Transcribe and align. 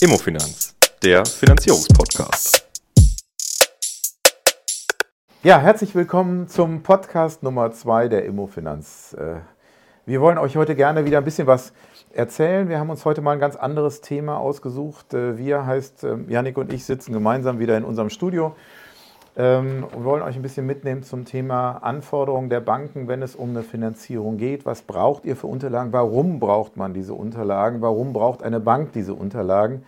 Immofinanz, 0.00 0.76
der 1.02 1.26
Finanzierungspodcast. 1.26 2.64
Ja, 5.42 5.58
herzlich 5.58 5.92
willkommen 5.96 6.46
zum 6.46 6.84
Podcast 6.84 7.42
Nummer 7.42 7.72
2 7.72 8.06
der 8.06 8.24
Immofinanz. 8.24 9.16
Äh, 9.18 9.40
wir 10.06 10.20
wollen 10.20 10.38
euch 10.38 10.56
heute 10.56 10.76
gerne 10.76 11.04
wieder 11.04 11.18
ein 11.18 11.24
bisschen 11.24 11.48
was 11.48 11.72
erzählen. 12.12 12.68
Wir 12.68 12.78
haben 12.78 12.90
uns 12.90 13.04
heute 13.04 13.22
mal 13.22 13.32
ein 13.32 13.40
ganz 13.40 13.56
anderes 13.56 14.00
Thema 14.00 14.38
ausgesucht. 14.38 15.14
Äh, 15.14 15.36
wir 15.36 15.66
heißt, 15.66 16.06
Janik 16.28 16.56
ähm, 16.56 16.62
und 16.62 16.72
ich 16.72 16.84
sitzen 16.84 17.12
gemeinsam 17.12 17.58
wieder 17.58 17.76
in 17.76 17.82
unserem 17.82 18.10
Studio 18.10 18.54
ähm, 19.38 19.86
und 19.94 20.04
wollen 20.04 20.22
euch 20.22 20.34
ein 20.34 20.42
bisschen 20.42 20.66
mitnehmen 20.66 21.04
zum 21.04 21.24
Thema 21.24 21.78
Anforderungen 21.78 22.50
der 22.50 22.60
Banken, 22.60 23.06
wenn 23.06 23.22
es 23.22 23.36
um 23.36 23.50
eine 23.50 23.62
Finanzierung 23.62 24.36
geht. 24.36 24.66
Was 24.66 24.82
braucht 24.82 25.24
ihr 25.24 25.36
für 25.36 25.46
Unterlagen? 25.46 25.92
Warum 25.92 26.40
braucht 26.40 26.76
man 26.76 26.92
diese 26.92 27.14
Unterlagen? 27.14 27.80
Warum 27.80 28.12
braucht 28.12 28.42
eine 28.42 28.58
Bank 28.58 28.92
diese 28.92 29.14
Unterlagen? 29.14 29.84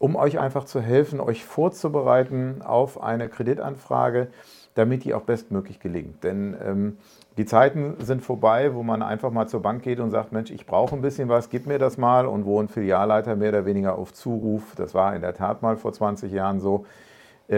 Um 0.00 0.16
euch 0.16 0.40
einfach 0.40 0.64
zu 0.64 0.80
helfen, 0.80 1.20
euch 1.20 1.44
vorzubereiten 1.44 2.62
auf 2.62 3.00
eine 3.00 3.28
Kreditanfrage, 3.28 4.28
damit 4.74 5.04
die 5.04 5.14
auch 5.14 5.22
bestmöglich 5.22 5.78
gelingt. 5.78 6.24
Denn 6.24 6.56
ähm, 6.64 6.96
die 7.36 7.44
Zeiten 7.44 7.94
sind 8.00 8.22
vorbei, 8.22 8.74
wo 8.74 8.82
man 8.82 9.02
einfach 9.02 9.30
mal 9.30 9.46
zur 9.46 9.62
Bank 9.62 9.82
geht 9.82 10.00
und 10.00 10.10
sagt, 10.10 10.32
Mensch, 10.32 10.50
ich 10.50 10.66
brauche 10.66 10.96
ein 10.96 11.02
bisschen 11.02 11.28
was, 11.28 11.48
gib 11.48 11.66
mir 11.66 11.78
das 11.78 11.96
mal. 11.96 12.26
Und 12.26 12.44
wo 12.44 12.60
ein 12.60 12.66
Filialleiter 12.66 13.36
mehr 13.36 13.50
oder 13.50 13.66
weniger 13.66 13.96
auf 13.96 14.12
Zuruf, 14.12 14.74
das 14.74 14.94
war 14.94 15.14
in 15.14 15.20
der 15.20 15.34
Tat 15.34 15.62
mal 15.62 15.76
vor 15.76 15.92
20 15.92 16.32
Jahren 16.32 16.58
so, 16.58 16.86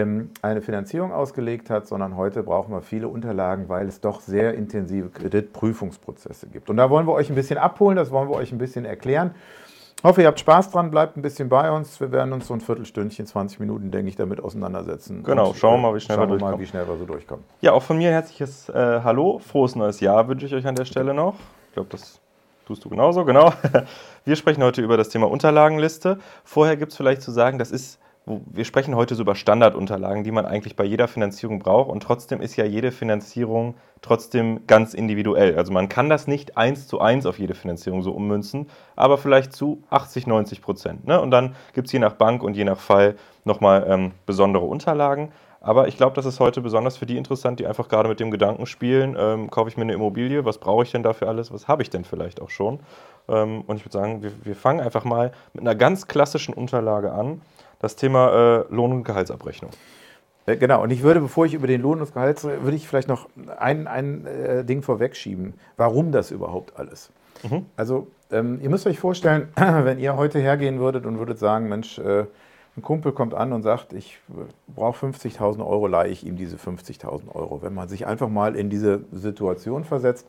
eine 0.01 0.61
Finanzierung 0.61 1.13
ausgelegt 1.13 1.69
hat, 1.69 1.87
sondern 1.87 2.17
heute 2.17 2.41
brauchen 2.41 2.73
wir 2.73 2.81
viele 2.81 3.07
Unterlagen, 3.07 3.69
weil 3.69 3.87
es 3.87 4.01
doch 4.01 4.21
sehr 4.21 4.55
intensive 4.55 5.09
Kreditprüfungsprozesse 5.09 6.47
gibt. 6.47 6.69
Und 6.69 6.77
da 6.77 6.89
wollen 6.89 7.05
wir 7.05 7.13
euch 7.13 7.29
ein 7.29 7.35
bisschen 7.35 7.59
abholen, 7.59 7.95
das 7.95 8.09
wollen 8.09 8.27
wir 8.27 8.35
euch 8.35 8.51
ein 8.51 8.57
bisschen 8.57 8.85
erklären. 8.85 9.35
Ich 9.97 10.03
hoffe, 10.03 10.21
ihr 10.21 10.27
habt 10.27 10.39
Spaß 10.39 10.71
dran, 10.71 10.91
bleibt 10.91 11.15
ein 11.15 11.21
bisschen 11.21 11.47
bei 11.47 11.71
uns. 11.71 12.01
Wir 12.01 12.11
werden 12.11 12.33
uns 12.33 12.47
so 12.47 12.53
ein 12.53 12.59
Viertelstündchen, 12.59 13.25
20 13.25 13.59
Minuten, 13.59 13.91
denke 13.91 14.09
ich, 14.09 14.15
damit 14.15 14.43
auseinandersetzen. 14.43 15.23
Genau, 15.23 15.53
schauen 15.53 15.79
wir 15.79 15.89
mal, 15.89 15.95
wie 15.95 16.01
schnell, 16.01 16.17
wir, 16.17 16.27
wir 16.27 16.39
mal, 16.39 16.59
wie 16.59 16.65
schnell 16.65 16.87
wir 16.87 16.97
so 16.97 17.05
durchkommen. 17.05 17.45
Ja, 17.61 17.71
auch 17.71 17.83
von 17.83 17.97
mir 17.97 18.09
herzliches 18.09 18.67
äh, 18.69 19.01
Hallo, 19.03 19.39
frohes 19.39 19.75
neues 19.75 19.99
Jahr 20.01 20.27
wünsche 20.27 20.45
ich 20.45 20.53
euch 20.55 20.67
an 20.67 20.75
der 20.75 20.85
Stelle 20.85 21.13
noch. 21.13 21.35
Ich 21.67 21.73
glaube, 21.75 21.89
das 21.89 22.19
tust 22.65 22.83
du 22.83 22.89
genauso, 22.89 23.23
genau. 23.23 23.53
Wir 24.25 24.35
sprechen 24.35 24.63
heute 24.63 24.81
über 24.81 24.97
das 24.97 25.09
Thema 25.09 25.29
Unterlagenliste. 25.29 26.17
Vorher 26.43 26.75
gibt 26.77 26.91
es 26.91 26.97
vielleicht 26.97 27.21
zu 27.21 27.31
sagen, 27.31 27.57
das 27.57 27.71
ist 27.71 27.99
wir 28.25 28.63
sprechen 28.63 28.95
heute 28.95 29.15
so 29.15 29.23
über 29.23 29.35
Standardunterlagen, 29.35 30.23
die 30.23 30.31
man 30.31 30.45
eigentlich 30.45 30.77
bei 30.77 30.85
jeder 30.85 31.09
Finanzierung 31.09 31.59
braucht 31.59 31.89
und 31.89 32.01
trotzdem 32.01 32.39
ist 32.41 32.55
ja 32.55 32.63
jede 32.63 32.91
Finanzierung 32.91 33.75
trotzdem 34.01 34.65
ganz 34.65 34.93
individuell. 34.93 35.57
Also 35.57 35.73
man 35.73 35.89
kann 35.89 36.09
das 36.09 36.25
nicht 36.25 36.57
eins 36.57 36.87
zu 36.87 37.01
eins 37.01 37.25
auf 37.25 37.37
jede 37.37 37.53
Finanzierung 37.53 38.01
so 38.01 38.11
ummünzen, 38.11 38.69
aber 38.95 39.17
vielleicht 39.17 39.53
zu 39.53 39.83
80, 39.89 40.27
90 40.27 40.61
Prozent. 40.61 41.05
Ne? 41.05 41.19
Und 41.19 41.31
dann 41.31 41.55
gibt 41.73 41.87
es 41.87 41.91
je 41.93 41.99
nach 41.99 42.13
Bank 42.13 42.43
und 42.43 42.55
je 42.55 42.63
nach 42.63 42.79
Fall 42.79 43.15
nochmal 43.43 43.85
ähm, 43.89 44.11
besondere 44.25 44.63
Unterlagen. 44.63 45.31
Aber 45.59 45.87
ich 45.87 45.95
glaube, 45.95 46.15
das 46.15 46.25
ist 46.25 46.41
heute 46.41 46.59
besonders 46.59 46.97
für 46.97 47.05
die 47.05 47.17
interessant, 47.17 47.59
die 47.59 47.67
einfach 47.67 47.87
gerade 47.87 48.09
mit 48.09 48.19
dem 48.19 48.31
Gedanken 48.31 48.65
spielen, 48.65 49.15
ähm, 49.17 49.49
kaufe 49.49 49.69
ich 49.69 49.77
mir 49.77 49.83
eine 49.83 49.93
Immobilie, 49.93 50.43
was 50.43 50.57
brauche 50.57 50.83
ich 50.83 50.91
denn 50.91 51.03
dafür 51.03 51.29
alles, 51.29 51.53
was 51.53 51.69
habe 51.69 51.81
ich 51.81 51.89
denn 51.89 52.03
vielleicht 52.03 52.41
auch 52.41 52.49
schon. 52.49 52.81
Ähm, 53.29 53.61
und 53.67 53.77
ich 53.77 53.85
würde 53.85 53.93
sagen, 53.93 54.23
wir, 54.23 54.31
wir 54.43 54.55
fangen 54.55 54.81
einfach 54.81 55.05
mal 55.05 55.31
mit 55.53 55.61
einer 55.61 55.75
ganz 55.75 56.07
klassischen 56.07 56.53
Unterlage 56.53 57.13
an 57.13 57.41
das 57.83 57.97
Thema 57.97 58.63
äh, 58.69 58.73
Lohn- 58.73 58.93
und 58.93 59.03
Gehaltsabrechnung. 59.03 59.71
Äh, 60.45 60.55
genau, 60.55 60.81
und 60.81 60.89
ich 60.91 61.03
würde, 61.03 61.19
bevor 61.19 61.45
ich 61.45 61.53
über 61.53 61.67
den 61.67 61.81
Lohn 61.81 61.99
und 61.99 62.13
Gehalt, 62.13 62.41
würde 62.43 62.77
ich 62.77 62.87
vielleicht 62.87 63.09
noch 63.09 63.27
ein, 63.59 63.87
ein 63.87 64.25
äh, 64.25 64.63
Ding 64.63 64.81
vorwegschieben. 64.81 65.53
Warum 65.75 66.13
das 66.13 66.31
überhaupt 66.31 66.79
alles? 66.79 67.11
Mhm. 67.43 67.65
Also, 67.75 68.07
ähm, 68.31 68.59
ihr 68.61 68.69
müsst 68.69 68.87
euch 68.87 68.99
vorstellen, 68.99 69.49
wenn 69.55 69.99
ihr 69.99 70.15
heute 70.15 70.39
hergehen 70.39 70.79
würdet 70.79 71.05
und 71.05 71.19
würdet 71.19 71.39
sagen, 71.39 71.67
Mensch, 71.67 71.99
äh, 71.99 72.25
ein 72.77 72.81
Kumpel 72.81 73.11
kommt 73.11 73.33
an 73.33 73.51
und 73.51 73.63
sagt, 73.63 73.91
ich 73.91 74.17
brauche 74.73 75.05
50.000 75.05 75.59
Euro, 75.59 75.87
leihe 75.87 76.09
ich 76.09 76.25
ihm 76.25 76.37
diese 76.37 76.55
50.000 76.55 77.35
Euro. 77.35 77.61
Wenn 77.61 77.73
man 77.73 77.89
sich 77.89 78.07
einfach 78.07 78.29
mal 78.29 78.55
in 78.55 78.69
diese 78.69 79.01
Situation 79.11 79.83
versetzt, 79.83 80.27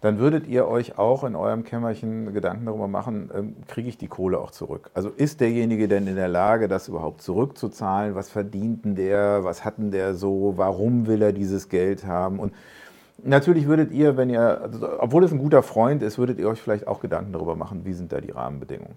dann 0.00 0.18
würdet 0.18 0.46
ihr 0.46 0.66
euch 0.66 0.98
auch 0.98 1.24
in 1.24 1.36
eurem 1.36 1.62
Kämmerchen 1.62 2.32
Gedanken 2.32 2.66
darüber 2.66 2.88
machen, 2.88 3.30
ähm, 3.34 3.56
kriege 3.68 3.88
ich 3.88 3.98
die 3.98 4.08
Kohle 4.08 4.38
auch 4.38 4.50
zurück? 4.50 4.90
Also 4.94 5.10
ist 5.10 5.40
derjenige 5.40 5.88
denn 5.88 6.06
in 6.06 6.16
der 6.16 6.28
Lage, 6.28 6.68
das 6.68 6.88
überhaupt 6.88 7.20
zurückzuzahlen? 7.20 8.14
Was 8.14 8.30
verdient 8.30 8.84
denn 8.84 8.94
der? 8.94 9.44
Was 9.44 9.64
hat 9.64 9.78
denn 9.78 9.90
der 9.90 10.14
so? 10.14 10.54
Warum 10.56 11.06
will 11.06 11.20
er 11.20 11.32
dieses 11.32 11.68
Geld 11.68 12.06
haben? 12.06 12.38
Und 12.38 12.54
natürlich 13.22 13.66
würdet 13.66 13.92
ihr, 13.92 14.16
wenn 14.16 14.30
ihr, 14.30 14.62
also, 14.62 14.88
obwohl 15.00 15.22
es 15.24 15.32
ein 15.32 15.38
guter 15.38 15.62
Freund 15.62 16.02
ist, 16.02 16.16
würdet 16.16 16.38
ihr 16.38 16.48
euch 16.48 16.62
vielleicht 16.62 16.86
auch 16.86 17.00
Gedanken 17.00 17.34
darüber 17.34 17.54
machen, 17.54 17.84
wie 17.84 17.92
sind 17.92 18.10
da 18.10 18.22
die 18.22 18.30
Rahmenbedingungen? 18.30 18.96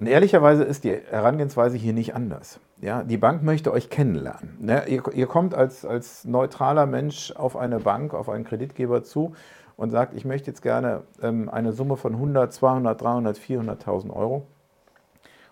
Und 0.00 0.06
ehrlicherweise 0.06 0.62
ist 0.64 0.84
die 0.84 0.92
Herangehensweise 0.92 1.76
hier 1.76 1.92
nicht 1.92 2.14
anders. 2.14 2.60
Ja, 2.80 3.02
die 3.02 3.16
Bank 3.16 3.42
möchte 3.42 3.72
euch 3.72 3.90
kennenlernen. 3.90 4.56
Ja, 4.64 4.84
ihr, 4.84 5.02
ihr 5.12 5.26
kommt 5.26 5.54
als, 5.54 5.84
als 5.84 6.24
neutraler 6.24 6.86
Mensch 6.86 7.32
auf 7.32 7.56
eine 7.56 7.80
Bank, 7.80 8.14
auf 8.14 8.28
einen 8.28 8.44
Kreditgeber 8.44 9.02
zu 9.02 9.34
und 9.78 9.90
sagt, 9.90 10.12
ich 10.14 10.24
möchte 10.24 10.50
jetzt 10.50 10.60
gerne 10.60 11.04
ähm, 11.22 11.48
eine 11.48 11.72
Summe 11.72 11.96
von 11.96 12.14
100, 12.14 12.52
200, 12.52 13.00
300, 13.00 13.38
400.000 13.38 14.10
Euro. 14.10 14.44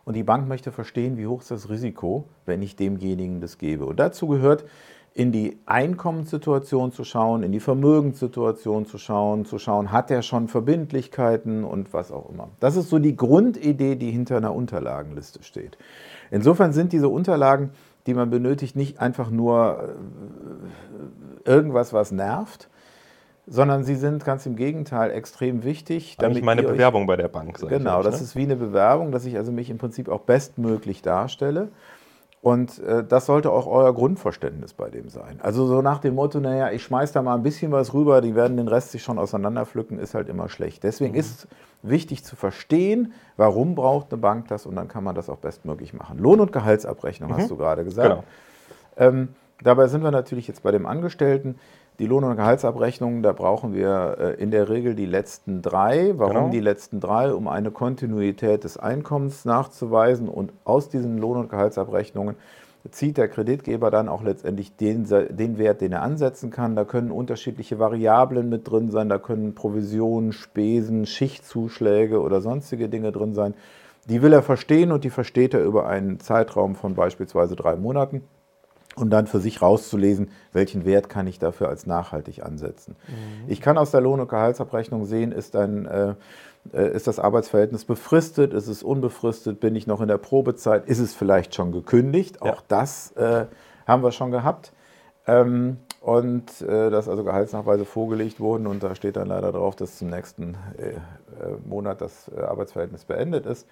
Und 0.04 0.14
die 0.14 0.24
Bank 0.24 0.48
möchte 0.48 0.72
verstehen, 0.72 1.16
wie 1.16 1.28
hoch 1.28 1.42
ist 1.42 1.52
das 1.52 1.70
Risiko, 1.70 2.24
wenn 2.44 2.60
ich 2.60 2.74
demjenigen 2.74 3.40
das 3.40 3.56
gebe. 3.56 3.86
Und 3.86 4.00
dazu 4.00 4.26
gehört, 4.26 4.64
in 5.14 5.30
die 5.30 5.58
Einkommenssituation 5.64 6.90
zu 6.90 7.04
schauen, 7.04 7.44
in 7.44 7.52
die 7.52 7.60
Vermögenssituation 7.60 8.84
zu 8.84 8.98
schauen, 8.98 9.46
zu 9.46 9.60
schauen, 9.60 9.92
hat 9.92 10.10
er 10.10 10.22
schon 10.22 10.48
Verbindlichkeiten 10.48 11.62
und 11.62 11.94
was 11.94 12.10
auch 12.10 12.28
immer. 12.28 12.48
Das 12.58 12.74
ist 12.74 12.90
so 12.90 12.98
die 12.98 13.16
Grundidee, 13.16 13.94
die 13.94 14.10
hinter 14.10 14.38
einer 14.38 14.54
Unterlagenliste 14.54 15.44
steht. 15.44 15.78
Insofern 16.32 16.72
sind 16.72 16.92
diese 16.92 17.08
Unterlagen, 17.08 17.70
die 18.08 18.14
man 18.14 18.28
benötigt, 18.28 18.74
nicht 18.74 19.00
einfach 19.00 19.30
nur 19.30 19.94
äh, 21.44 21.48
irgendwas, 21.48 21.92
was 21.92 22.10
nerft, 22.10 22.68
sondern 23.46 23.84
sie 23.84 23.94
sind 23.94 24.24
ganz 24.24 24.44
im 24.46 24.56
Gegenteil 24.56 25.10
extrem 25.10 25.62
wichtig. 25.62 26.16
Damit 26.18 26.44
meine 26.44 26.62
Bewerbung 26.62 27.02
euch, 27.02 27.08
bei 27.08 27.16
der 27.16 27.28
Bank. 27.28 27.58
Genau, 27.68 28.02
das 28.02 28.16
ne? 28.16 28.24
ist 28.24 28.36
wie 28.36 28.42
eine 28.42 28.56
Bewerbung, 28.56 29.12
dass 29.12 29.24
ich 29.24 29.36
also 29.36 29.52
mich 29.52 29.70
im 29.70 29.78
Prinzip 29.78 30.08
auch 30.08 30.22
bestmöglich 30.22 31.02
darstelle. 31.02 31.68
Und 32.42 32.78
äh, 32.80 33.02
das 33.02 33.26
sollte 33.26 33.50
auch 33.50 33.66
euer 33.66 33.92
Grundverständnis 33.92 34.72
bei 34.72 34.88
dem 34.88 35.08
sein. 35.08 35.40
Also 35.42 35.66
so 35.66 35.82
nach 35.82 35.98
dem 35.98 36.14
Motto, 36.14 36.38
naja, 36.38 36.70
ich 36.70 36.84
schmeiß 36.84 37.10
da 37.10 37.20
mal 37.20 37.34
ein 37.34 37.42
bisschen 37.42 37.72
was 37.72 37.92
rüber, 37.92 38.20
die 38.20 38.36
werden 38.36 38.56
den 38.56 38.68
Rest 38.68 38.92
sich 38.92 39.02
schon 39.02 39.18
auseinanderpflücken, 39.18 39.98
ist 39.98 40.14
halt 40.14 40.28
immer 40.28 40.48
schlecht. 40.48 40.84
Deswegen 40.84 41.14
mhm. 41.14 41.18
ist 41.18 41.48
wichtig 41.82 42.22
zu 42.22 42.36
verstehen, 42.36 43.14
warum 43.36 43.74
braucht 43.74 44.12
eine 44.12 44.20
Bank 44.20 44.46
das 44.46 44.64
und 44.64 44.76
dann 44.76 44.86
kann 44.86 45.02
man 45.02 45.16
das 45.16 45.28
auch 45.28 45.38
bestmöglich 45.38 45.92
machen. 45.92 46.18
Lohn- 46.18 46.38
und 46.38 46.52
Gehaltsabrechnung 46.52 47.30
mhm. 47.30 47.36
hast 47.36 47.50
du 47.50 47.56
gerade 47.56 47.82
gesagt. 47.82 48.10
Genau. 48.10 48.24
Ähm, 48.96 49.28
dabei 49.62 49.88
sind 49.88 50.02
wir 50.02 50.10
natürlich 50.10 50.48
jetzt 50.48 50.62
bei 50.62 50.70
dem 50.70 50.86
Angestellten. 50.86 51.56
Die 51.98 52.06
Lohn- 52.06 52.24
und 52.24 52.36
Gehaltsabrechnungen, 52.36 53.22
da 53.22 53.32
brauchen 53.32 53.74
wir 53.74 54.16
äh, 54.18 54.42
in 54.42 54.50
der 54.50 54.68
Regel 54.68 54.94
die 54.94 55.06
letzten 55.06 55.62
drei. 55.62 56.12
Warum 56.16 56.34
genau. 56.34 56.48
die 56.50 56.60
letzten 56.60 57.00
drei? 57.00 57.32
Um 57.32 57.48
eine 57.48 57.70
Kontinuität 57.70 58.64
des 58.64 58.76
Einkommens 58.76 59.46
nachzuweisen. 59.46 60.28
Und 60.28 60.52
aus 60.64 60.90
diesen 60.90 61.16
Lohn- 61.16 61.38
und 61.38 61.48
Gehaltsabrechnungen 61.48 62.36
zieht 62.90 63.16
der 63.16 63.28
Kreditgeber 63.28 63.90
dann 63.90 64.08
auch 64.08 64.22
letztendlich 64.22 64.76
den, 64.76 65.06
den 65.08 65.58
Wert, 65.58 65.80
den 65.80 65.92
er 65.92 66.02
ansetzen 66.02 66.50
kann. 66.50 66.76
Da 66.76 66.84
können 66.84 67.10
unterschiedliche 67.10 67.78
Variablen 67.78 68.50
mit 68.50 68.70
drin 68.70 68.90
sein, 68.90 69.08
da 69.08 69.18
können 69.18 69.54
Provisionen, 69.54 70.32
Spesen, 70.32 71.06
Schichtzuschläge 71.06 72.20
oder 72.20 72.42
sonstige 72.42 72.88
Dinge 72.88 73.10
drin 73.10 73.34
sein. 73.34 73.54
Die 74.08 74.22
will 74.22 74.32
er 74.32 74.42
verstehen 74.42 74.92
und 74.92 75.02
die 75.02 75.10
versteht 75.10 75.54
er 75.54 75.64
über 75.64 75.86
einen 75.86 76.20
Zeitraum 76.20 76.76
von 76.76 76.94
beispielsweise 76.94 77.56
drei 77.56 77.74
Monaten 77.74 78.22
und 78.96 79.10
dann 79.10 79.26
für 79.26 79.40
sich 79.40 79.62
rauszulesen, 79.62 80.30
welchen 80.52 80.84
Wert 80.84 81.08
kann 81.08 81.26
ich 81.26 81.38
dafür 81.38 81.68
als 81.68 81.86
nachhaltig 81.86 82.42
ansetzen. 82.42 82.96
Mhm. 83.06 83.50
Ich 83.50 83.60
kann 83.60 83.78
aus 83.78 83.90
der 83.90 84.00
Lohn- 84.00 84.20
und 84.20 84.28
Gehaltsabrechnung 84.28 85.04
sehen, 85.04 85.32
ist, 85.32 85.54
ein, 85.54 85.86
äh, 85.86 86.14
äh, 86.72 86.94
ist 86.94 87.06
das 87.06 87.18
Arbeitsverhältnis 87.18 87.84
befristet, 87.84 88.54
ist 88.54 88.68
es 88.68 88.82
unbefristet, 88.82 89.60
bin 89.60 89.76
ich 89.76 89.86
noch 89.86 90.00
in 90.00 90.08
der 90.08 90.18
Probezeit, 90.18 90.86
ist 90.86 90.98
es 90.98 91.14
vielleicht 91.14 91.54
schon 91.54 91.72
gekündigt, 91.72 92.38
ja. 92.42 92.52
auch 92.52 92.62
das 92.66 93.12
äh, 93.12 93.44
haben 93.86 94.02
wir 94.02 94.12
schon 94.12 94.30
gehabt. 94.30 94.72
Ähm, 95.26 95.78
und 96.00 96.60
äh, 96.62 96.88
dass 96.88 97.08
also 97.08 97.24
Gehaltsnachweise 97.24 97.84
vorgelegt 97.84 98.38
wurden 98.38 98.68
und 98.68 98.82
da 98.82 98.94
steht 98.94 99.16
dann 99.16 99.26
leider 99.26 99.50
drauf, 99.50 99.74
dass 99.74 99.98
zum 99.98 100.08
nächsten 100.08 100.56
äh, 100.78 100.90
äh, 100.90 100.98
Monat 101.64 102.00
das 102.00 102.30
Arbeitsverhältnis 102.32 103.04
beendet 103.04 103.44
ist. 103.44 103.66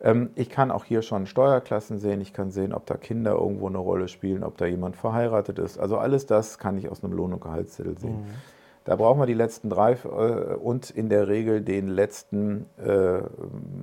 Ähm, 0.00 0.30
ich 0.34 0.50
kann 0.50 0.70
auch 0.70 0.84
hier 0.84 1.02
schon 1.02 1.26
Steuerklassen 1.26 1.98
sehen, 1.98 2.20
ich 2.20 2.32
kann 2.32 2.50
sehen, 2.50 2.72
ob 2.72 2.86
da 2.86 2.96
Kinder 2.96 3.32
irgendwo 3.32 3.66
eine 3.66 3.78
Rolle 3.78 4.08
spielen, 4.08 4.44
ob 4.44 4.56
da 4.58 4.66
jemand 4.66 4.96
verheiratet 4.96 5.58
ist. 5.58 5.78
Also 5.78 5.98
alles 5.98 6.26
das 6.26 6.58
kann 6.58 6.76
ich 6.78 6.88
aus 6.90 7.02
einem 7.02 7.12
Lohn- 7.12 7.32
und 7.32 7.40
Gehaltszettel 7.40 7.98
sehen. 7.98 8.20
Mhm. 8.20 8.34
Da 8.86 8.94
brauchen 8.94 9.18
wir 9.18 9.26
die 9.26 9.34
letzten 9.34 9.68
drei 9.68 9.94
äh, 10.04 10.54
und 10.54 10.90
in 10.90 11.08
der 11.08 11.26
Regel 11.26 11.60
den 11.60 11.88
letzten 11.88 12.66
äh, 12.78 13.18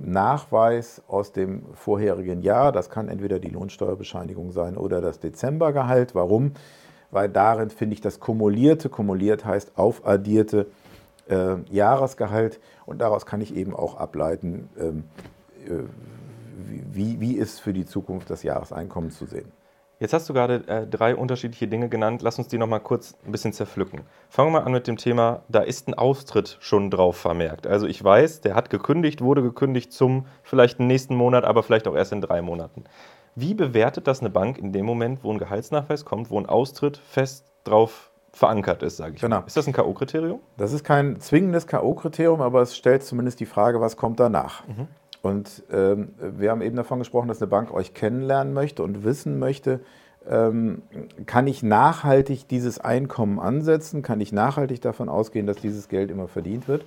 Nachweis 0.02 1.02
aus 1.08 1.32
dem 1.32 1.62
vorherigen 1.74 2.40
Jahr. 2.40 2.72
Das 2.72 2.88
kann 2.88 3.08
entweder 3.08 3.38
die 3.38 3.50
Lohnsteuerbescheinigung 3.50 4.50
sein 4.52 4.78
oder 4.78 5.02
das 5.02 5.20
Dezembergehalt. 5.20 6.14
Warum? 6.14 6.52
Weil 7.10 7.28
darin 7.28 7.68
finde 7.68 7.92
ich 7.92 8.00
das 8.00 8.18
kumulierte, 8.18 8.88
kumuliert 8.88 9.44
heißt 9.44 9.76
aufaddierte 9.76 10.68
äh, 11.28 11.56
Jahresgehalt 11.70 12.58
und 12.86 13.02
daraus 13.02 13.26
kann 13.26 13.42
ich 13.42 13.54
eben 13.54 13.76
auch 13.76 13.96
ableiten, 13.96 14.70
ähm, 14.78 15.04
äh, 15.18 15.33
wie, 15.64 16.82
wie, 16.92 17.20
wie 17.20 17.34
ist 17.34 17.60
für 17.60 17.72
die 17.72 17.84
Zukunft 17.84 18.30
das 18.30 18.42
Jahreseinkommen 18.42 19.10
zu 19.10 19.26
sehen. 19.26 19.50
Jetzt 20.00 20.12
hast 20.12 20.28
du 20.28 20.34
gerade 20.34 20.66
äh, 20.66 20.86
drei 20.86 21.14
unterschiedliche 21.14 21.68
Dinge 21.68 21.88
genannt. 21.88 22.22
Lass 22.22 22.38
uns 22.38 22.48
die 22.48 22.58
nochmal 22.58 22.80
kurz 22.80 23.16
ein 23.24 23.32
bisschen 23.32 23.52
zerpflücken. 23.52 24.00
Fangen 24.28 24.52
wir 24.52 24.60
mal 24.60 24.66
an 24.66 24.72
mit 24.72 24.86
dem 24.86 24.96
Thema, 24.96 25.42
da 25.48 25.60
ist 25.60 25.88
ein 25.88 25.94
Austritt 25.94 26.56
schon 26.60 26.90
drauf 26.90 27.16
vermerkt. 27.16 27.66
Also 27.66 27.86
ich 27.86 28.02
weiß, 28.02 28.40
der 28.40 28.54
hat 28.56 28.70
gekündigt, 28.70 29.20
wurde 29.20 29.42
gekündigt 29.42 29.92
zum 29.92 30.26
vielleicht 30.42 30.80
nächsten 30.80 31.14
Monat, 31.14 31.44
aber 31.44 31.62
vielleicht 31.62 31.86
auch 31.86 31.94
erst 31.94 32.12
in 32.12 32.20
drei 32.20 32.42
Monaten. 32.42 32.84
Wie 33.36 33.54
bewertet 33.54 34.06
das 34.06 34.20
eine 34.20 34.30
Bank 34.30 34.58
in 34.58 34.72
dem 34.72 34.84
Moment, 34.84 35.22
wo 35.22 35.32
ein 35.32 35.38
Gehaltsnachweis 35.38 36.04
kommt, 36.04 36.30
wo 36.30 36.38
ein 36.38 36.46
Austritt 36.46 36.98
fest 36.98 37.46
drauf 37.62 38.10
verankert 38.32 38.82
ist, 38.82 38.96
sage 38.96 39.14
ich 39.14 39.20
genau. 39.20 39.40
mal. 39.40 39.46
Ist 39.46 39.56
das 39.56 39.66
ein 39.66 39.72
K.O.-Kriterium? 39.72 40.40
Das 40.56 40.72
ist 40.72 40.84
kein 40.84 41.20
zwingendes 41.20 41.68
K.O.-Kriterium, 41.68 42.42
aber 42.42 42.62
es 42.62 42.76
stellt 42.76 43.04
zumindest 43.04 43.38
die 43.38 43.46
Frage, 43.46 43.80
was 43.80 43.96
kommt 43.96 44.18
danach. 44.18 44.66
Mhm. 44.66 44.88
Und 45.24 45.62
ähm, 45.72 46.10
wir 46.18 46.50
haben 46.50 46.60
eben 46.60 46.76
davon 46.76 46.98
gesprochen, 46.98 47.28
dass 47.28 47.40
eine 47.40 47.48
Bank 47.48 47.72
euch 47.72 47.94
kennenlernen 47.94 48.52
möchte 48.52 48.82
und 48.82 49.04
wissen 49.04 49.38
möchte, 49.38 49.80
ähm, 50.28 50.82
kann 51.24 51.46
ich 51.46 51.62
nachhaltig 51.62 52.46
dieses 52.46 52.78
Einkommen 52.78 53.38
ansetzen, 53.40 54.02
kann 54.02 54.20
ich 54.20 54.32
nachhaltig 54.32 54.82
davon 54.82 55.08
ausgehen, 55.08 55.46
dass 55.46 55.56
dieses 55.56 55.88
Geld 55.88 56.10
immer 56.10 56.28
verdient 56.28 56.68
wird. 56.68 56.84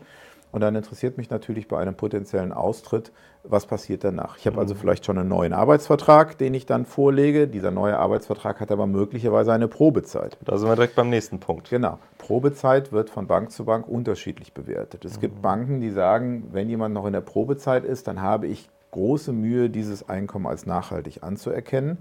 Und 0.51 0.61
dann 0.61 0.75
interessiert 0.75 1.17
mich 1.17 1.29
natürlich 1.29 1.67
bei 1.67 1.77
einem 1.77 1.95
potenziellen 1.95 2.53
Austritt, 2.53 3.11
was 3.44 3.65
passiert 3.65 4.03
danach. 4.03 4.38
Ich 4.38 4.47
habe 4.47 4.59
also 4.59 4.73
mhm. 4.73 4.79
vielleicht 4.79 5.05
schon 5.05 5.17
einen 5.17 5.29
neuen 5.29 5.53
Arbeitsvertrag, 5.53 6.38
den 6.38 6.53
ich 6.53 6.65
dann 6.65 6.85
vorlege. 6.85 7.47
Dieser 7.47 7.71
neue 7.71 7.97
Arbeitsvertrag 7.97 8.59
hat 8.59 8.71
aber 8.71 8.88
möglicherweise 8.88 9.53
eine 9.53 9.67
Probezeit. 9.67 10.38
Da 10.44 10.57
sind 10.57 10.69
wir 10.69 10.75
direkt 10.75 10.95
beim 10.95 11.09
nächsten 11.09 11.39
Punkt. 11.39 11.69
Genau. 11.69 11.99
Probezeit 12.17 12.91
wird 12.91 13.09
von 13.09 13.27
Bank 13.27 13.51
zu 13.51 13.65
Bank 13.65 13.88
unterschiedlich 13.88 14.53
bewertet. 14.53 15.05
Es 15.05 15.17
mhm. 15.17 15.21
gibt 15.21 15.41
Banken, 15.41 15.81
die 15.81 15.91
sagen, 15.91 16.49
wenn 16.51 16.69
jemand 16.69 16.94
noch 16.94 17.05
in 17.05 17.13
der 17.13 17.21
Probezeit 17.21 17.83
ist, 17.85 18.07
dann 18.07 18.21
habe 18.21 18.47
ich 18.47 18.69
große 18.92 19.34
Mühe, 19.34 19.69
dieses 19.69 20.07
Einkommen 20.07 20.48
als 20.48 20.66
nachhaltig 20.66 21.22
anzuerkennen. 21.22 21.98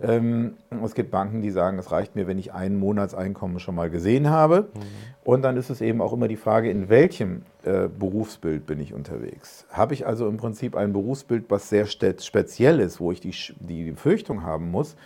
Mhm. 0.00 0.08
Ähm, 0.08 0.54
es 0.84 0.94
gibt 0.94 1.10
Banken, 1.10 1.42
die 1.42 1.50
sagen, 1.50 1.78
es 1.78 1.90
reicht 1.90 2.16
mir, 2.16 2.26
wenn 2.26 2.38
ich 2.38 2.52
ein 2.52 2.78
Monatseinkommen 2.78 3.58
schon 3.58 3.74
mal 3.74 3.90
gesehen 3.90 4.30
habe. 4.30 4.68
Mhm. 4.72 4.80
Und 5.24 5.42
dann 5.42 5.56
ist 5.56 5.70
es 5.70 5.80
eben 5.80 6.00
auch 6.00 6.12
immer 6.12 6.28
die 6.28 6.36
Frage, 6.36 6.70
in 6.70 6.88
welchem 6.88 7.42
äh, 7.64 7.88
Berufsbild 7.88 8.66
bin 8.66 8.80
ich 8.80 8.94
unterwegs. 8.94 9.66
Habe 9.70 9.94
ich 9.94 10.06
also 10.06 10.28
im 10.28 10.36
Prinzip 10.36 10.76
ein 10.76 10.92
Berufsbild, 10.92 11.44
was 11.48 11.68
sehr 11.68 11.86
speziell 11.86 12.80
ist, 12.80 13.00
wo 13.00 13.12
ich 13.12 13.20
die, 13.20 13.34
die 13.60 13.90
Befürchtung 13.90 14.42
haben 14.42 14.70
muss, 14.70 14.96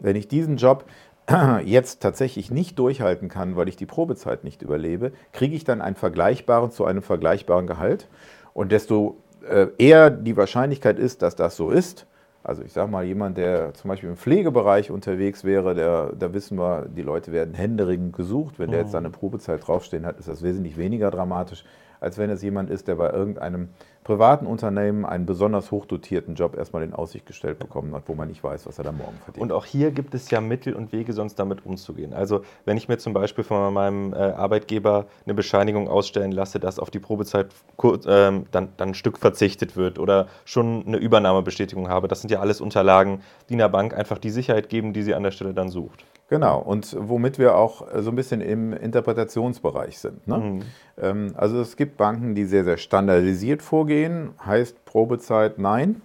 wenn 0.00 0.16
ich 0.16 0.26
diesen 0.26 0.56
Job 0.56 0.84
jetzt 1.64 2.00
tatsächlich 2.00 2.50
nicht 2.50 2.78
durchhalten 2.78 3.28
kann, 3.28 3.56
weil 3.56 3.68
ich 3.68 3.76
die 3.76 3.86
Probezeit 3.86 4.42
nicht 4.44 4.62
überlebe, 4.62 5.12
kriege 5.32 5.54
ich 5.54 5.64
dann 5.64 5.80
einen 5.80 5.96
vergleichbaren 5.96 6.70
zu 6.70 6.84
einem 6.84 7.02
vergleichbaren 7.02 7.66
Gehalt. 7.66 8.08
Und 8.54 8.72
desto 8.72 9.16
äh, 9.48 9.68
eher 9.78 10.10
die 10.10 10.36
Wahrscheinlichkeit 10.36 10.98
ist, 10.98 11.22
dass 11.22 11.36
das 11.36 11.56
so 11.56 11.70
ist. 11.70 12.06
Also 12.44 12.62
ich 12.62 12.72
sage 12.72 12.90
mal, 12.90 13.04
jemand, 13.04 13.38
der 13.38 13.72
zum 13.74 13.88
Beispiel 13.88 14.08
im 14.08 14.16
Pflegebereich 14.16 14.90
unterwegs 14.90 15.44
wäre, 15.44 15.74
der, 15.74 16.12
da 16.18 16.34
wissen 16.34 16.58
wir, 16.58 16.86
die 16.88 17.02
Leute 17.02 17.30
werden 17.30 17.54
händeringend 17.54 18.16
gesucht. 18.16 18.58
Wenn 18.58 18.72
der 18.72 18.80
jetzt 18.80 18.94
da 18.94 18.98
eine 18.98 19.10
Probezeit 19.10 19.66
draufstehen 19.66 20.04
hat, 20.04 20.18
ist 20.18 20.26
das 20.28 20.42
wesentlich 20.42 20.76
weniger 20.76 21.10
dramatisch, 21.10 21.64
als 22.02 22.18
wenn 22.18 22.30
es 22.30 22.42
jemand 22.42 22.70
ist, 22.70 22.88
der 22.88 22.96
bei 22.96 23.10
irgendeinem 23.10 23.68
privaten 24.04 24.46
Unternehmen 24.46 25.04
einen 25.04 25.26
besonders 25.26 25.70
hochdotierten 25.70 26.34
Job 26.34 26.56
erstmal 26.56 26.82
in 26.82 26.92
Aussicht 26.92 27.24
gestellt 27.26 27.58
bekommen 27.60 27.94
hat, 27.94 28.04
wo 28.06 28.14
man 28.14 28.28
nicht 28.28 28.42
weiß, 28.42 28.66
was 28.66 28.78
er 28.78 28.84
da 28.84 28.92
morgen 28.92 29.16
verdient. 29.24 29.42
Und 29.42 29.52
auch 29.52 29.64
hier 29.64 29.92
gibt 29.92 30.14
es 30.14 30.30
ja 30.30 30.40
Mittel 30.40 30.74
und 30.74 30.92
Wege, 30.92 31.12
sonst 31.12 31.36
damit 31.36 31.64
umzugehen. 31.64 32.12
Also 32.12 32.42
wenn 32.64 32.76
ich 32.76 32.88
mir 32.88 32.98
zum 32.98 33.12
Beispiel 33.12 33.44
von 33.44 33.72
meinem 33.72 34.12
äh, 34.12 34.16
Arbeitgeber 34.16 35.06
eine 35.24 35.34
Bescheinigung 35.34 35.88
ausstellen 35.88 36.32
lasse, 36.32 36.58
dass 36.58 36.80
auf 36.80 36.90
die 36.90 36.98
Probezeit 36.98 37.50
ähm, 38.06 38.46
dann, 38.50 38.70
dann 38.76 38.88
ein 38.88 38.94
Stück 38.94 39.18
verzichtet 39.18 39.76
wird 39.76 40.00
oder 40.00 40.26
schon 40.44 40.84
eine 40.86 40.96
Übernahmebestätigung 40.96 41.88
habe, 41.88 42.08
das 42.08 42.20
sind 42.20 42.30
ja 42.30 42.40
alles 42.40 42.60
Unterlagen, 42.60 43.20
die 43.48 43.54
einer 43.54 43.68
Bank 43.68 43.94
einfach 43.94 44.18
die 44.18 44.30
Sicherheit 44.30 44.68
geben, 44.68 44.92
die 44.92 45.02
sie 45.02 45.14
an 45.14 45.22
der 45.22 45.30
Stelle 45.30 45.54
dann 45.54 45.68
sucht. 45.68 46.04
Genau, 46.32 46.60
und 46.60 46.96
womit 46.98 47.38
wir 47.38 47.56
auch 47.56 47.86
so 48.00 48.08
ein 48.08 48.16
bisschen 48.16 48.40
im 48.40 48.72
Interpretationsbereich 48.72 49.98
sind. 49.98 50.26
Ne? 50.26 50.38
Mhm. 50.38 50.62
Ähm, 50.96 51.34
also 51.36 51.60
es 51.60 51.76
gibt 51.76 51.98
Banken, 51.98 52.34
die 52.34 52.46
sehr, 52.46 52.64
sehr 52.64 52.78
standardisiert 52.78 53.60
vorgehen, 53.60 54.30
heißt 54.42 54.82
Probezeit 54.86 55.58
nein. 55.58 56.00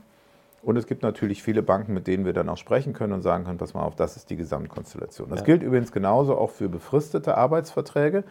Und 0.61 0.75
es 0.75 0.85
gibt 0.85 1.01
natürlich 1.01 1.41
viele 1.41 1.63
Banken, 1.63 1.93
mit 1.93 2.07
denen 2.07 2.25
wir 2.25 2.33
dann 2.33 2.49
auch 2.49 2.57
sprechen 2.57 2.91
können 2.91 3.13
und 3.13 3.21
sagen 3.21 3.45
können, 3.45 3.57
pass 3.57 3.73
mal 3.73 3.83
auf, 3.83 3.95
das 3.95 4.17
ist 4.17 4.29
die 4.29 4.35
Gesamtkonstellation. 4.35 5.29
Das 5.29 5.39
ja. 5.39 5.45
gilt 5.45 5.63
übrigens 5.63 5.93
genauso 5.93 6.37
auch 6.37 6.49
für 6.49 6.67
befristete 6.67 7.37
Arbeitsverträge, 7.37 8.25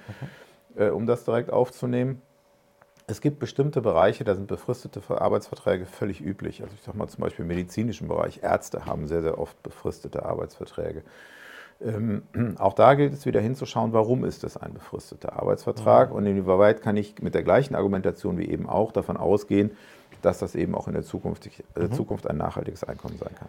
mhm. 0.75 0.83
äh, 0.83 0.91
um 0.91 1.07
das 1.07 1.25
direkt 1.25 1.51
aufzunehmen. 1.51 2.21
Es 3.07 3.23
gibt 3.23 3.39
bestimmte 3.39 3.81
Bereiche, 3.81 4.23
da 4.23 4.35
sind 4.35 4.49
befristete 4.49 5.01
Arbeitsverträge 5.19 5.87
völlig 5.87 6.21
üblich. 6.21 6.63
Also 6.63 6.75
ich 6.75 6.83
sage 6.83 6.99
mal 6.99 7.09
zum 7.09 7.23
Beispiel 7.23 7.45
im 7.45 7.49
medizinischen 7.49 8.07
Bereich. 8.07 8.41
Ärzte 8.43 8.85
haben 8.85 9.07
sehr, 9.07 9.23
sehr 9.23 9.39
oft 9.39 9.63
befristete 9.63 10.27
Arbeitsverträge. 10.27 11.03
Ähm, 11.85 12.23
auch 12.59 12.73
da 12.75 12.95
gilt 12.95 13.13
es 13.13 13.27
wieder 13.27 13.41
hinzuschauen, 13.41 13.93
warum 13.93 14.25
ist 14.25 14.45
das 14.45 14.57
ein 14.57 14.75
befristeter 14.75 15.35
Arbeitsvertrag 15.35 16.11
mhm. 16.11 16.17
und 16.17 16.27
inwieweit 16.27 16.83
kann 16.83 16.97
ich 16.97 17.21
mit 17.21 17.35
der 17.35 17.43
gleichen 17.43 17.75
Argumentation 17.75 18.39
wie 18.39 18.49
eben 18.49 18.69
auch 18.69 18.93
davon 18.93 19.17
ausgehen, 19.17 19.71
dass 20.23 20.39
das 20.39 20.55
eben 20.55 20.75
auch 20.75 20.89
in 20.89 20.95
der 20.95 21.03
Zukunft, 21.03 21.47
äh, 21.47 21.81
mhm. 21.81 21.93
Zukunft 21.93 22.29
ein 22.29 22.37
nachhaltiges 22.37 22.85
Einkommen 22.85 23.19
sein 23.19 23.35
kann. 23.39 23.49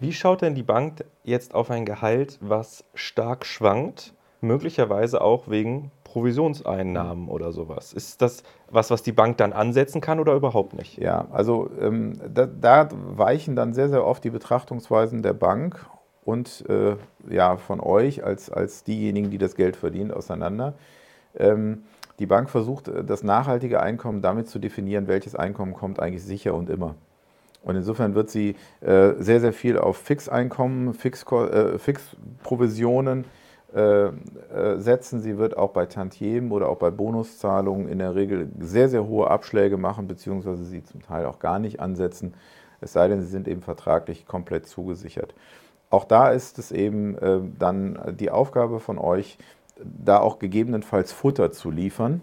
Wie 0.00 0.12
schaut 0.12 0.40
denn 0.40 0.54
die 0.54 0.62
Bank 0.62 1.04
jetzt 1.24 1.54
auf 1.54 1.70
ein 1.70 1.84
Gehalt, 1.84 2.38
was 2.40 2.84
stark 2.94 3.44
schwankt, 3.44 4.14
möglicherweise 4.40 5.20
auch 5.20 5.48
wegen 5.48 5.90
Provisionseinnahmen 6.04 7.28
oder 7.28 7.52
sowas? 7.52 7.92
Ist 7.92 8.22
das 8.22 8.42
was, 8.70 8.90
was 8.90 9.02
die 9.02 9.12
Bank 9.12 9.36
dann 9.36 9.52
ansetzen 9.52 10.00
kann 10.00 10.18
oder 10.18 10.34
überhaupt 10.34 10.72
nicht? 10.72 10.96
Ja, 10.96 11.28
also 11.30 11.68
ähm, 11.78 12.18
da, 12.32 12.46
da 12.46 12.88
weichen 12.92 13.56
dann 13.56 13.74
sehr, 13.74 13.90
sehr 13.90 14.06
oft 14.06 14.24
die 14.24 14.30
Betrachtungsweisen 14.30 15.22
der 15.22 15.34
Bank 15.34 15.84
und 16.24 16.64
äh, 16.68 16.96
ja, 17.28 17.56
von 17.56 17.80
euch 17.80 18.24
als, 18.24 18.50
als 18.50 18.84
diejenigen, 18.84 19.30
die 19.30 19.38
das 19.38 19.54
Geld 19.54 19.76
verdienen, 19.76 20.10
auseinander. 20.10 20.74
Ähm, 21.36 21.84
die 22.18 22.26
Bank 22.26 22.50
versucht, 22.50 22.88
äh, 22.88 23.04
das 23.04 23.22
nachhaltige 23.22 23.80
Einkommen 23.80 24.22
damit 24.22 24.48
zu 24.48 24.58
definieren, 24.58 25.08
welches 25.08 25.34
Einkommen 25.34 25.74
kommt 25.74 26.00
eigentlich 26.00 26.22
sicher 26.22 26.54
und 26.54 26.68
immer. 26.68 26.94
Und 27.62 27.76
insofern 27.76 28.14
wird 28.14 28.30
sie 28.30 28.56
äh, 28.80 29.12
sehr, 29.18 29.40
sehr 29.40 29.52
viel 29.52 29.78
auf 29.78 29.96
Fixeinkommen, 29.98 30.94
Fix, 30.94 31.24
äh, 31.30 31.78
Fixprovisionen 31.78 33.24
äh, 33.74 34.06
äh, 34.06 34.10
setzen. 34.78 35.20
Sie 35.20 35.36
wird 35.36 35.56
auch 35.56 35.70
bei 35.70 35.86
Tantiemen 35.86 36.52
oder 36.52 36.68
auch 36.68 36.78
bei 36.78 36.90
Bonuszahlungen 36.90 37.88
in 37.88 37.98
der 37.98 38.14
Regel 38.14 38.48
sehr, 38.58 38.88
sehr 38.88 39.06
hohe 39.06 39.30
Abschläge 39.30 39.76
machen, 39.76 40.06
beziehungsweise 40.08 40.64
sie 40.64 40.82
zum 40.82 41.02
Teil 41.02 41.26
auch 41.26 41.38
gar 41.38 41.58
nicht 41.58 41.80
ansetzen, 41.80 42.34
es 42.82 42.94
sei 42.94 43.08
denn, 43.08 43.20
sie 43.20 43.26
sind 43.26 43.46
eben 43.46 43.60
vertraglich 43.60 44.26
komplett 44.26 44.66
zugesichert 44.66 45.34
auch 45.90 46.04
da 46.04 46.30
ist 46.30 46.58
es 46.58 46.72
eben 46.72 47.18
äh, 47.18 47.40
dann 47.58 48.16
die 48.18 48.30
Aufgabe 48.30 48.80
von 48.80 48.98
euch, 48.98 49.38
da 49.82 50.20
auch 50.20 50.38
gegebenenfalls 50.38 51.12
Futter 51.12 51.52
zu 51.52 51.70
liefern 51.70 52.20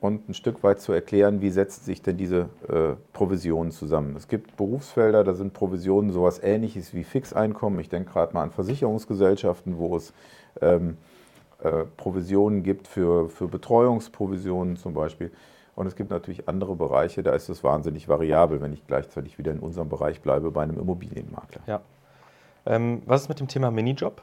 und 0.00 0.28
ein 0.28 0.34
Stück 0.34 0.62
weit 0.62 0.80
zu 0.80 0.92
erklären, 0.92 1.40
wie 1.40 1.50
setzen 1.50 1.84
sich 1.84 2.02
denn 2.02 2.16
diese 2.16 2.48
äh, 2.68 2.94
Provisionen 3.12 3.72
zusammen. 3.72 4.14
Es 4.16 4.28
gibt 4.28 4.56
Berufsfelder, 4.56 5.24
da 5.24 5.34
sind 5.34 5.52
Provisionen 5.52 6.12
sowas 6.12 6.40
ähnliches 6.42 6.94
wie 6.94 7.04
Fixeinkommen. 7.04 7.80
Ich 7.80 7.88
denke 7.88 8.12
gerade 8.12 8.32
mal 8.32 8.42
an 8.42 8.50
Versicherungsgesellschaften, 8.52 9.76
wo 9.76 9.96
es 9.96 10.12
ähm, 10.60 10.96
äh, 11.62 11.84
Provisionen 11.96 12.62
gibt 12.62 12.86
für, 12.86 13.28
für 13.28 13.48
Betreuungsprovisionen 13.48 14.76
zum 14.76 14.94
Beispiel. 14.94 15.32
Und 15.74 15.86
es 15.86 15.96
gibt 15.96 16.10
natürlich 16.10 16.48
andere 16.48 16.74
Bereiche, 16.74 17.22
da 17.22 17.32
ist 17.32 17.48
es 17.48 17.62
wahnsinnig 17.62 18.08
variabel, 18.08 18.60
wenn 18.60 18.72
ich 18.72 18.86
gleichzeitig 18.86 19.38
wieder 19.38 19.52
in 19.52 19.60
unserem 19.60 19.88
Bereich 19.88 20.20
bleibe 20.20 20.50
bei 20.50 20.62
einem 20.62 20.78
Immobilienmakler. 20.78 21.62
Ja. 21.66 21.80
Ähm, 22.68 23.02
was 23.06 23.22
ist 23.22 23.28
mit 23.28 23.40
dem 23.40 23.48
Thema 23.48 23.70
Minijob? 23.70 24.22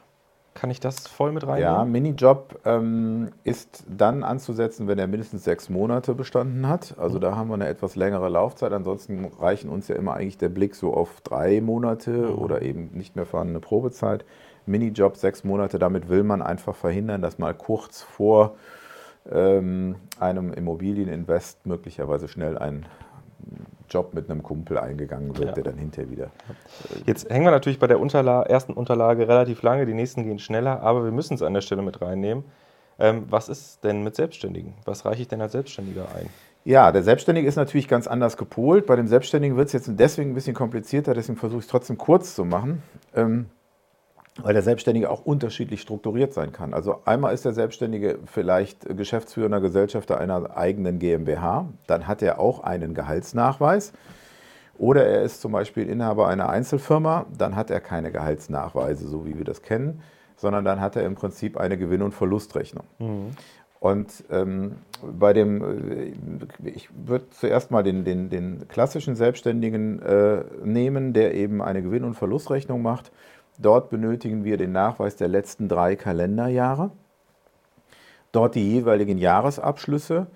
Kann 0.54 0.70
ich 0.70 0.80
das 0.80 1.06
voll 1.06 1.32
mit 1.32 1.46
reinnehmen? 1.46 1.74
Ja, 1.74 1.84
Minijob 1.84 2.60
ähm, 2.64 3.28
ist 3.44 3.84
dann 3.88 4.22
anzusetzen, 4.22 4.88
wenn 4.88 4.98
er 4.98 5.06
mindestens 5.06 5.44
sechs 5.44 5.68
Monate 5.68 6.14
bestanden 6.14 6.66
hat. 6.66 6.96
Also 6.98 7.18
mhm. 7.18 7.22
da 7.22 7.36
haben 7.36 7.48
wir 7.48 7.54
eine 7.54 7.68
etwas 7.68 7.96
längere 7.96 8.30
Laufzeit. 8.30 8.72
Ansonsten 8.72 9.26
reichen 9.38 9.68
uns 9.68 9.88
ja 9.88 9.96
immer 9.96 10.14
eigentlich 10.14 10.38
der 10.38 10.48
Blick 10.48 10.74
so 10.74 10.94
auf 10.94 11.20
drei 11.20 11.60
Monate 11.60 12.10
mhm. 12.10 12.38
oder 12.38 12.62
eben 12.62 12.90
nicht 12.94 13.16
mehr 13.16 13.26
vorhandene 13.26 13.60
Probezeit. 13.60 14.24
Minijob 14.64 15.16
sechs 15.16 15.44
Monate, 15.44 15.78
damit 15.78 16.08
will 16.08 16.22
man 16.24 16.40
einfach 16.40 16.74
verhindern, 16.74 17.20
dass 17.20 17.38
mal 17.38 17.52
kurz 17.52 18.02
vor 18.02 18.56
ähm, 19.30 19.96
einem 20.18 20.52
Immobilieninvest 20.52 21.66
möglicherweise 21.66 22.28
schnell 22.28 22.56
ein 22.56 22.86
Job 23.88 24.14
mit 24.14 24.30
einem 24.30 24.42
Kumpel 24.42 24.78
eingegangen 24.78 25.36
wird, 25.36 25.48
ja. 25.48 25.52
der 25.52 25.64
dann 25.64 25.78
hinterher 25.78 26.10
wieder. 26.10 26.30
Jetzt 27.06 27.30
hängen 27.30 27.44
wir 27.44 27.50
natürlich 27.50 27.78
bei 27.78 27.86
der 27.86 28.00
Unterla 28.00 28.42
ersten 28.42 28.72
Unterlage 28.72 29.28
relativ 29.28 29.62
lange, 29.62 29.86
die 29.86 29.94
nächsten 29.94 30.24
gehen 30.24 30.38
schneller, 30.38 30.82
aber 30.82 31.04
wir 31.04 31.12
müssen 31.12 31.34
es 31.34 31.42
an 31.42 31.54
der 31.54 31.60
Stelle 31.60 31.82
mit 31.82 32.00
reinnehmen. 32.00 32.44
Ähm, 32.98 33.24
was 33.28 33.48
ist 33.48 33.84
denn 33.84 34.02
mit 34.02 34.16
Selbstständigen? 34.16 34.74
Was 34.84 35.04
reiche 35.04 35.22
ich 35.22 35.28
denn 35.28 35.40
als 35.40 35.52
Selbstständiger 35.52 36.06
ein? 36.16 36.28
Ja, 36.64 36.90
der 36.90 37.02
Selbstständige 37.02 37.46
ist 37.46 37.56
natürlich 37.56 37.86
ganz 37.86 38.08
anders 38.08 38.36
gepolt. 38.36 38.86
Bei 38.86 38.96
dem 38.96 39.06
Selbstständigen 39.06 39.56
wird 39.56 39.68
es 39.68 39.72
jetzt 39.72 39.90
deswegen 39.94 40.30
ein 40.30 40.34
bisschen 40.34 40.54
komplizierter, 40.54 41.14
deswegen 41.14 41.38
versuche 41.38 41.60
ich 41.60 41.66
es 41.66 41.70
trotzdem 41.70 41.96
kurz 41.96 42.34
zu 42.34 42.44
machen. 42.44 42.82
Ähm, 43.14 43.46
weil 44.42 44.52
der 44.52 44.62
Selbstständige 44.62 45.10
auch 45.10 45.24
unterschiedlich 45.24 45.80
strukturiert 45.80 46.34
sein 46.34 46.52
kann. 46.52 46.74
Also 46.74 47.00
einmal 47.04 47.32
ist 47.34 47.44
der 47.44 47.52
Selbstständige 47.52 48.18
vielleicht 48.26 48.96
geschäftsführender 48.96 49.60
Gesellschafter 49.60 50.18
einer 50.20 50.56
eigenen 50.56 50.98
GmbH, 50.98 51.68
dann 51.86 52.06
hat 52.06 52.22
er 52.22 52.38
auch 52.38 52.60
einen 52.60 52.94
Gehaltsnachweis 52.94 53.92
Oder 54.78 55.06
er 55.06 55.22
ist 55.22 55.40
zum 55.40 55.52
Beispiel 55.52 55.88
Inhaber 55.88 56.28
einer 56.28 56.48
Einzelfirma, 56.48 57.26
dann 57.36 57.56
hat 57.56 57.70
er 57.70 57.80
keine 57.80 58.12
Gehaltsnachweise, 58.12 59.08
so 59.08 59.26
wie 59.26 59.38
wir 59.38 59.44
das 59.44 59.62
kennen, 59.62 60.02
sondern 60.36 60.64
dann 60.64 60.80
hat 60.80 60.96
er 60.96 61.04
im 61.04 61.14
Prinzip 61.14 61.56
eine 61.56 61.78
Gewinn- 61.78 62.02
und 62.02 62.12
Verlustrechnung. 62.12 62.84
Mhm. 62.98 63.30
Und 63.80 64.24
ähm, 64.30 64.76
bei 65.02 65.32
dem, 65.32 65.62
äh, 65.62 66.68
ich 66.68 66.88
würde 66.94 67.30
zuerst 67.30 67.70
mal 67.70 67.82
den, 67.82 68.04
den, 68.04 68.30
den 68.30 68.68
klassischen 68.68 69.16
Selbstständigen 69.16 70.00
äh, 70.02 70.44
nehmen, 70.64 71.12
der 71.12 71.34
eben 71.34 71.62
eine 71.62 71.82
Gewinn- 71.82 72.04
und 72.04 72.14
Verlustrechnung 72.14 72.82
macht. 72.82 73.12
Dort 73.58 73.90
benötigen 73.90 74.44
wir 74.44 74.56
den 74.56 74.72
Nachweis 74.72 75.16
der 75.16 75.28
letzten 75.28 75.68
drei 75.68 75.96
Kalenderjahre. 75.96 76.90
Dort 78.32 78.54
die 78.54 78.72
jeweiligen 78.72 79.18
Jahresabschlüsse. 79.18 80.26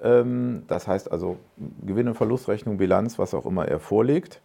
Ähm, 0.00 0.64
das 0.68 0.86
heißt 0.86 1.10
also 1.10 1.38
Gewinn- 1.82 2.08
und 2.08 2.14
Verlustrechnung, 2.14 2.76
Bilanz, 2.76 3.18
was 3.18 3.34
auch 3.34 3.46
immer 3.46 3.66
er 3.66 3.80
vorlegt. 3.80 4.40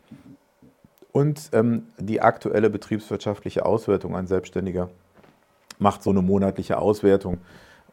Und 1.11 1.49
ähm, 1.53 1.87
die 1.99 2.21
aktuelle 2.21 2.69
betriebswirtschaftliche 2.69 3.65
Auswertung. 3.65 4.15
Ein 4.15 4.27
Selbstständiger 4.27 4.89
macht 5.79 6.01
so 6.01 6.09
eine 6.09 6.21
monatliche 6.21 6.77
Auswertung 6.77 7.39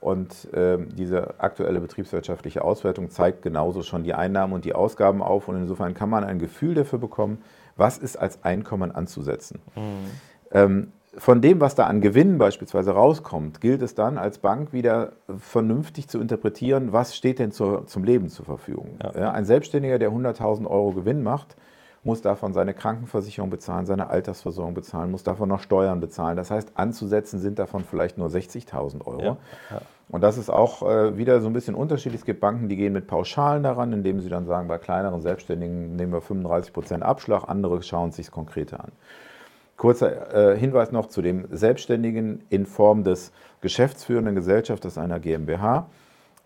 und 0.00 0.52
äh, 0.54 0.78
diese 0.78 1.38
aktuelle 1.38 1.80
betriebswirtschaftliche 1.80 2.64
Auswertung 2.64 3.10
zeigt 3.10 3.42
genauso 3.42 3.82
schon 3.82 4.02
die 4.02 4.14
Einnahmen 4.14 4.54
und 4.54 4.64
die 4.64 4.75
Ausgaben 4.75 5.22
auf. 5.22 5.46
Und 5.49 5.56
insofern 5.56 5.92
kann 5.92 6.08
man 6.08 6.25
ein 6.25 6.38
Gefühl 6.38 6.75
dafür 6.75 6.99
bekommen, 6.99 7.38
was 7.80 7.99
ist 7.99 8.16
als 8.16 8.44
Einkommen 8.44 8.92
anzusetzen. 8.92 9.60
Mhm. 9.75 9.82
Ähm, 10.52 10.92
von 11.16 11.40
dem, 11.40 11.60
was 11.60 11.75
da 11.75 11.87
an 11.87 12.00
Gewinnen 12.00 12.38
beispielsweise 12.38 12.92
rauskommt, 12.92 13.60
gilt 13.60 13.82
es 13.82 13.96
dann 13.96 14.16
als 14.16 14.38
Bank 14.38 14.72
wieder 14.72 15.12
vernünftig 15.38 16.06
zu 16.08 16.20
interpretieren, 16.20 16.92
was 16.92 17.16
steht 17.16 17.40
denn 17.40 17.50
zur, 17.50 17.87
zum 17.88 18.04
Leben 18.04 18.28
zur 18.28 18.44
Verfügung. 18.44 18.96
Ja. 19.02 19.12
Ja, 19.18 19.30
ein 19.32 19.44
Selbstständiger, 19.44 19.99
der 19.99 20.12
100.000 20.12 20.68
Euro 20.68 20.92
Gewinn 20.92 21.25
macht, 21.25 21.56
muss 22.02 22.23
davon 22.23 22.52
seine 22.52 22.73
Krankenversicherung 22.73 23.50
bezahlen, 23.50 23.87
seine 23.87 24.09
Altersversorgung 24.09 24.75
bezahlen, 24.75 25.11
muss 25.11 25.23
davon 25.23 25.49
noch 25.49 25.61
Steuern 25.61 26.00
bezahlen. 26.00 26.37
Das 26.37 26.50
heißt, 26.50 26.73
anzusetzen 26.75 27.40
sind 27.40 27.59
davon 27.59 27.85
vielleicht 27.85 28.16
nur 28.16 28.28
60.000 28.28 29.07
Euro. 29.07 29.23
Ja, 29.23 29.37
ja. 29.71 29.83
Und 30.09 30.23
das 30.23 30.38
ist 30.38 30.50
auch 30.50 30.83
äh, 30.83 31.16
wieder 31.16 31.40
so 31.40 31.47
ein 31.47 31.52
bisschen 31.52 31.75
unterschiedlich. 31.75 32.23
Es 32.23 32.26
gibt 32.26 32.40
Banken, 32.40 32.69
die 32.69 32.76
gehen 32.76 32.92
mit 32.92 33.07
Pauschalen 33.07 33.62
daran, 33.62 33.92
indem 33.92 34.21
sie 34.21 34.28
dann 34.28 34.47
sagen, 34.47 34.66
bei 34.66 34.78
kleineren 34.78 35.21
Selbstständigen 35.21 35.95
nehmen 35.95 36.12
wir 36.12 36.21
35 36.21 36.73
Prozent 36.73 37.02
Abschlag, 37.04 37.45
andere 37.49 37.80
schauen 37.83 38.11
sich 38.11 38.26
es 38.26 38.33
konkreter 38.33 38.80
an. 38.80 38.92
Kurzer 39.76 40.52
äh, 40.52 40.59
Hinweis 40.59 40.90
noch 40.90 41.07
zu 41.07 41.23
dem 41.23 41.47
Selbstständigen 41.50 42.42
in 42.50 42.66
Form 42.66 43.04
des 43.04 43.33
geschäftsführenden 43.61 44.35
Gesellschafters 44.35 44.99
einer 44.99 45.21
GmbH. 45.21 45.87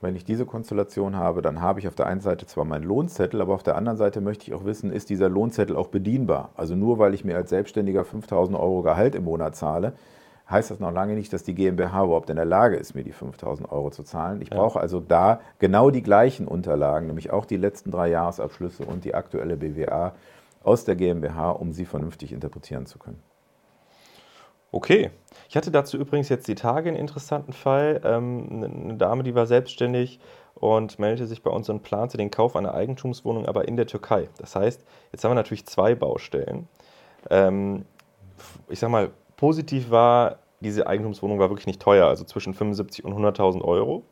Wenn 0.01 0.17
ich 0.17 0.25
diese 0.25 0.45
Konstellation 0.45 1.17
habe, 1.17 1.41
dann 1.41 1.63
habe 1.63 1.81
ich 1.81 1.89
auf 1.89 1.95
der 1.95 2.07
einen 2.07 2.21
Seite 2.21 2.47
zwar 2.47 2.65
meinen 2.65 2.85
Lohnzettel, 2.85 3.41
aber 3.41 3.55
auf 3.55 3.63
der 3.63 3.77
anderen 3.77 3.97
Seite 3.97 4.21
möchte 4.21 4.47
ich 4.47 4.55
auch 4.55 4.65
wissen, 4.65 4.93
ist 4.93 5.09
dieser 5.09 5.29
Lohnzettel 5.29 5.77
auch 5.77 5.89
bedienbar? 5.89 6.51
Also 6.57 6.75
nur 6.75 6.99
weil 6.99 7.15
ich 7.15 7.25
mir 7.25 7.37
als 7.37 7.51
Selbstständiger 7.51 8.05
5000 8.05 8.59
Euro 8.59 8.83
Gehalt 8.83 9.15
im 9.15 9.25
Monat 9.25 9.57
zahle, 9.57 9.95
heißt 10.51 10.71
das 10.71 10.81
noch 10.81 10.93
lange 10.93 11.15
nicht, 11.15 11.33
dass 11.33 11.43
die 11.43 11.55
GmbH 11.55 12.05
überhaupt 12.05 12.29
in 12.29 12.37
der 12.37 12.45
Lage 12.45 12.77
ist, 12.77 12.95
mir 12.95 13.05
die 13.05 13.13
5000 13.13 13.71
Euro 13.73 13.91
zu 13.91 14.03
zahlen. 14.03 14.43
Ich 14.43 14.51
ja. 14.51 14.57
brauche 14.57 14.79
also 14.79 15.01
da 15.01 15.41
genau 15.59 15.91
die 15.91 16.03
gleichen 16.03 16.47
Unterlagen, 16.47 17.07
nämlich 17.07 17.31
auch 17.31 17.47
die 17.47 17.57
letzten 17.57 17.91
drei 17.91 18.09
Jahresabschlüsse 18.09 18.85
und 18.85 19.05
die 19.05 19.15
aktuelle 19.15 19.57
BWA 19.57 20.13
aus 20.63 20.85
der 20.85 20.97
GmbH, 20.97 21.51
um 21.51 21.73
sie 21.73 21.85
vernünftig 21.85 22.33
interpretieren 22.33 22.87
zu 22.87 22.99
können. 22.99 23.23
Okay. 24.75 25.13
Ich 25.49 25.57
hatte 25.57 25.71
dazu 25.71 25.97
übrigens 25.97 26.29
jetzt 26.29 26.49
die 26.49 26.57
Tage 26.57 26.89
einen 26.89 26.99
interessanten 26.99 27.53
Fall. 27.53 28.01
Ähm, 28.03 28.65
eine 28.65 28.95
Dame, 28.97 29.23
die 29.23 29.37
war 29.37 29.47
selbstständig 29.47 30.19
und 30.55 30.99
meldete 30.99 31.29
sich 31.29 31.45
bei 31.45 31.51
uns 31.51 31.69
und 31.69 31.85
plante 31.85 32.17
den 32.17 32.33
Kauf 32.33 32.57
einer 32.57 32.75
Eigentumswohnung, 32.75 33.47
aber 33.47 33.69
in 33.69 33.77
der 33.77 33.87
Türkei. 33.87 34.29
Das 34.39 34.57
heißt, 34.57 34.85
jetzt 35.13 35.23
haben 35.23 35.31
wir 35.31 35.37
natürlich 35.37 35.67
zwei 35.67 35.95
Baustellen. 35.95 36.67
Ähm, 37.31 37.85
ich 38.69 38.81
sag 38.81 38.91
mal, 38.91 39.13
positiv 39.37 39.91
war, 39.91 40.41
diese 40.59 40.89
Eigentumswohnung 40.89 41.39
war 41.39 41.51
wirklich 41.51 41.69
nicht 41.69 41.81
teuer, 41.81 42.09
also 42.09 42.25
zwischen 42.25 42.53
75 42.53 43.05
und 43.05 43.15
100.000 43.15 43.63
Euro. 43.63 44.03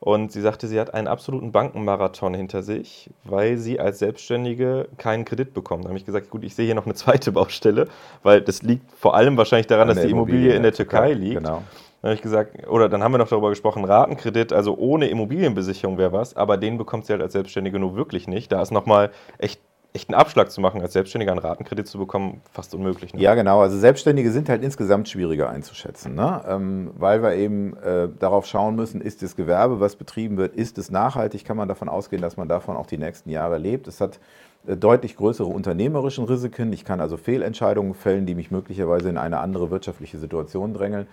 Und 0.00 0.30
sie 0.30 0.40
sagte, 0.40 0.68
sie 0.68 0.78
hat 0.78 0.94
einen 0.94 1.08
absoluten 1.08 1.50
Bankenmarathon 1.50 2.32
hinter 2.32 2.62
sich, 2.62 3.10
weil 3.24 3.58
sie 3.58 3.80
als 3.80 3.98
Selbstständige 3.98 4.88
keinen 4.96 5.24
Kredit 5.24 5.54
bekommt. 5.54 5.84
Da 5.84 5.88
habe 5.88 5.98
ich 5.98 6.04
gesagt, 6.04 6.30
gut, 6.30 6.44
ich 6.44 6.54
sehe 6.54 6.66
hier 6.66 6.76
noch 6.76 6.86
eine 6.86 6.94
zweite 6.94 7.32
Baustelle, 7.32 7.88
weil 8.22 8.40
das 8.40 8.62
liegt 8.62 8.92
vor 8.92 9.14
allem 9.14 9.36
wahrscheinlich 9.36 9.66
daran, 9.66 9.88
dass 9.88 10.00
die 10.00 10.10
Immobilie, 10.10 10.38
Immobilie 10.38 10.56
in 10.56 10.62
der 10.62 10.72
Türkei 10.72 11.14
liegt. 11.14 11.38
Genau. 11.38 11.62
Dann 12.00 12.10
habe 12.10 12.14
ich 12.14 12.22
gesagt, 12.22 12.68
oder 12.68 12.88
dann 12.88 13.02
haben 13.02 13.10
wir 13.10 13.18
noch 13.18 13.28
darüber 13.28 13.48
gesprochen, 13.48 13.84
Ratenkredit, 13.84 14.52
also 14.52 14.76
ohne 14.78 15.08
Immobilienbesicherung 15.08 15.98
wäre 15.98 16.12
was, 16.12 16.36
aber 16.36 16.56
den 16.56 16.78
bekommt 16.78 17.06
sie 17.06 17.12
halt 17.12 17.22
als 17.22 17.32
Selbstständige 17.32 17.80
nur 17.80 17.96
wirklich 17.96 18.28
nicht. 18.28 18.52
Da 18.52 18.62
ist 18.62 18.70
nochmal 18.70 19.10
echt 19.38 19.60
echt 19.94 20.08
einen 20.08 20.20
Abschlag 20.20 20.50
zu 20.50 20.60
machen, 20.60 20.82
als 20.82 20.92
Selbstständiger 20.92 21.32
einen 21.32 21.40
Ratenkredit 21.40 21.86
zu 21.86 21.98
bekommen, 21.98 22.42
fast 22.52 22.74
unmöglich. 22.74 23.14
Ne? 23.14 23.20
Ja, 23.20 23.34
genau. 23.34 23.60
Also 23.60 23.78
Selbstständige 23.78 24.30
sind 24.30 24.48
halt 24.48 24.62
insgesamt 24.62 25.08
schwieriger 25.08 25.48
einzuschätzen, 25.48 26.14
ne? 26.14 26.44
Ähm, 26.46 26.90
weil 26.96 27.22
wir 27.22 27.34
eben 27.34 27.76
äh, 27.78 28.08
darauf 28.18 28.46
schauen 28.46 28.76
müssen, 28.76 29.00
ist 29.00 29.22
das 29.22 29.34
Gewerbe, 29.34 29.80
was 29.80 29.96
betrieben 29.96 30.36
wird, 30.36 30.54
ist 30.54 30.78
es 30.78 30.90
nachhaltig, 30.90 31.44
kann 31.44 31.56
man 31.56 31.68
davon 31.68 31.88
ausgehen, 31.88 32.20
dass 32.20 32.36
man 32.36 32.48
davon 32.48 32.76
auch 32.76 32.86
die 32.86 32.98
nächsten 32.98 33.30
Jahre 33.30 33.58
lebt. 33.58 33.88
Es 33.88 34.00
hat 34.00 34.20
äh, 34.66 34.76
deutlich 34.76 35.16
größere 35.16 35.48
unternehmerischen 35.48 36.24
Risiken. 36.24 36.72
Ich 36.72 36.84
kann 36.84 37.00
also 37.00 37.16
Fehlentscheidungen 37.16 37.94
fällen, 37.94 38.26
die 38.26 38.34
mich 38.34 38.50
möglicherweise 38.50 39.08
in 39.08 39.16
eine 39.16 39.38
andere 39.40 39.70
wirtschaftliche 39.70 40.18
Situation 40.18 40.74
drängeln. 40.74 41.06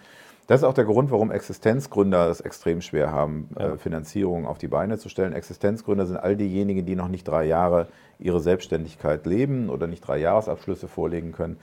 Das 0.47 0.61
ist 0.61 0.63
auch 0.63 0.73
der 0.73 0.85
Grund, 0.85 1.09
warum 1.09 1.31
Existenzgründer 1.31 2.29
es 2.29 2.39
extrem 2.39 2.81
schwer 2.81 3.11
haben, 3.11 3.49
ja. 3.57 3.73
äh, 3.73 3.77
Finanzierungen 3.77 4.45
auf 4.45 4.57
die 4.57 4.67
Beine 4.67 4.97
zu 4.97 5.09
stellen. 5.09 5.33
Existenzgründer 5.33 6.05
sind 6.05 6.17
all 6.17 6.35
diejenigen, 6.35 6.85
die 6.85 6.95
noch 6.95 7.07
nicht 7.07 7.27
drei 7.27 7.45
Jahre 7.45 7.87
ihre 8.19 8.39
Selbstständigkeit 8.39 9.25
leben 9.25 9.69
oder 9.69 9.87
nicht 9.87 10.01
drei 10.01 10.17
Jahresabschlüsse 10.17 10.87
vorlegen 10.87 11.31
können. 11.31 11.57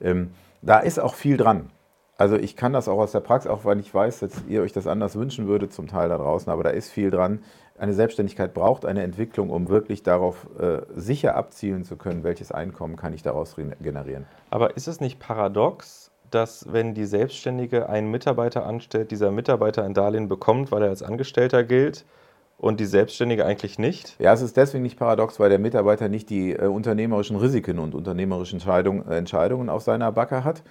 Ähm, 0.00 0.30
da 0.62 0.78
ist 0.78 1.00
auch 1.00 1.14
viel 1.14 1.36
dran. 1.36 1.70
Also 2.16 2.36
ich 2.36 2.56
kann 2.56 2.72
das 2.72 2.88
auch 2.88 2.98
aus 2.98 3.12
der 3.12 3.20
Praxis, 3.20 3.50
auch 3.50 3.64
weil 3.64 3.78
ich 3.78 3.94
weiß, 3.94 4.20
dass 4.20 4.32
ihr 4.48 4.62
euch 4.62 4.72
das 4.72 4.88
anders 4.88 5.14
wünschen 5.14 5.46
würdet, 5.46 5.72
zum 5.72 5.86
Teil 5.86 6.08
da 6.08 6.18
draußen, 6.18 6.50
aber 6.50 6.64
da 6.64 6.70
ist 6.70 6.90
viel 6.90 7.10
dran. 7.10 7.40
Eine 7.78 7.94
Selbstständigkeit 7.94 8.54
braucht 8.54 8.84
eine 8.84 9.04
Entwicklung, 9.04 9.50
um 9.50 9.68
wirklich 9.68 10.02
darauf 10.02 10.48
äh, 10.58 10.80
sicher 10.96 11.36
abzielen 11.36 11.84
zu 11.84 11.96
können, 11.96 12.24
welches 12.24 12.50
Einkommen 12.50 12.96
kann 12.96 13.12
ich 13.12 13.22
daraus 13.22 13.54
generieren. 13.54 14.26
Aber 14.50 14.76
ist 14.76 14.88
es 14.88 15.00
nicht 15.00 15.20
paradox, 15.20 16.10
dass 16.30 16.72
wenn 16.72 16.94
die 16.94 17.04
Selbstständige 17.04 17.88
einen 17.88 18.10
Mitarbeiter 18.10 18.66
anstellt, 18.66 19.10
dieser 19.10 19.30
Mitarbeiter 19.30 19.84
ein 19.84 19.94
Darlehen 19.94 20.28
bekommt, 20.28 20.72
weil 20.72 20.82
er 20.82 20.88
als 20.90 21.02
Angestellter 21.02 21.64
gilt 21.64 22.04
und 22.58 22.80
die 22.80 22.86
Selbstständige 22.86 23.44
eigentlich 23.44 23.78
nicht? 23.78 24.16
Ja, 24.18 24.32
es 24.32 24.42
ist 24.42 24.56
deswegen 24.56 24.82
nicht 24.82 24.98
paradox, 24.98 25.38
weil 25.40 25.48
der 25.48 25.58
Mitarbeiter 25.58 26.08
nicht 26.08 26.30
die 26.30 26.52
äh, 26.52 26.66
unternehmerischen 26.66 27.36
Risiken 27.36 27.78
und 27.78 27.94
unternehmerischen 27.94 28.56
Entscheidung, 28.56 29.06
äh, 29.08 29.16
Entscheidungen 29.16 29.68
auf 29.68 29.82
seiner 29.82 30.12
Backe 30.12 30.44
hat, 30.44 30.62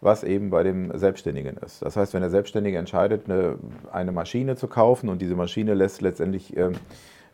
was 0.00 0.24
eben 0.24 0.50
bei 0.50 0.62
dem 0.62 0.96
Selbstständigen 0.98 1.56
ist. 1.58 1.82
Das 1.82 1.96
heißt, 1.96 2.14
wenn 2.14 2.20
der 2.20 2.30
Selbstständige 2.30 2.78
entscheidet, 2.78 3.28
eine, 3.28 3.58
eine 3.92 4.12
Maschine 4.12 4.56
zu 4.56 4.68
kaufen 4.68 5.08
und 5.08 5.20
diese 5.20 5.36
Maschine 5.36 5.74
lässt 5.74 6.02
letztendlich 6.02 6.56
ähm, 6.56 6.74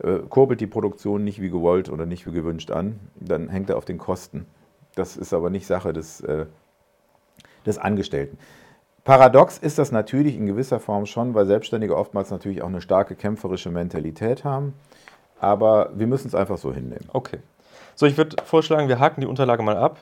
äh, 0.03 0.19
kurbelt 0.29 0.61
die 0.61 0.67
Produktion 0.67 1.25
nicht 1.25 1.41
wie 1.41 1.51
gewollt 1.51 1.91
oder 1.91 2.07
nicht 2.07 2.27
wie 2.27 2.33
gewünscht 2.33 2.71
an, 2.71 2.99
dann 3.17 3.49
hängt 3.49 3.71
er 3.71 3.77
auf 3.77 3.85
den 3.85 3.99
Kosten. 3.99 4.47
Das 4.95 5.17
ist 5.17 5.33
aber 5.33 5.51
nicht 5.51 5.67
Sache 5.67 5.93
des 5.93 6.21
äh, 6.23 6.47
des 7.67 7.79
Angestellten. 7.79 8.39
Paradox 9.05 9.59
ist 9.59 9.79
das 9.79 9.93
natürlich 9.93 10.37
in 10.37 10.47
gewisser 10.47 10.79
Form 10.79 11.07
schon, 11.07 11.35
weil 11.35 11.47
Selbstständige 11.47 11.97
oftmals 11.97 12.31
natürlich 12.31 12.63
auch 12.63 12.69
eine 12.69 12.81
starke 12.81 13.15
kämpferische 13.15 13.71
Mentalität 13.71 14.45
haben. 14.45 14.75
Aber 15.41 15.91
wir 15.95 16.07
müssen 16.07 16.29
es 16.29 16.35
einfach 16.35 16.59
so 16.59 16.73
hinnehmen. 16.73 17.09
Okay. 17.13 17.39
So, 17.95 18.07
ich 18.07 18.17
würde 18.17 18.37
vorschlagen, 18.45 18.89
wir 18.89 18.99
haken 18.99 19.23
die 19.23 19.27
Unterlage 19.27 19.63
mal 19.63 19.77
ab, 19.77 19.99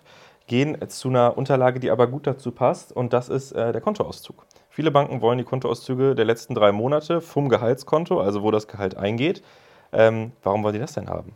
gehen 0.46 0.76
zu 0.88 1.08
einer 1.08 1.38
Unterlage, 1.38 1.78
die 1.78 1.90
aber 1.90 2.06
gut 2.08 2.26
dazu 2.26 2.50
passt, 2.50 2.92
und 2.92 3.12
das 3.12 3.28
ist 3.28 3.52
äh, 3.52 3.72
der 3.72 3.80
Kontoauszug. 3.80 4.44
Viele 4.68 4.90
Banken 4.90 5.20
wollen 5.20 5.38
die 5.38 5.44
Kontoauszüge 5.44 6.14
der 6.14 6.24
letzten 6.24 6.54
drei 6.54 6.72
Monate 6.72 7.20
vom 7.20 7.48
Gehaltskonto, 7.48 8.20
also 8.20 8.42
wo 8.42 8.50
das 8.50 8.68
Gehalt 8.68 8.96
eingeht. 8.96 9.42
Ähm, 9.92 10.32
warum 10.42 10.62
wollen 10.62 10.74
die 10.74 10.80
das 10.80 10.92
denn 10.92 11.08
haben? 11.08 11.32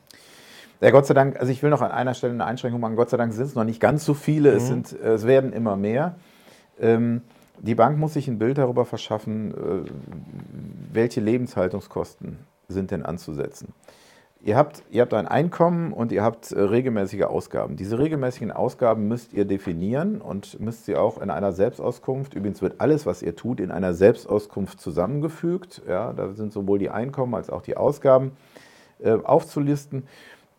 Ja, 0.83 0.91
Gott 0.91 1.07
sei 1.07 1.15
Dank, 1.15 1.39
also 1.39 1.53
ich 1.53 1.63
will 1.63 1.71
noch 1.71 1.81
an 1.81 1.93
einer 1.93 2.13
Stelle 2.13 2.33
eine 2.33 2.45
Einschränkung 2.45 2.81
machen. 2.81 2.97
Gott 2.97 3.09
sei 3.09 3.17
Dank 3.17 3.33
sind 3.33 3.47
es 3.47 3.55
noch 3.55 3.63
nicht 3.63 3.79
ganz 3.79 4.05
so 4.05 4.15
viele, 4.15 4.51
mhm. 4.51 4.57
es, 4.57 4.67
sind, 4.67 4.93
es 4.93 5.27
werden 5.29 5.53
immer 5.53 5.77
mehr. 5.77 6.17
Ähm, 6.81 7.23
die 7.61 7.77
Bank 7.77 7.99
muss 7.99 8.15
sich 8.15 8.27
ein 8.27 8.41
Bild 8.41 8.59
darüber 8.59 8.85
verschaffen, 8.85 9.53
äh, 9.53 9.91
welche 10.93 11.21
Lebenshaltungskosten 11.21 12.39
sind 12.67 12.91
denn 12.91 13.05
anzusetzen. 13.05 13.73
Ihr 14.41 14.57
habt, 14.57 14.83
ihr 14.91 15.03
habt 15.03 15.15
ein 15.15 15.29
Einkommen 15.29 15.93
und 15.93 16.11
ihr 16.11 16.25
habt 16.25 16.51
äh, 16.51 16.61
regelmäßige 16.61 17.23
Ausgaben. 17.23 17.77
Diese 17.77 18.01
regelmäßigen 18.01 18.51
Ausgaben 18.51 19.07
müsst 19.07 19.33
ihr 19.35 19.45
definieren 19.45 20.21
und 20.21 20.59
müsst 20.59 20.87
sie 20.87 20.97
auch 20.97 21.23
in 21.23 21.31
einer 21.31 21.53
Selbstauskunft, 21.53 22.35
übrigens 22.35 22.61
wird 22.61 22.81
alles, 22.81 23.07
was 23.07 23.23
ihr 23.23 23.37
tut, 23.37 23.61
in 23.61 23.71
einer 23.71 23.95
Selbstauskunft 23.95 24.81
zusammengefügt. 24.81 25.83
Ja, 25.89 26.13
da 26.13 26.33
sind 26.33 26.53
sowohl 26.53 26.81
die 26.81 26.91
Einkommen 26.91 27.37
als 27.37 27.51
auch 27.51 27.63
die 27.63 27.77
Ausgaben 27.77 28.33
äh, 28.99 29.13
aufzulisten. 29.13 30.09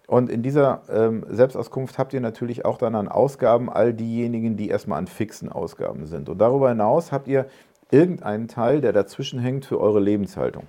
Und 0.07 0.29
in 0.29 0.43
dieser 0.43 0.81
ähm, 0.89 1.25
Selbstauskunft 1.29 1.97
habt 1.97 2.13
ihr 2.13 2.21
natürlich 2.21 2.65
auch 2.65 2.77
dann 2.77 2.95
an 2.95 3.07
Ausgaben 3.07 3.69
all 3.69 3.93
diejenigen, 3.93 4.57
die 4.57 4.69
erstmal 4.69 4.99
an 4.99 5.07
fixen 5.07 5.49
Ausgaben 5.49 6.05
sind. 6.07 6.29
Und 6.29 6.39
darüber 6.39 6.69
hinaus 6.69 7.11
habt 7.11 7.27
ihr 7.27 7.45
irgendeinen 7.89 8.47
Teil, 8.47 8.81
der 8.81 8.91
dazwischen 8.91 9.39
hängt 9.39 9.65
für 9.65 9.79
eure 9.79 9.99
Lebenshaltung. 9.99 10.63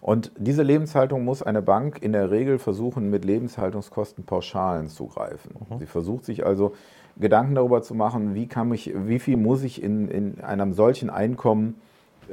Und 0.00 0.30
diese 0.38 0.62
Lebenshaltung 0.62 1.24
muss 1.24 1.42
eine 1.42 1.60
Bank 1.60 2.00
in 2.00 2.12
der 2.12 2.30
Regel 2.30 2.58
versuchen, 2.58 3.10
mit 3.10 3.24
Lebenshaltungskostenpauschalen 3.24 4.88
zu 4.88 5.08
greifen. 5.08 5.54
Mhm. 5.68 5.78
Sie 5.80 5.86
versucht 5.86 6.24
sich 6.24 6.46
also 6.46 6.74
Gedanken 7.18 7.56
darüber 7.56 7.82
zu 7.82 7.94
machen, 7.94 8.34
wie, 8.34 8.46
kann 8.46 8.68
mich, 8.68 8.92
wie 8.94 9.18
viel 9.18 9.36
muss 9.36 9.64
ich 9.64 9.82
in, 9.82 10.08
in 10.08 10.40
einem 10.40 10.72
solchen 10.72 11.10
Einkommen 11.10 11.80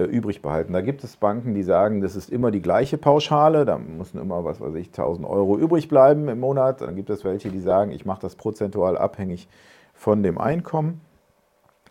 übrig 0.03 0.41
behalten. 0.41 0.73
Da 0.73 0.81
gibt 0.81 1.03
es 1.03 1.15
Banken, 1.15 1.53
die 1.53 1.63
sagen, 1.63 2.01
das 2.01 2.15
ist 2.15 2.29
immer 2.29 2.51
die 2.51 2.61
gleiche 2.61 2.97
Pauschale, 2.97 3.65
da 3.65 3.77
müssen 3.77 4.19
immer, 4.19 4.43
was 4.43 4.59
weiß 4.59 4.75
ich, 4.75 4.87
1000 4.87 5.25
Euro 5.27 5.57
übrig 5.57 5.87
bleiben 5.87 6.27
im 6.27 6.39
Monat. 6.39 6.81
Dann 6.81 6.95
gibt 6.95 7.09
es 7.09 7.23
welche, 7.23 7.49
die 7.49 7.61
sagen, 7.61 7.91
ich 7.91 8.05
mache 8.05 8.21
das 8.21 8.35
prozentual 8.35 8.97
abhängig 8.97 9.47
von 9.93 10.21
dem 10.21 10.37
Einkommen, 10.37 11.01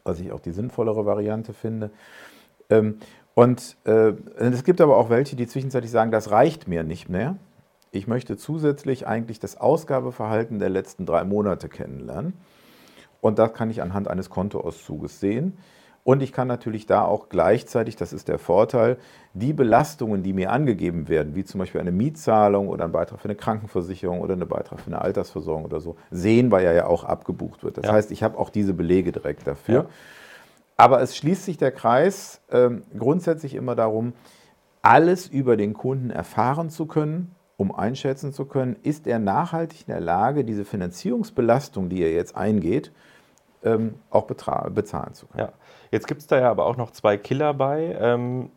was 0.04 0.20
ich 0.20 0.32
auch 0.32 0.40
die 0.40 0.52
sinnvollere 0.52 1.06
Variante 1.06 1.54
finde. 1.54 1.90
Ähm, 2.68 2.98
und 3.34 3.76
äh, 3.84 4.12
es 4.36 4.64
gibt 4.64 4.80
aber 4.80 4.96
auch 4.96 5.10
welche, 5.10 5.34
die 5.34 5.46
zwischenzeitlich 5.46 5.90
sagen, 5.90 6.10
das 6.10 6.30
reicht 6.30 6.68
mir 6.68 6.84
nicht 6.84 7.08
mehr. 7.08 7.36
Ich 7.90 8.06
möchte 8.06 8.36
zusätzlich 8.36 9.06
eigentlich 9.06 9.40
das 9.40 9.60
Ausgabeverhalten 9.60 10.58
der 10.58 10.68
letzten 10.68 11.06
drei 11.06 11.24
Monate 11.24 11.68
kennenlernen. 11.68 12.34
Und 13.20 13.38
das 13.38 13.54
kann 13.54 13.70
ich 13.70 13.82
anhand 13.82 14.08
eines 14.08 14.30
Kontoauszuges 14.30 15.18
sehen. 15.18 15.56
Und 16.04 16.22
ich 16.22 16.32
kann 16.32 16.46
natürlich 16.46 16.84
da 16.84 17.02
auch 17.02 17.30
gleichzeitig, 17.30 17.96
das 17.96 18.12
ist 18.12 18.28
der 18.28 18.38
Vorteil, 18.38 18.98
die 19.32 19.54
Belastungen, 19.54 20.22
die 20.22 20.34
mir 20.34 20.52
angegeben 20.52 21.08
werden, 21.08 21.34
wie 21.34 21.44
zum 21.44 21.60
Beispiel 21.60 21.80
eine 21.80 21.92
Mietzahlung 21.92 22.68
oder 22.68 22.84
ein 22.84 22.92
Beitrag 22.92 23.20
für 23.20 23.24
eine 23.24 23.34
Krankenversicherung 23.34 24.20
oder 24.20 24.34
ein 24.34 24.46
Beitrag 24.46 24.80
für 24.80 24.88
eine 24.88 25.00
Altersversorgung 25.00 25.64
oder 25.64 25.80
so, 25.80 25.96
sehen, 26.10 26.50
weil 26.50 26.66
er 26.66 26.74
ja 26.74 26.86
auch 26.86 27.04
abgebucht 27.04 27.64
wird. 27.64 27.78
Das 27.78 27.86
ja. 27.86 27.92
heißt, 27.92 28.12
ich 28.12 28.22
habe 28.22 28.38
auch 28.38 28.50
diese 28.50 28.74
Belege 28.74 29.12
direkt 29.12 29.46
dafür. 29.46 29.74
Ja. 29.74 29.86
Aber 30.76 31.00
es 31.00 31.16
schließt 31.16 31.46
sich 31.46 31.56
der 31.56 31.72
Kreis 31.72 32.42
äh, 32.50 32.68
grundsätzlich 32.98 33.54
immer 33.54 33.74
darum, 33.74 34.12
alles 34.82 35.26
über 35.26 35.56
den 35.56 35.72
Kunden 35.72 36.10
erfahren 36.10 36.68
zu 36.68 36.84
können, 36.84 37.34
um 37.56 37.74
einschätzen 37.74 38.34
zu 38.34 38.44
können, 38.44 38.76
ist 38.82 39.06
er 39.06 39.18
nachhaltig 39.18 39.86
in 39.86 39.92
der 39.94 40.00
Lage, 40.00 40.44
diese 40.44 40.66
Finanzierungsbelastung, 40.66 41.88
die 41.88 42.02
er 42.02 42.12
jetzt 42.12 42.36
eingeht, 42.36 42.92
ähm, 43.62 43.94
auch 44.10 44.26
bezahlen 44.26 45.14
zu 45.14 45.26
können. 45.26 45.46
Ja. 45.46 45.52
Jetzt 45.94 46.08
gibt 46.08 46.22
es 46.22 46.26
da 46.26 46.40
ja 46.40 46.50
aber 46.50 46.66
auch 46.66 46.76
noch 46.76 46.90
zwei 46.90 47.16
Killer 47.16 47.54
bei, 47.54 47.96
ähm, 48.00 48.50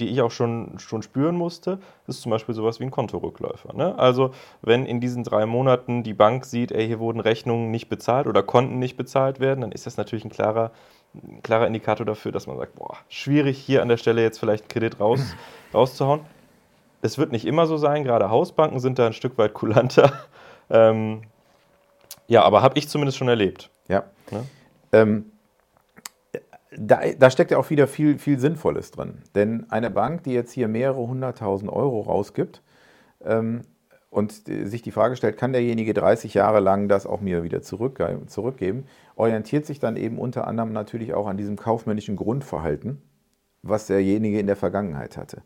die 0.00 0.08
ich 0.08 0.22
auch 0.22 0.30
schon, 0.30 0.78
schon 0.78 1.02
spüren 1.02 1.36
musste. 1.36 1.78
Das 2.06 2.16
ist 2.16 2.22
zum 2.22 2.30
Beispiel 2.30 2.54
sowas 2.54 2.80
wie 2.80 2.84
ein 2.84 2.90
Kontorückläufer. 2.90 3.74
Ne? 3.74 3.98
Also 3.98 4.30
wenn 4.62 4.86
in 4.86 4.98
diesen 4.98 5.24
drei 5.24 5.44
Monaten 5.44 6.02
die 6.04 6.14
Bank 6.14 6.46
sieht, 6.46 6.72
ey, 6.72 6.86
hier 6.86 7.00
wurden 7.00 7.20
Rechnungen 7.20 7.70
nicht 7.70 7.90
bezahlt 7.90 8.26
oder 8.26 8.42
Konten 8.42 8.78
nicht 8.78 8.96
bezahlt 8.96 9.40
werden, 9.40 9.60
dann 9.60 9.72
ist 9.72 9.84
das 9.84 9.98
natürlich 9.98 10.24
ein 10.24 10.30
klarer, 10.30 10.70
ein 11.12 11.42
klarer 11.42 11.66
Indikator 11.66 12.06
dafür, 12.06 12.32
dass 12.32 12.46
man 12.46 12.56
sagt, 12.56 12.76
boah, 12.76 12.96
schwierig 13.10 13.58
hier 13.58 13.82
an 13.82 13.88
der 13.88 13.98
Stelle 13.98 14.22
jetzt 14.22 14.38
vielleicht 14.38 14.70
Kredit 14.70 15.00
raus, 15.00 15.20
rauszuhauen. 15.74 16.20
Es 17.02 17.18
wird 17.18 17.30
nicht 17.30 17.44
immer 17.44 17.66
so 17.66 17.76
sein, 17.76 18.04
gerade 18.04 18.30
Hausbanken 18.30 18.80
sind 18.80 18.98
da 18.98 19.06
ein 19.06 19.12
Stück 19.12 19.36
weit 19.36 19.52
kulanter. 19.52 20.12
Ähm, 20.70 21.22
ja, 22.26 22.42
aber 22.42 22.60
habe 22.60 22.78
ich 22.78 22.90
zumindest 22.90 23.16
schon 23.16 23.28
erlebt. 23.28 23.70
Ja. 23.88 24.04
Ne? 24.30 24.44
Ähm, 24.92 25.32
da, 26.76 27.00
da, 27.18 27.30
steckt 27.30 27.50
ja 27.50 27.58
auch 27.58 27.70
wieder 27.70 27.86
viel, 27.86 28.18
viel 28.18 28.38
Sinnvolles 28.38 28.90
drin. 28.90 29.22
Denn 29.34 29.66
eine 29.70 29.90
Bank, 29.90 30.24
die 30.24 30.32
jetzt 30.32 30.52
hier 30.52 30.68
mehrere 30.68 31.06
hunderttausend 31.06 31.72
Euro 31.72 32.00
rausgibt 32.00 32.62
ähm, 33.24 33.62
und 34.10 34.32
sich 34.46 34.82
die 34.82 34.90
Frage 34.90 35.16
stellt, 35.16 35.36
kann 35.36 35.52
derjenige 35.52 35.94
30 35.94 36.34
Jahre 36.34 36.60
lang 36.60 36.88
das 36.88 37.06
auch 37.06 37.20
mir 37.20 37.42
wieder 37.42 37.62
zurück, 37.62 38.02
zurückgeben, 38.26 38.84
orientiert 39.16 39.66
sich 39.66 39.78
dann 39.78 39.96
eben 39.96 40.18
unter 40.18 40.46
anderem 40.46 40.72
natürlich 40.72 41.14
auch 41.14 41.26
an 41.26 41.36
diesem 41.36 41.56
kaufmännischen 41.56 42.16
Grundverhalten, 42.16 43.02
was 43.62 43.86
derjenige 43.86 44.38
in 44.38 44.46
der 44.46 44.56
Vergangenheit 44.56 45.16
hatte. 45.16 45.42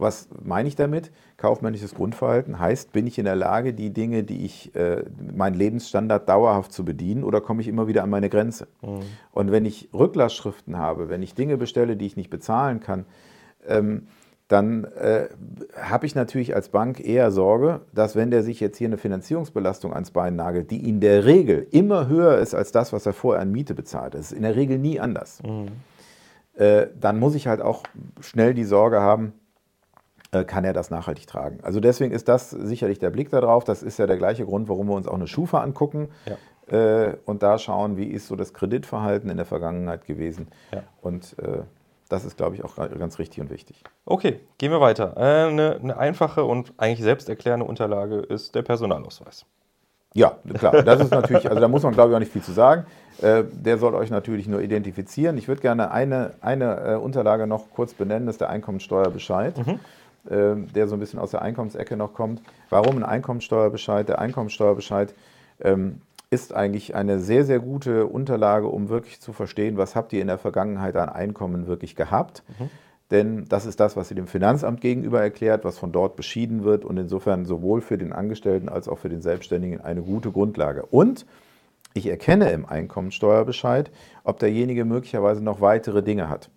Was 0.00 0.28
meine 0.42 0.66
ich 0.66 0.76
damit? 0.76 1.12
Kaufmännisches 1.36 1.94
Grundverhalten 1.94 2.58
heißt, 2.58 2.90
bin 2.92 3.06
ich 3.06 3.18
in 3.18 3.26
der 3.26 3.36
Lage, 3.36 3.74
die 3.74 3.92
Dinge, 3.92 4.24
die 4.24 4.46
ich, 4.46 4.74
äh, 4.74 5.04
meinen 5.34 5.54
Lebensstandard 5.54 6.26
dauerhaft 6.26 6.72
zu 6.72 6.86
bedienen 6.86 7.22
oder 7.22 7.42
komme 7.42 7.60
ich 7.60 7.68
immer 7.68 7.86
wieder 7.86 8.02
an 8.02 8.08
meine 8.08 8.30
Grenze? 8.30 8.66
Mhm. 8.80 9.00
Und 9.32 9.52
wenn 9.52 9.66
ich 9.66 9.90
Rücklassschriften 9.92 10.78
habe, 10.78 11.10
wenn 11.10 11.22
ich 11.22 11.34
Dinge 11.34 11.58
bestelle, 11.58 11.96
die 11.96 12.06
ich 12.06 12.16
nicht 12.16 12.30
bezahlen 12.30 12.80
kann, 12.80 13.04
ähm, 13.66 14.06
dann 14.48 14.84
äh, 14.84 15.28
habe 15.80 16.06
ich 16.06 16.14
natürlich 16.14 16.56
als 16.56 16.70
Bank 16.70 16.98
eher 16.98 17.30
Sorge, 17.30 17.82
dass 17.92 18.16
wenn 18.16 18.30
der 18.30 18.42
sich 18.42 18.58
jetzt 18.58 18.78
hier 18.78 18.88
eine 18.88 18.98
Finanzierungsbelastung 18.98 19.92
ans 19.92 20.10
Bein 20.12 20.34
nagelt, 20.34 20.70
die 20.70 20.88
in 20.88 21.00
der 21.00 21.26
Regel 21.26 21.66
immer 21.70 22.08
höher 22.08 22.38
ist 22.38 22.54
als 22.54 22.72
das, 22.72 22.92
was 22.92 23.06
er 23.06 23.12
vorher 23.12 23.42
an 23.42 23.52
Miete 23.52 23.74
bezahlt, 23.74 24.14
das 24.14 24.32
ist 24.32 24.32
in 24.32 24.42
der 24.42 24.56
Regel 24.56 24.78
nie 24.78 24.98
anders, 24.98 25.42
mhm. 25.42 25.68
äh, 26.54 26.86
dann 26.98 27.20
muss 27.20 27.34
ich 27.34 27.46
halt 27.46 27.60
auch 27.60 27.84
schnell 28.20 28.54
die 28.54 28.64
Sorge 28.64 29.00
haben, 29.00 29.34
kann 30.46 30.64
er 30.64 30.72
das 30.72 30.90
nachhaltig 30.90 31.26
tragen. 31.26 31.58
Also 31.62 31.80
deswegen 31.80 32.12
ist 32.12 32.28
das 32.28 32.50
sicherlich 32.50 32.98
der 32.98 33.10
Blick 33.10 33.30
darauf. 33.30 33.64
Das 33.64 33.82
ist 33.82 33.98
ja 33.98 34.06
der 34.06 34.16
gleiche 34.16 34.44
Grund, 34.44 34.68
warum 34.68 34.88
wir 34.88 34.94
uns 34.94 35.08
auch 35.08 35.14
eine 35.14 35.26
Schufa 35.26 35.60
angucken 35.60 36.08
ja. 36.26 37.06
äh, 37.08 37.16
und 37.24 37.42
da 37.42 37.58
schauen, 37.58 37.96
wie 37.96 38.04
ist 38.04 38.28
so 38.28 38.36
das 38.36 38.54
Kreditverhalten 38.54 39.28
in 39.28 39.36
der 39.36 39.46
Vergangenheit 39.46 40.06
gewesen. 40.06 40.48
Ja. 40.72 40.84
Und 41.00 41.36
äh, 41.40 41.62
das 42.08 42.24
ist, 42.24 42.36
glaube 42.36 42.56
ich, 42.56 42.64
auch 42.64 42.76
ganz 42.76 43.18
richtig 43.18 43.40
und 43.40 43.50
wichtig. 43.50 43.82
Okay, 44.04 44.40
gehen 44.58 44.70
wir 44.72 44.80
weiter. 44.80 45.16
Äh, 45.16 45.48
eine, 45.48 45.76
eine 45.76 45.96
einfache 45.96 46.44
und 46.44 46.72
eigentlich 46.76 47.02
selbsterklärende 47.02 47.64
Unterlage 47.66 48.16
ist 48.16 48.54
der 48.54 48.62
Personalausweis. 48.62 49.46
Ja, 50.12 50.36
klar. 50.54 50.82
Das 50.82 51.00
ist 51.00 51.12
natürlich, 51.12 51.48
also 51.48 51.60
da 51.60 51.68
muss 51.68 51.84
man, 51.84 51.94
glaube 51.94 52.10
ich, 52.10 52.16
auch 52.16 52.20
nicht 52.20 52.32
viel 52.32 52.42
zu 52.42 52.52
sagen. 52.52 52.84
Äh, 53.22 53.44
der 53.52 53.78
soll 53.78 53.94
euch 53.94 54.10
natürlich 54.10 54.48
nur 54.48 54.60
identifizieren. 54.60 55.38
Ich 55.38 55.46
würde 55.46 55.60
gerne 55.60 55.92
eine, 55.92 56.32
eine 56.40 56.80
äh, 56.80 56.94
Unterlage 56.96 57.46
noch 57.46 57.70
kurz 57.70 57.94
benennen, 57.94 58.26
das 58.26 58.34
ist 58.34 58.40
der 58.40 58.50
Einkommensteuerbescheid. 58.50 59.58
Mhm. 59.58 59.78
Ähm, 60.28 60.70
der 60.74 60.86
so 60.86 60.96
ein 60.96 61.00
bisschen 61.00 61.18
aus 61.18 61.30
der 61.30 61.40
Einkommensecke 61.40 61.96
noch 61.96 62.12
kommt. 62.12 62.42
Warum 62.68 62.98
ein 62.98 63.04
Einkommensteuerbescheid? 63.04 64.06
Der 64.06 64.18
Einkommensteuerbescheid 64.18 65.14
ähm, 65.60 66.02
ist 66.28 66.52
eigentlich 66.54 66.94
eine 66.94 67.18
sehr, 67.20 67.44
sehr 67.44 67.58
gute 67.58 68.06
Unterlage, 68.06 68.66
um 68.68 68.90
wirklich 68.90 69.20
zu 69.20 69.32
verstehen, 69.32 69.78
was 69.78 69.96
habt 69.96 70.12
ihr 70.12 70.20
in 70.20 70.26
der 70.26 70.36
Vergangenheit 70.36 70.94
an 70.96 71.08
Einkommen 71.08 71.66
wirklich 71.66 71.96
gehabt. 71.96 72.42
Mhm. 72.58 72.70
Denn 73.10 73.44
das 73.48 73.64
ist 73.64 73.80
das, 73.80 73.96
was 73.96 74.10
ihr 74.10 74.14
dem 74.14 74.26
Finanzamt 74.26 74.82
gegenüber 74.82 75.20
erklärt, 75.22 75.64
was 75.64 75.78
von 75.78 75.90
dort 75.90 76.16
beschieden 76.16 76.64
wird 76.64 76.84
und 76.84 76.98
insofern 76.98 77.46
sowohl 77.46 77.80
für 77.80 77.96
den 77.96 78.12
Angestellten 78.12 78.68
als 78.68 78.88
auch 78.88 78.98
für 78.98 79.08
den 79.08 79.22
Selbstständigen 79.22 79.80
eine 79.80 80.02
gute 80.02 80.30
Grundlage. 80.30 80.84
Und 80.84 81.24
ich 81.94 82.06
erkenne 82.06 82.50
im 82.50 82.66
Einkommensteuerbescheid, 82.66 83.90
ob 84.22 84.38
derjenige 84.38 84.84
möglicherweise 84.84 85.42
noch 85.42 85.60
weitere 85.60 86.02
Dinge 86.02 86.28
hat. 86.28 86.50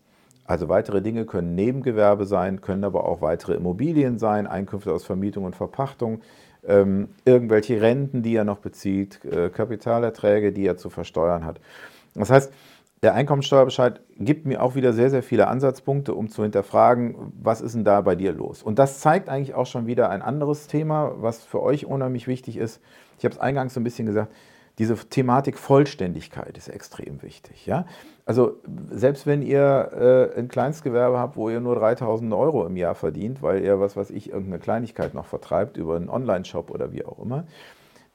Also 0.46 0.70
weitere 0.70 1.02
Dinge 1.02 1.26
können 1.26 1.56
Nebengewerbe 1.56 2.26
sein, 2.26 2.62
können 2.62 2.84
aber 2.84 3.06
auch 3.06 3.22
weitere 3.22 3.54
Immobilien 3.54 4.18
sein, 4.18 4.46
Einkünfte 4.48 4.92
aus 4.92 5.06
Vermietung 5.06 5.46
und 5.46 5.56
Verpachtung, 5.56 6.22
ähm, 6.66 7.10
irgendwelche 7.26 7.82
Renten, 7.82 8.24
die 8.24 8.36
er 8.36 8.44
noch 8.44 8.60
bezieht, 8.60 9.24
äh, 9.26 9.50
Kapitalerträge, 9.50 10.52
die 10.52 10.66
er 10.66 10.78
zu 10.78 10.90
versteuern 10.90 11.46
hat. 11.46 11.60
Das 12.16 12.30
heißt, 12.30 12.54
der 13.04 13.16
Einkommensteuerbescheid 13.16 14.00
gibt 14.18 14.46
mir 14.46 14.64
auch 14.64 14.76
wieder 14.76 14.94
sehr, 14.94 15.10
sehr 15.10 15.24
viele 15.24 15.48
Ansatzpunkte, 15.48 16.14
um 16.14 16.30
zu 16.30 16.44
hinterfragen, 16.44 17.16
was 17.42 17.60
ist 17.60 17.76
denn 17.76 17.84
da 17.84 18.00
bei 18.00 18.16
dir 18.16 18.32
los? 18.32 18.64
Und 18.64 18.80
das 18.80 19.02
zeigt 19.02 19.28
eigentlich 19.28 19.56
auch 19.56 19.66
schon 19.66 19.88
wieder 19.88 20.10
ein 20.10 20.22
anderes 20.22 20.68
Thema, 20.68 21.14
was 21.18 21.44
für 21.44 21.62
euch 21.62 21.86
unheimlich 21.86 22.28
wichtig 22.28 22.56
ist. 22.56 22.82
Ich 23.18 23.26
habe 23.26 23.36
es 23.36 23.42
eingangs 23.42 23.74
so 23.74 23.82
ein 23.82 23.84
bisschen 23.84 24.06
gesagt, 24.06 24.32
diese 24.80 24.96
Thematik 24.96 25.58
Vollständigkeit 25.58 26.58
ist 26.58 26.68
extrem 26.68 27.22
wichtig. 27.22 27.66
Ja? 27.66 27.86
Also 28.26 28.58
selbst 28.90 29.28
wenn 29.28 29.42
ihr 29.42 30.32
äh, 30.36 30.40
ein 30.40 30.48
Kleinstgewerbe 30.48 31.20
habt, 31.20 31.36
wo 31.36 31.50
ihr 31.50 31.60
nur 31.60 31.76
3000 31.76 32.34
Euro 32.34 32.66
im 32.66 32.76
Jahr 32.76 32.96
verdient, 32.96 33.42
weil 33.42 33.64
ihr, 33.64 33.80
was 33.80 33.96
weiß 33.96 34.10
ich, 34.10 34.30
irgendeine 34.30 34.60
Kleinigkeit 34.60 35.14
noch 35.14 35.26
vertreibt 35.26 35.78
über 35.78 35.96
einen 35.96 36.10
Online-Shop 36.10 36.72
oder 36.72 36.92
wie 36.92 37.06
auch 37.06 37.20
immer, 37.20 37.46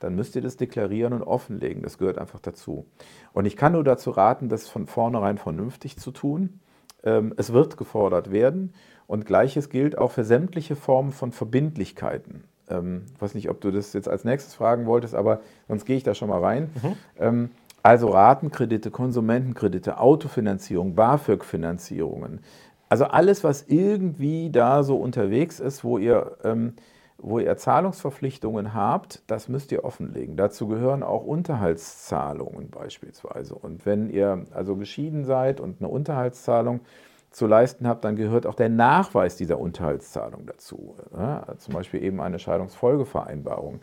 dann 0.00 0.14
müsst 0.14 0.36
ihr 0.36 0.42
das 0.42 0.56
deklarieren 0.56 1.12
und 1.12 1.22
offenlegen. 1.22 1.82
Das 1.82 1.98
gehört 1.98 2.18
einfach 2.18 2.40
dazu. 2.40 2.86
Und 3.32 3.46
ich 3.46 3.56
kann 3.56 3.72
nur 3.72 3.84
dazu 3.84 4.10
raten, 4.10 4.48
das 4.48 4.68
von 4.68 4.86
vornherein 4.86 5.38
vernünftig 5.38 5.98
zu 5.98 6.10
tun. 6.10 6.60
Ähm, 7.04 7.34
es 7.36 7.52
wird 7.52 7.76
gefordert 7.76 8.32
werden. 8.32 8.74
Und 9.06 9.26
gleiches 9.26 9.70
gilt 9.70 9.96
auch 9.96 10.12
für 10.12 10.24
sämtliche 10.24 10.76
Formen 10.76 11.12
von 11.12 11.32
Verbindlichkeiten. 11.32 12.44
Ähm, 12.70 13.02
ich 13.14 13.20
weiß 13.20 13.34
nicht, 13.34 13.50
ob 13.50 13.60
du 13.60 13.70
das 13.70 13.92
jetzt 13.92 14.08
als 14.08 14.24
nächstes 14.24 14.54
fragen 14.54 14.86
wolltest, 14.86 15.14
aber 15.14 15.40
sonst 15.68 15.84
gehe 15.84 15.96
ich 15.96 16.02
da 16.02 16.14
schon 16.14 16.28
mal 16.28 16.42
rein. 16.42 16.70
Mhm. 16.82 16.92
Ähm, 17.18 17.50
also 17.82 18.08
Ratenkredite, 18.08 18.90
Konsumentenkredite, 18.90 19.98
Autofinanzierung, 19.98 20.94
BAföG-Finanzierungen. 20.94 22.40
Also 22.88 23.04
alles, 23.04 23.44
was 23.44 23.64
irgendwie 23.68 24.50
da 24.50 24.82
so 24.82 24.96
unterwegs 24.96 25.60
ist, 25.60 25.84
wo 25.84 25.98
ihr, 25.98 26.36
ähm, 26.42 26.74
wo 27.18 27.38
ihr 27.38 27.56
Zahlungsverpflichtungen 27.56 28.74
habt, 28.74 29.22
das 29.26 29.48
müsst 29.48 29.72
ihr 29.72 29.84
offenlegen. 29.84 30.36
Dazu 30.36 30.68
gehören 30.68 31.02
auch 31.02 31.24
Unterhaltszahlungen 31.24 32.70
beispielsweise. 32.70 33.54
Und 33.54 33.86
wenn 33.86 34.08
ihr 34.08 34.44
also 34.52 34.76
geschieden 34.76 35.24
seid 35.24 35.60
und 35.60 35.80
eine 35.80 35.88
Unterhaltszahlung 35.88 36.80
zu 37.30 37.46
leisten 37.46 37.86
habt, 37.86 38.04
dann 38.04 38.16
gehört 38.16 38.46
auch 38.46 38.54
der 38.54 38.68
Nachweis 38.68 39.36
dieser 39.36 39.58
Unterhaltszahlung 39.58 40.46
dazu. 40.46 40.96
Ja, 41.16 41.46
zum 41.58 41.74
Beispiel 41.74 42.02
eben 42.02 42.20
eine 42.20 42.38
Scheidungsfolgevereinbarung. 42.38 43.80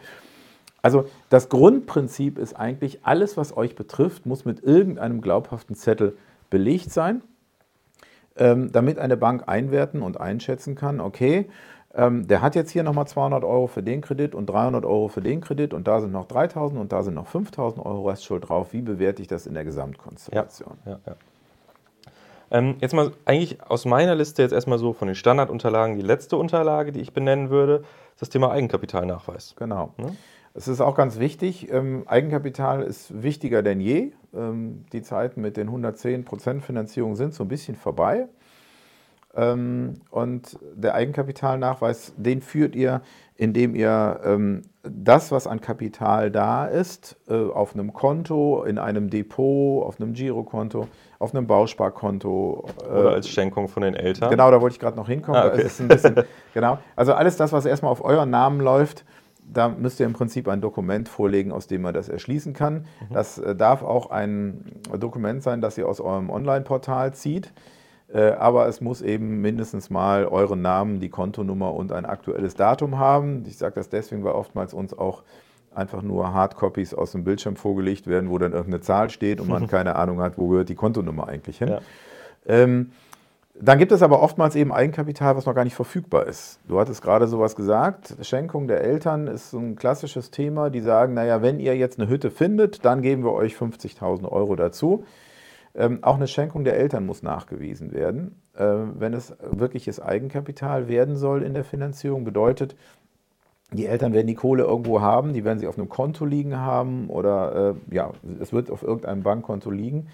Also 0.81 1.05
das 1.29 1.49
Grundprinzip 1.49 2.37
ist 2.37 2.53
eigentlich, 2.53 2.99
alles, 3.05 3.37
was 3.37 3.55
euch 3.57 3.75
betrifft, 3.75 4.25
muss 4.25 4.45
mit 4.45 4.63
irgendeinem 4.63 5.21
glaubhaften 5.21 5.75
Zettel 5.75 6.17
belegt 6.49 6.91
sein. 6.91 7.21
ähm, 8.37 8.71
damit 8.71 8.99
eine 8.99 9.17
Bank 9.17 9.43
einwerten 9.47 10.01
und 10.01 10.19
einschätzen 10.19 10.75
kann, 10.75 10.99
okay, 10.99 11.49
ähm, 11.93 12.27
der 12.27 12.41
hat 12.41 12.55
jetzt 12.55 12.71
hier 12.71 12.83
nochmal 12.83 13.07
200 13.07 13.43
Euro 13.43 13.67
für 13.67 13.83
den 13.83 14.01
Kredit 14.01 14.35
und 14.35 14.47
300 14.47 14.85
Euro 14.85 15.07
für 15.07 15.21
den 15.21 15.41
Kredit 15.41 15.73
und 15.73 15.87
da 15.87 16.01
sind 16.01 16.11
noch 16.11 16.25
3000 16.25 16.79
und 16.79 16.91
da 16.91 17.03
sind 17.03 17.13
noch 17.13 17.27
5000 17.27 17.85
Euro 17.85 18.09
Restschuld 18.09 18.49
drauf. 18.49 18.73
Wie 18.73 18.81
bewerte 18.81 19.21
ich 19.21 19.27
das 19.29 19.47
in 19.47 19.53
der 19.53 19.63
Gesamtkonstellation? 19.63 20.77
Ja, 20.85 20.91
ja, 20.93 20.99
ja. 21.07 21.15
Ähm, 22.51 22.75
jetzt 22.81 22.93
mal 22.93 23.11
eigentlich 23.25 23.61
aus 23.61 23.85
meiner 23.85 24.15
Liste 24.15 24.41
jetzt 24.41 24.51
erstmal 24.51 24.77
so 24.77 24.93
von 24.93 25.07
den 25.07 25.15
Standardunterlagen 25.15 25.95
die 25.95 26.01
letzte 26.01 26.37
Unterlage, 26.37 26.91
die 26.91 27.01
ich 27.01 27.13
benennen 27.13 27.49
würde, 27.49 27.83
ist 28.13 28.21
das 28.21 28.29
Thema 28.29 28.51
Eigenkapitalnachweis. 28.51 29.55
Genau. 29.57 29.93
Ne? 29.97 30.15
Es 30.53 30.69
ist 30.69 30.79
auch 30.79 30.95
ganz 30.95 31.19
wichtig, 31.19 31.69
ähm, 31.71 32.03
Eigenkapital 32.07 32.81
ist 32.81 33.21
wichtiger 33.21 33.61
denn 33.61 33.81
je. 33.81 34.13
Ähm, 34.33 34.85
die 34.93 35.01
Zeiten 35.01 35.41
mit 35.41 35.57
den 35.57 35.69
110% 35.69 36.61
Finanzierung 36.61 37.15
sind 37.15 37.33
so 37.33 37.43
ein 37.43 37.49
bisschen 37.49 37.75
vorbei. 37.75 38.29
Ähm, 39.35 39.95
und 40.11 40.57
der 40.75 40.95
Eigenkapitalnachweis, 40.95 42.13
den 42.17 42.41
führt 42.41 42.75
ihr, 42.75 43.01
indem 43.35 43.75
ihr 43.75 44.21
ähm, 44.23 44.61
das, 44.83 45.31
was 45.31 45.45
an 45.47 45.59
Kapital 45.59 46.31
da 46.31 46.65
ist, 46.65 47.17
äh, 47.27 47.33
auf 47.33 47.73
einem 47.73 47.91
Konto, 47.91 48.63
in 48.63 48.77
einem 48.77 49.09
Depot, 49.09 49.85
auf 49.85 49.99
einem 49.99 50.13
Girokonto, 50.13 50.87
auf 51.19 51.35
einem 51.35 51.47
Bausparkonto. 51.47 52.65
Äh, 52.83 52.99
Oder 52.99 53.09
als 53.11 53.27
Schenkung 53.27 53.67
von 53.67 53.83
den 53.83 53.93
Eltern. 53.93 54.29
Genau, 54.29 54.51
da 54.51 54.61
wollte 54.61 54.75
ich 54.75 54.79
gerade 54.79 54.95
noch 54.95 55.07
hinkommen. 55.07 55.41
Ah, 55.41 55.47
okay. 55.47 55.63
bisschen, 55.63 55.89
genau. 56.53 56.77
Also 56.95 57.13
alles 57.13 57.35
das, 57.35 57.51
was 57.51 57.65
erstmal 57.65 57.91
auf 57.91 58.03
euren 58.03 58.29
Namen 58.29 58.61
läuft, 58.61 59.03
da 59.47 59.69
müsst 59.69 59.99
ihr 59.99 60.05
im 60.05 60.13
Prinzip 60.13 60.47
ein 60.47 60.61
Dokument 60.61 61.09
vorlegen, 61.09 61.51
aus 61.51 61.67
dem 61.67 61.81
man 61.81 61.93
das 61.93 62.09
erschließen 62.09 62.53
kann. 62.53 62.85
Mhm. 63.09 63.13
Das 63.13 63.37
äh, 63.37 63.55
darf 63.55 63.83
auch 63.83 64.09
ein 64.09 64.81
Dokument 64.97 65.43
sein, 65.43 65.61
das 65.61 65.77
ihr 65.77 65.87
aus 65.87 65.99
eurem 65.99 66.29
Online-Portal 66.29 67.13
zieht. 67.13 67.51
Äh, 68.13 68.31
aber 68.31 68.67
es 68.67 68.81
muss 68.81 69.01
eben 69.01 69.41
mindestens 69.41 69.89
mal 69.89 70.25
euren 70.25 70.61
Namen, 70.61 70.99
die 70.99 71.09
Kontonummer 71.09 71.73
und 71.73 71.91
ein 71.91 72.05
aktuelles 72.05 72.55
Datum 72.55 72.99
haben. 72.99 73.43
Ich 73.47 73.57
sage 73.57 73.75
das 73.75 73.89
deswegen, 73.89 74.23
weil 74.23 74.33
oftmals 74.33 74.73
uns 74.73 74.97
auch 74.97 75.23
einfach 75.73 76.01
nur 76.01 76.33
Hardcopies 76.33 76.93
aus 76.93 77.11
dem 77.11 77.23
Bildschirm 77.23 77.55
vorgelegt 77.55 78.07
werden, 78.07 78.29
wo 78.29 78.37
dann 78.37 78.53
irgendeine 78.53 78.81
Zahl 78.81 79.09
steht 79.09 79.41
und 79.41 79.49
man 79.49 79.67
keine 79.69 79.95
Ahnung 79.95 80.21
hat, 80.21 80.37
wo 80.37 80.47
gehört 80.47 80.69
die 80.69 80.75
Kontonummer 80.75 81.27
eigentlich 81.27 81.57
hin. 81.57 81.69
Ja. 81.69 81.79
Ähm, 82.45 82.91
dann 83.59 83.79
gibt 83.79 83.93
es 83.93 84.01
aber 84.01 84.21
oftmals 84.21 84.55
eben 84.55 84.73
Eigenkapital, 84.73 85.37
was 85.37 85.45
noch 85.45 85.55
gar 85.55 85.63
nicht 85.63 85.75
verfügbar 85.75 86.27
ist. 86.27 86.59
Du 86.67 86.77
hattest 86.77 87.01
gerade 87.01 87.27
sowas 87.27 87.55
gesagt. 87.55 88.15
Schenkung 88.21 88.67
der 88.67 88.81
Eltern 88.81 89.27
ist 89.27 89.51
so 89.51 89.59
ein 89.59 89.77
klassisches 89.77 90.29
Thema. 90.29 90.69
Die 90.69 90.81
sagen, 90.81 91.13
naja, 91.13 91.41
wenn 91.41 91.61
ihr 91.61 91.75
jetzt 91.77 91.97
eine 91.97 92.09
Hütte 92.09 92.31
findet, 92.31 92.83
dann 92.83 93.01
geben 93.01 93.23
wir 93.23 93.31
euch 93.31 93.55
50.000 93.55 94.29
Euro 94.29 94.57
dazu. 94.57 95.05
Ähm, 95.77 95.99
auch 96.03 96.15
eine 96.15 96.27
Schenkung 96.27 96.63
der 96.63 96.77
Eltern 96.77 97.05
muss 97.05 97.21
nachgewiesen 97.21 97.91
werden. 97.91 98.41
Äh, 98.55 98.65
wenn 98.65 99.13
es 99.13 99.35
wirkliches 99.41 99.99
Eigenkapital 99.99 100.87
werden 100.87 101.17
soll 101.17 101.43
in 101.43 101.53
der 101.53 101.65
Finanzierung, 101.65 102.23
bedeutet, 102.23 102.75
die 103.71 103.87
Eltern 103.87 104.13
werden 104.13 104.27
die 104.27 104.35
Kohle 104.35 104.63
irgendwo 104.63 105.01
haben, 105.01 105.33
die 105.33 105.43
werden 105.43 105.59
sie 105.59 105.67
auf 105.67 105.77
einem 105.77 105.89
Konto 105.89 106.23
liegen 106.23 106.57
haben 106.57 107.09
oder 107.09 107.75
äh, 107.89 107.95
ja, 107.95 108.11
es 108.39 108.53
wird 108.53 108.71
auf 108.71 108.83
irgendeinem 108.83 109.23
Bankkonto 109.23 109.69
liegen. 109.69 110.07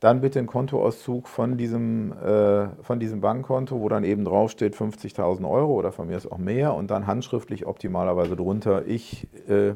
Dann 0.00 0.20
bitte 0.20 0.38
ein 0.38 0.46
Kontoauszug 0.46 1.28
von 1.28 1.56
diesem, 1.56 2.12
äh, 2.12 2.68
von 2.82 3.00
diesem 3.00 3.20
Bankkonto, 3.20 3.80
wo 3.80 3.88
dann 3.88 4.04
eben 4.04 4.24
draufsteht 4.24 4.74
50.000 4.74 5.48
Euro 5.48 5.74
oder 5.74 5.92
von 5.92 6.06
mir 6.06 6.16
ist 6.16 6.30
auch 6.30 6.38
mehr 6.38 6.74
und 6.74 6.90
dann 6.90 7.06
handschriftlich 7.06 7.66
optimalerweise 7.66 8.36
drunter, 8.36 8.86
ich 8.86 9.26
äh, 9.48 9.74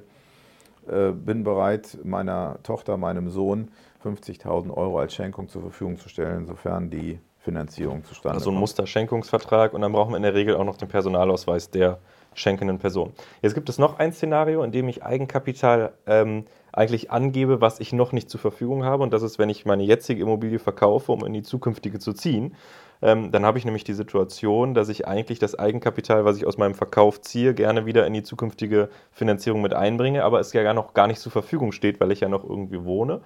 bin 0.87 1.45
bereit, 1.45 1.99
meiner 2.03 2.59
Tochter, 2.62 2.97
meinem 2.97 3.31
Sohn 3.31 3.71
50.000 4.05 4.77
Euro 4.77 4.99
als 4.99 5.14
Schenkung 5.14 5.49
zur 5.49 5.62
Verfügung 5.62 5.97
zu 5.97 6.09
stellen, 6.09 6.47
sofern 6.47 6.90
die 6.90 7.21
Finanzierung 7.38 8.05
zustande 8.05 8.35
kommt. 8.35 8.47
Also 8.47 8.51
ein 8.51 8.59
Musterschenkungsvertrag 8.59 9.75
und 9.75 9.81
dann 9.81 9.92
brauchen 9.92 10.12
wir 10.12 10.16
in 10.16 10.23
der 10.23 10.35
Regel 10.35 10.57
auch 10.57 10.64
noch 10.64 10.77
den 10.77 10.88
Personalausweis 10.88 11.71
der 11.71 11.99
schenkenden 12.35 12.79
Person. 12.79 13.12
Jetzt 13.42 13.55
gibt 13.55 13.68
es 13.68 13.79
noch 13.79 13.99
ein 13.99 14.12
Szenario, 14.12 14.62
in 14.62 14.73
dem 14.73 14.88
ich 14.88 15.03
Eigenkapital 15.03 15.92
ähm, 16.07 16.45
eigentlich 16.73 17.11
angebe, 17.11 17.61
was 17.61 17.81
ich 17.81 17.92
noch 17.92 18.12
nicht 18.12 18.31
zur 18.31 18.40
Verfügung 18.40 18.85
habe. 18.85 19.03
Und 19.03 19.12
das 19.12 19.23
ist, 19.23 19.38
wenn 19.38 19.51
ich 19.51 19.66
meine 19.66 19.83
jetzige 19.83 20.23
Immobilie 20.23 20.59
verkaufe, 20.59 21.12
um 21.12 21.25
in 21.25 21.33
die 21.33 21.42
zukünftige 21.42 21.99
zu 21.99 22.12
ziehen. 22.12 22.55
Ähm, 23.03 23.33
dann 23.33 23.45
habe 23.45 23.59
ich 23.59 23.64
nämlich 23.64 23.85
die 23.85 23.95
Situation, 23.95 24.75
dass 24.75 24.88
ich 24.88 25.07
eigentlich 25.07 25.40
das 25.40 25.59
Eigenkapital, 25.59 26.25
was 26.25 26.37
ich 26.37 26.47
aus 26.47 26.57
meinem 26.57 26.75
Verkauf 26.75 27.21
ziehe, 27.21 27.53
gerne 27.53 27.85
wieder 27.85 28.07
in 28.07 28.14
die 28.14 28.23
zukünftige 28.23 28.88
Finanzierung 29.11 29.61
mit 29.61 29.75
einbringe, 29.75 30.25
aber 30.25 30.38
es 30.38 30.53
ja 30.53 30.73
noch 30.73 30.95
gar 30.95 31.09
nicht 31.09 31.21
zur 31.21 31.33
Verfügung 31.33 31.73
steht, 31.73 32.01
weil 32.01 32.12
ich 32.12 32.21
ja 32.21 32.29
noch 32.29 32.45
irgendwie 32.45 32.85
wohne. 32.85 33.21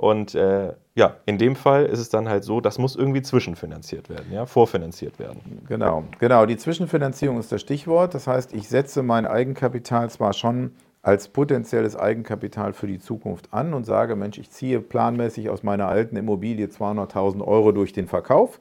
Und 0.00 0.34
äh, 0.34 0.72
ja, 0.94 1.16
in 1.26 1.36
dem 1.36 1.54
Fall 1.54 1.84
ist 1.84 1.98
es 1.98 2.08
dann 2.08 2.26
halt 2.26 2.42
so, 2.42 2.62
das 2.62 2.78
muss 2.78 2.96
irgendwie 2.96 3.20
zwischenfinanziert 3.20 4.08
werden, 4.08 4.32
ja, 4.32 4.46
vorfinanziert 4.46 5.18
werden. 5.18 5.60
Genau, 5.68 6.04
genau. 6.18 6.46
Die 6.46 6.56
Zwischenfinanzierung 6.56 7.38
ist 7.38 7.52
das 7.52 7.60
Stichwort. 7.60 8.14
Das 8.14 8.26
heißt, 8.26 8.54
ich 8.54 8.66
setze 8.66 9.02
mein 9.02 9.26
Eigenkapital 9.26 10.08
zwar 10.08 10.32
schon 10.32 10.72
als 11.02 11.28
potenzielles 11.28 11.96
Eigenkapital 11.96 12.72
für 12.72 12.86
die 12.86 12.98
Zukunft 12.98 13.52
an 13.52 13.74
und 13.74 13.84
sage, 13.84 14.16
Mensch, 14.16 14.38
ich 14.38 14.50
ziehe 14.50 14.80
planmäßig 14.80 15.50
aus 15.50 15.62
meiner 15.62 15.88
alten 15.88 16.16
Immobilie 16.16 16.68
200.000 16.68 17.46
Euro 17.46 17.72
durch 17.72 17.92
den 17.92 18.08
Verkauf. 18.08 18.58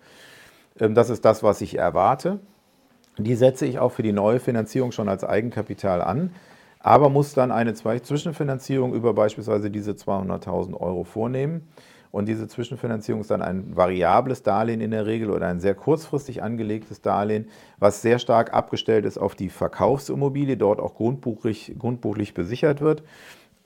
Ähm, 0.78 0.93
das 0.93 1.10
ist 1.10 1.23
das, 1.23 1.41
was 1.41 1.62
ich 1.62 1.78
erwarte. 1.78 2.41
Die 3.17 3.36
setze 3.36 3.65
ich 3.65 3.80
auch 3.80 3.93
für 3.93 4.04
die 4.04 4.12
neue 4.12 4.41
Finanzierung 4.41 4.91
schon 4.91 5.08
als 5.08 5.23
Eigenkapital 5.23 6.02
an 6.02 6.32
aber 6.80 7.10
muss 7.10 7.34
dann 7.34 7.52
eine 7.52 7.74
Zwischenfinanzierung 7.74 8.94
über 8.94 9.13
beispielsweise 9.13 9.70
diese 9.70 9.92
200.000 9.92 10.74
Euro 10.80 11.04
vornehmen. 11.04 11.68
Und 12.12 12.28
diese 12.28 12.48
Zwischenfinanzierung 12.48 13.22
ist 13.22 13.30
dann 13.30 13.44
ein 13.44 13.76
variables 13.76 14.42
Darlehen 14.42 14.82
in 14.82 14.89
der 14.89 15.06
Regel 15.06 15.30
oder 15.30 15.46
ein 15.48 15.60
sehr 15.60 15.76
kurzfristig 15.76 16.42
angelegtes 16.42 17.02
Darlehen, 17.02 17.50
was 17.78 18.02
sehr 18.02 18.18
stark 18.18 18.52
abgestellt 18.52 19.06
ist 19.06 19.20
auf 19.20 19.36
die 19.36 19.50
Verkaufsimmobilie, 19.50 20.58
dort 20.58 20.80
auch 20.80 20.96
grundbuchlich, 20.96 21.76
grundbuchlich 21.78 22.34
besichert 22.34 22.82
wird 22.82 23.04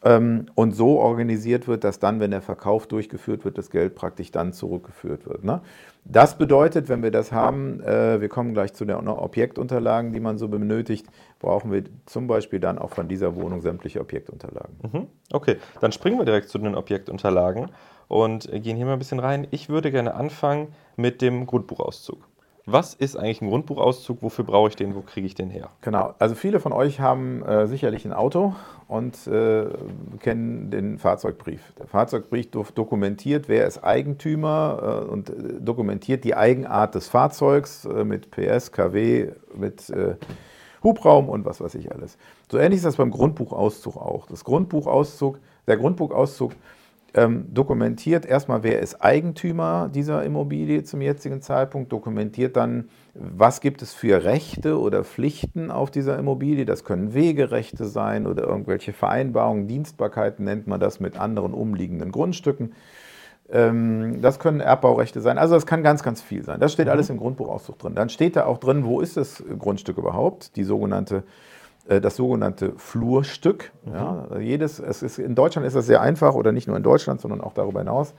ähm, 0.04 0.48
und 0.56 0.74
so 0.74 1.00
organisiert 1.00 1.68
wird, 1.68 1.84
dass 1.84 2.00
dann, 2.00 2.20
wenn 2.20 2.32
der 2.32 2.42
Verkauf 2.42 2.88
durchgeführt 2.88 3.46
wird, 3.46 3.58
das 3.58 3.70
Geld 3.70 3.96
praktisch 3.96 4.32
dann 4.32 4.52
zurückgeführt 4.54 5.26
wird. 5.26 5.44
Ne? 5.44 5.62
Das 6.04 6.38
bedeutet, 6.38 6.90
wenn 6.90 7.02
wir 7.02 7.12
das 7.12 7.32
haben, 7.32 7.82
äh, 7.82 8.20
wir 8.20 8.28
kommen 8.28 8.54
gleich 8.54 8.74
zu 8.74 8.84
den 8.84 9.08
Objektunterlagen, 9.08 10.12
die 10.12 10.20
man 10.20 10.38
so 10.38 10.50
benötigt, 10.50 11.08
brauchen 11.44 11.72
wir 11.72 11.84
zum 12.08 12.26
Beispiel 12.26 12.60
dann 12.60 12.80
auch 12.80 12.90
von 12.90 13.08
dieser 13.08 13.36
Wohnung 13.36 13.62
sämtliche 13.62 14.02
Objektunterlagen. 14.02 14.76
Mhm. 14.82 15.08
Okay, 15.32 15.58
dann 15.82 15.92
springen 15.92 16.18
wir 16.18 16.26
direkt 16.26 16.50
zu 16.50 16.58
den 16.58 16.74
Objektunterlagen 16.74 17.70
und 18.08 18.50
gehen 18.52 18.78
hier 18.78 18.86
mal 18.86 18.94
ein 18.94 19.00
bisschen 19.00 19.20
rein. 19.20 19.48
Ich 19.52 19.70
würde 19.70 19.92
gerne 19.92 20.16
anfangen 20.16 20.74
mit 20.96 21.22
dem 21.22 21.46
Grundbuchauszug. 21.46 22.18
Was 22.66 22.94
ist 22.94 23.18
eigentlich 23.18 23.42
ein 23.42 23.50
Grundbuchauszug? 23.50 24.22
Wofür 24.22 24.46
brauche 24.46 24.70
ich 24.70 24.78
den? 24.78 24.96
Wo 24.96 25.02
kriege 25.02 25.28
ich 25.28 25.36
den 25.36 25.50
her? 25.50 25.70
Genau, 25.82 26.16
also 26.18 26.34
viele 26.34 26.62
von 26.62 26.72
euch 26.72 27.02
haben 27.02 27.44
äh, 27.44 27.68
sicherlich 27.68 28.06
ein 28.06 28.14
Auto 28.14 28.56
und 28.88 29.28
äh, 29.28 29.66
kennen 30.22 30.72
den 30.72 30.98
Fahrzeugbrief. 30.98 31.74
Der 31.78 31.88
Fahrzeugbrief 31.88 32.52
dokumentiert, 32.74 33.50
wer 33.50 33.68
ist 33.68 33.84
Eigentümer 33.84 35.04
äh, 35.06 35.12
und 35.12 35.30
äh, 35.30 35.34
dokumentiert 35.60 36.24
die 36.24 36.36
Eigenart 36.36 36.96
des 36.96 37.10
Fahrzeugs 37.10 37.84
äh, 37.84 38.06
mit 38.06 38.32
PS, 38.32 38.72
KW, 38.72 39.32
mit 39.54 39.90
äh, 39.90 40.16
Hubraum 40.84 41.30
und 41.30 41.46
was 41.46 41.62
weiß 41.62 41.76
ich 41.76 41.92
alles. 41.92 42.18
So 42.52 42.58
ähnlich 42.58 42.78
ist 42.78 42.86
das 42.86 42.98
beim 42.98 43.12
Grundbuchauszug 43.12 43.98
auch. 43.98 44.28
Das 44.28 44.44
Grundbuchauszug, 44.44 45.40
der 45.68 45.78
Grundbuchauszug 45.78 46.52
ähm, 47.16 47.46
dokumentiert 47.54 48.26
erstmal, 48.26 48.64
wer 48.64 48.80
ist 48.80 49.02
Eigentümer 49.04 49.90
dieser 49.94 50.24
Immobilie 50.24 50.84
zum 50.84 51.02
jetzigen 51.02 51.42
Zeitpunkt, 51.42 51.92
dokumentiert 51.92 52.58
dann, 52.58 52.90
was 53.14 53.62
gibt 53.62 53.84
es 53.84 53.94
für 53.94 54.24
Rechte 54.24 54.80
oder 54.80 55.04
Pflichten 55.04 55.70
auf 55.70 55.92
dieser 55.92 56.18
Immobilie. 56.18 56.66
Das 56.66 56.84
können 56.84 57.14
Wegerechte 57.14 57.86
sein 57.86 58.26
oder 58.26 58.44
irgendwelche 58.44 58.94
Vereinbarungen, 58.94 59.68
Dienstbarkeiten 59.68 60.44
nennt 60.44 60.66
man 60.66 60.80
das 60.80 61.00
mit 61.00 61.20
anderen 61.20 61.54
umliegenden 61.54 62.12
Grundstücken. 62.12 62.74
Ähm, 63.54 64.22
das 64.22 64.40
können 64.40 64.60
Erbbaurechte 64.60 65.22
sein. 65.22 65.38
Also 65.38 65.54
das 65.54 65.66
kann 65.66 65.84
ganz, 65.84 66.02
ganz 66.02 66.22
viel 66.22 66.44
sein. 66.44 66.60
Das 66.60 66.74
steht 66.74 66.88
mhm. 66.88 66.92
alles 66.92 67.10
im 67.10 67.18
Grundbuchauszug 67.18 67.78
drin. 67.78 67.94
Dann 67.94 68.10
steht 68.10 68.36
da 68.36 68.46
auch 68.46 68.58
drin, 68.58 68.84
wo 68.84 69.00
ist 69.00 69.16
das 69.16 69.44
Grundstück 69.60 69.98
überhaupt, 69.98 70.56
die 70.56 70.64
sogenannte 70.64 71.24
äh, 71.88 72.02
das 72.02 72.16
sogenannte 72.16 72.74
Flurstück. 72.78 73.72
Mhm. 73.86 73.94
Ja, 73.94 74.28
jedes, 74.40 74.80
es 74.80 75.04
ist, 75.04 75.20
in 75.20 75.36
Deutschland 75.36 75.68
ist 75.68 75.76
das 75.76 75.86
sehr 75.86 76.02
einfach, 76.02 76.34
oder 76.34 76.52
nicht 76.52 76.68
nur 76.68 76.78
in 76.78 76.84
Deutschland, 76.84 77.22
sondern 77.22 77.42
auch 77.42 77.54
darüber 77.54 77.80
hinaus. 77.80 78.14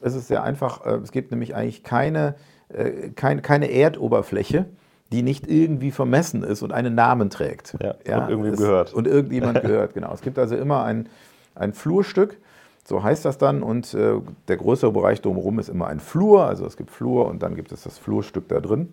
Es 0.00 0.14
ist 0.14 0.28
sehr 0.28 0.42
einfach. 0.42 0.84
Äh, 0.86 0.96
es 1.02 1.12
gibt 1.12 1.30
nämlich 1.30 1.54
eigentlich 1.54 1.82
keine, 1.82 2.36
äh, 2.68 3.10
kein, 3.10 3.42
keine 3.42 3.70
Erdoberfläche, 3.70 4.66
die 5.12 5.22
nicht 5.22 5.48
irgendwie 5.48 5.90
vermessen 5.90 6.42
ist 6.42 6.62
und 6.62 6.72
einen 6.72 6.94
Namen 6.94 7.30
trägt. 7.30 7.76
Ja, 7.82 7.94
ja 8.06 8.24
und 8.24 8.30
irgendwie 8.30 8.50
gehört. 8.52 8.94
Und 8.94 9.06
irgendjemand 9.06 9.60
gehört, 9.62 9.94
genau. 9.94 10.12
Es 10.12 10.22
gibt 10.22 10.38
also 10.38 10.56
immer 10.56 10.84
ein, 10.84 11.08
ein 11.54 11.72
Flurstück, 11.72 12.38
so 12.86 13.02
heißt 13.02 13.24
das 13.24 13.36
dann, 13.36 13.62
und 13.62 13.94
äh, 13.94 14.20
der 14.46 14.56
größere 14.56 14.92
Bereich 14.92 15.20
drumherum 15.20 15.58
ist 15.58 15.68
immer 15.68 15.88
ein 15.88 15.98
Flur. 15.98 16.46
Also 16.46 16.64
es 16.66 16.76
gibt 16.76 16.90
Flur 16.92 17.26
und 17.26 17.42
dann 17.42 17.56
gibt 17.56 17.72
es 17.72 17.82
das 17.82 17.98
Flurstück 17.98 18.48
da 18.48 18.60
drin. 18.60 18.92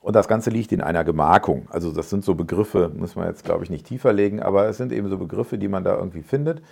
Und 0.00 0.14
das 0.14 0.28
Ganze 0.28 0.50
liegt 0.50 0.70
in 0.72 0.80
einer 0.80 1.02
Gemarkung. 1.02 1.66
Also 1.70 1.92
das 1.92 2.10
sind 2.10 2.24
so 2.24 2.34
Begriffe, 2.34 2.90
muss 2.94 3.16
man 3.16 3.26
jetzt, 3.26 3.44
glaube 3.44 3.64
ich, 3.64 3.70
nicht 3.70 3.86
tiefer 3.86 4.12
legen, 4.12 4.40
aber 4.40 4.68
es 4.68 4.76
sind 4.76 4.92
eben 4.92 5.08
so 5.08 5.18
Begriffe, 5.18 5.58
die 5.58 5.68
man 5.68 5.82
da 5.82 5.96
irgendwie 5.96 6.22
findet. 6.22 6.62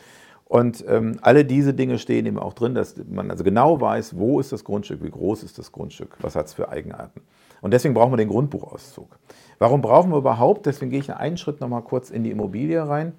Und 0.44 0.85
ähm, 0.88 1.18
alle 1.22 1.44
diese 1.44 1.74
Dinge 1.74 1.98
stehen 1.98 2.26
eben 2.26 2.38
auch 2.38 2.55
drin, 2.55 2.74
dass 2.74 2.96
man 3.09 3.31
also 3.31 3.44
genau 3.44 3.81
weiß, 3.81 4.16
wo 4.16 4.40
ist 4.40 4.53
das 4.53 4.64
Grundstück, 4.64 5.03
wie 5.03 5.11
groß 5.11 5.44
ist 5.44 5.59
das 5.59 5.70
Grundstück, 5.70 6.16
was 6.20 6.35
hat 6.35 6.46
es 6.46 6.55
für 6.55 6.68
Eigenarten. 6.68 7.20
Und 7.61 7.72
deswegen 7.72 7.94
brauchen 7.94 8.12
wir 8.12 8.16
den 8.16 8.29
Grundbuchauszug. 8.29 9.16
Warum 9.61 9.81
brauchen 9.81 10.11
wir 10.11 10.18
überhaupt, 10.18 10.66
deswegen 10.66 10.90
gehe 10.90 11.00
ich 11.00 11.14
einen 11.14 11.37
Schritt 11.37 11.61
nochmal 11.61 11.83
kurz 11.83 12.11
in 12.11 12.24
die 12.24 12.31
Immobilie 12.31 12.81
rein, 12.81 13.12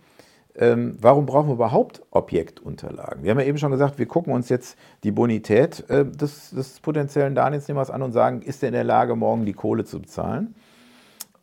ähm, 0.55 0.97
warum 0.99 1.25
brauchen 1.25 1.47
wir 1.47 1.53
überhaupt 1.53 2.01
Objektunterlagen? 2.11 3.23
Wir 3.23 3.31
haben 3.31 3.39
ja 3.39 3.45
eben 3.45 3.57
schon 3.57 3.71
gesagt, 3.71 3.99
wir 3.99 4.05
gucken 4.05 4.33
uns 4.33 4.49
jetzt 4.49 4.77
die 5.03 5.11
Bonität 5.11 5.89
äh, 5.89 6.05
des, 6.05 6.51
des 6.51 6.79
potenziellen 6.79 7.35
Darlehensnehmers 7.35 7.89
an 7.89 8.01
und 8.01 8.11
sagen, 8.11 8.41
ist 8.41 8.61
er 8.63 8.69
in 8.69 8.73
der 8.73 8.83
Lage, 8.83 9.15
morgen 9.15 9.45
die 9.45 9.53
Kohle 9.53 9.85
zu 9.85 10.01
bezahlen? 10.01 10.55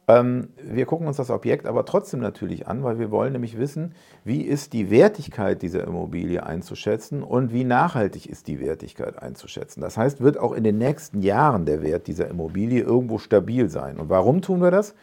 Ähm, 0.09 0.49
wir 0.62 0.87
gucken 0.87 1.07
uns 1.07 1.18
das 1.18 1.31
Objekt 1.31 1.66
aber 1.66 1.85
trotzdem 1.85 2.21
natürlich 2.21 2.66
an, 2.66 2.83
weil 2.83 2.99
wir 2.99 3.11
wollen 3.11 3.35
nämlich 3.35 3.59
wissen, 3.59 3.94
wie 4.25 4.40
ist 4.40 4.73
die 4.73 4.90
Wertigkeit 4.90 5.61
dieser 5.61 5.85
Immobilie 5.85 6.44
einzuschätzen 6.44 7.23
und 7.23 7.53
wie 7.53 7.64
nachhaltig 7.64 8.27
ist 8.27 8.47
die 8.47 8.59
Wertigkeit 8.59 9.23
einzuschätzen. 9.23 9.83
Das 9.83 9.99
heißt, 9.99 10.23
wird 10.23 10.38
auch 10.38 10.53
in 10.53 10.64
den 10.64 10.79
nächsten 10.79 11.21
Jahren 11.21 11.66
der 11.66 11.83
Wert 11.83 12.07
dieser 12.07 12.29
Immobilie 12.29 12.83
irgendwo 12.83 13.18
stabil 13.18 13.68
sein. 13.68 13.99
Und 13.99 14.09
warum 14.09 14.40
tun 14.40 14.62
wir 14.62 14.71
das? 14.71 14.94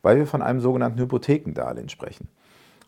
Weil 0.00 0.16
wir 0.16 0.26
von 0.26 0.40
einem 0.40 0.60
sogenannten 0.60 0.98
Hypothekendarlehen 0.98 1.90
sprechen. 1.90 2.28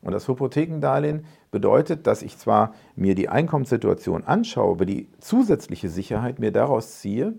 Und 0.03 0.13
das 0.13 0.29
Hypothekendarlehen 0.29 1.27
bedeutet, 1.51 2.07
dass 2.07 2.23
ich 2.23 2.39
zwar 2.39 2.75
mir 2.97 3.15
die 3.15 3.29
Einkommenssituation 3.29 4.25
anschaue, 4.25 4.73
aber 4.73 4.87
die 4.87 5.09
zusätzliche 5.19 5.89
Sicherheit 5.89 6.39
mir 6.39 6.53
daraus 6.53 7.01
ziehe, 7.01 7.35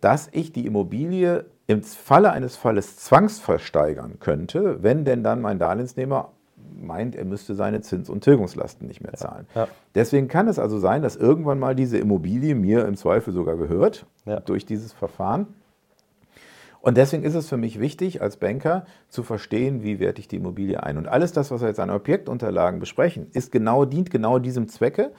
dass 0.00 0.28
ich 0.32 0.52
die 0.52 0.66
Immobilie 0.66 1.46
im 1.66 1.82
Falle 1.82 2.30
eines 2.32 2.56
Falles 2.56 2.98
zwangsversteigern 2.98 4.18
könnte, 4.20 4.82
wenn 4.82 5.04
denn 5.04 5.22
dann 5.22 5.40
mein 5.40 5.58
Darlehensnehmer 5.58 6.32
meint, 6.76 7.16
er 7.16 7.24
müsste 7.24 7.54
seine 7.54 7.80
Zins- 7.80 8.10
und 8.10 8.22
Tilgungslasten 8.22 8.86
nicht 8.86 9.00
mehr 9.00 9.14
zahlen. 9.14 9.46
Ja, 9.54 9.62
ja. 9.62 9.68
Deswegen 9.94 10.28
kann 10.28 10.48
es 10.48 10.58
also 10.58 10.78
sein, 10.78 11.02
dass 11.02 11.16
irgendwann 11.16 11.58
mal 11.58 11.74
diese 11.74 11.98
Immobilie 11.98 12.54
mir 12.54 12.86
im 12.86 12.96
Zweifel 12.96 13.32
sogar 13.32 13.56
gehört 13.56 14.06
ja. 14.26 14.40
durch 14.40 14.66
dieses 14.66 14.92
Verfahren. 14.92 15.46
Und 16.84 16.98
deswegen 16.98 17.24
ist 17.24 17.34
es 17.34 17.48
für 17.48 17.56
mich 17.56 17.80
wichtig, 17.80 18.20
als 18.20 18.36
Banker 18.36 18.84
zu 19.08 19.22
verstehen, 19.22 19.82
wie 19.82 20.00
werte 20.00 20.20
ich 20.20 20.28
die 20.28 20.36
Immobilie 20.36 20.82
ein. 20.82 20.98
Und 20.98 21.08
alles 21.08 21.32
das, 21.32 21.50
was 21.50 21.62
wir 21.62 21.68
jetzt 21.68 21.80
an 21.80 21.88
Objektunterlagen 21.88 22.78
besprechen, 22.78 23.28
ist 23.32 23.50
genau, 23.50 23.86
dient 23.86 24.10
genau 24.10 24.38
diesem 24.38 24.68
Zwecke 24.68 25.12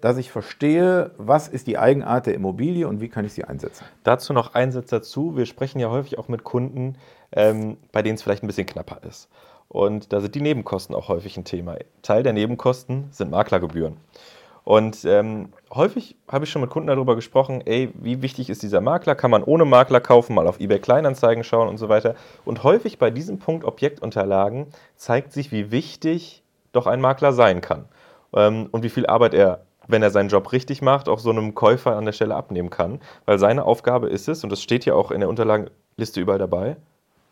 dass 0.00 0.16
ich 0.16 0.32
verstehe, 0.32 1.12
was 1.16 1.46
ist 1.46 1.68
die 1.68 1.78
Eigenart 1.78 2.26
der 2.26 2.34
Immobilie 2.34 2.88
und 2.88 3.00
wie 3.00 3.08
kann 3.08 3.24
ich 3.24 3.34
sie 3.34 3.44
einsetzen. 3.44 3.84
Dazu 4.02 4.32
noch 4.32 4.52
ein 4.54 4.72
Satz 4.72 4.90
dazu. 4.90 5.36
Wir 5.36 5.46
sprechen 5.46 5.78
ja 5.78 5.90
häufig 5.90 6.18
auch 6.18 6.26
mit 6.26 6.42
Kunden, 6.42 6.96
ähm, 7.30 7.76
bei 7.92 8.02
denen 8.02 8.16
es 8.16 8.22
vielleicht 8.22 8.42
ein 8.42 8.48
bisschen 8.48 8.66
knapper 8.66 8.98
ist. 9.08 9.28
Und 9.68 10.12
da 10.12 10.20
sind 10.20 10.34
die 10.34 10.40
Nebenkosten 10.40 10.96
auch 10.96 11.06
häufig 11.06 11.36
ein 11.36 11.44
Thema. 11.44 11.76
Teil 12.02 12.24
der 12.24 12.32
Nebenkosten 12.32 13.10
sind 13.12 13.30
Maklergebühren. 13.30 13.96
Und 14.64 15.04
ähm, 15.04 15.48
häufig 15.74 16.16
habe 16.28 16.44
ich 16.44 16.50
schon 16.50 16.62
mit 16.62 16.70
Kunden 16.70 16.86
darüber 16.86 17.16
gesprochen, 17.16 17.62
ey, 17.64 17.90
wie 17.94 18.22
wichtig 18.22 18.48
ist 18.48 18.62
dieser 18.62 18.80
Makler? 18.80 19.14
Kann 19.14 19.30
man 19.30 19.42
ohne 19.42 19.64
Makler 19.64 20.00
kaufen, 20.00 20.34
mal 20.34 20.46
auf 20.46 20.60
eBay 20.60 20.78
Kleinanzeigen 20.78 21.42
schauen 21.42 21.68
und 21.68 21.78
so 21.78 21.88
weiter. 21.88 22.14
Und 22.44 22.62
häufig 22.62 22.98
bei 22.98 23.10
diesem 23.10 23.38
Punkt 23.38 23.64
Objektunterlagen 23.64 24.66
zeigt 24.96 25.32
sich, 25.32 25.50
wie 25.50 25.72
wichtig 25.72 26.42
doch 26.70 26.86
ein 26.86 27.00
Makler 27.00 27.32
sein 27.32 27.60
kann 27.60 27.86
ähm, 28.34 28.68
und 28.70 28.82
wie 28.84 28.88
viel 28.88 29.06
Arbeit 29.06 29.34
er 29.34 29.64
wenn 29.88 30.02
er 30.02 30.10
seinen 30.10 30.28
Job 30.28 30.52
richtig 30.52 30.82
macht, 30.82 31.08
auch 31.08 31.18
so 31.18 31.30
einem 31.30 31.54
Käufer 31.54 31.96
an 31.96 32.04
der 32.04 32.12
Stelle 32.12 32.34
abnehmen 32.34 32.70
kann. 32.70 33.00
Weil 33.26 33.38
seine 33.38 33.64
Aufgabe 33.64 34.08
ist 34.08 34.28
es, 34.28 34.44
und 34.44 34.50
das 34.50 34.62
steht 34.62 34.84
ja 34.84 34.94
auch 34.94 35.10
in 35.10 35.20
der 35.20 35.28
Unterlagenliste 35.28 36.20
überall 36.20 36.38
dabei, 36.38 36.76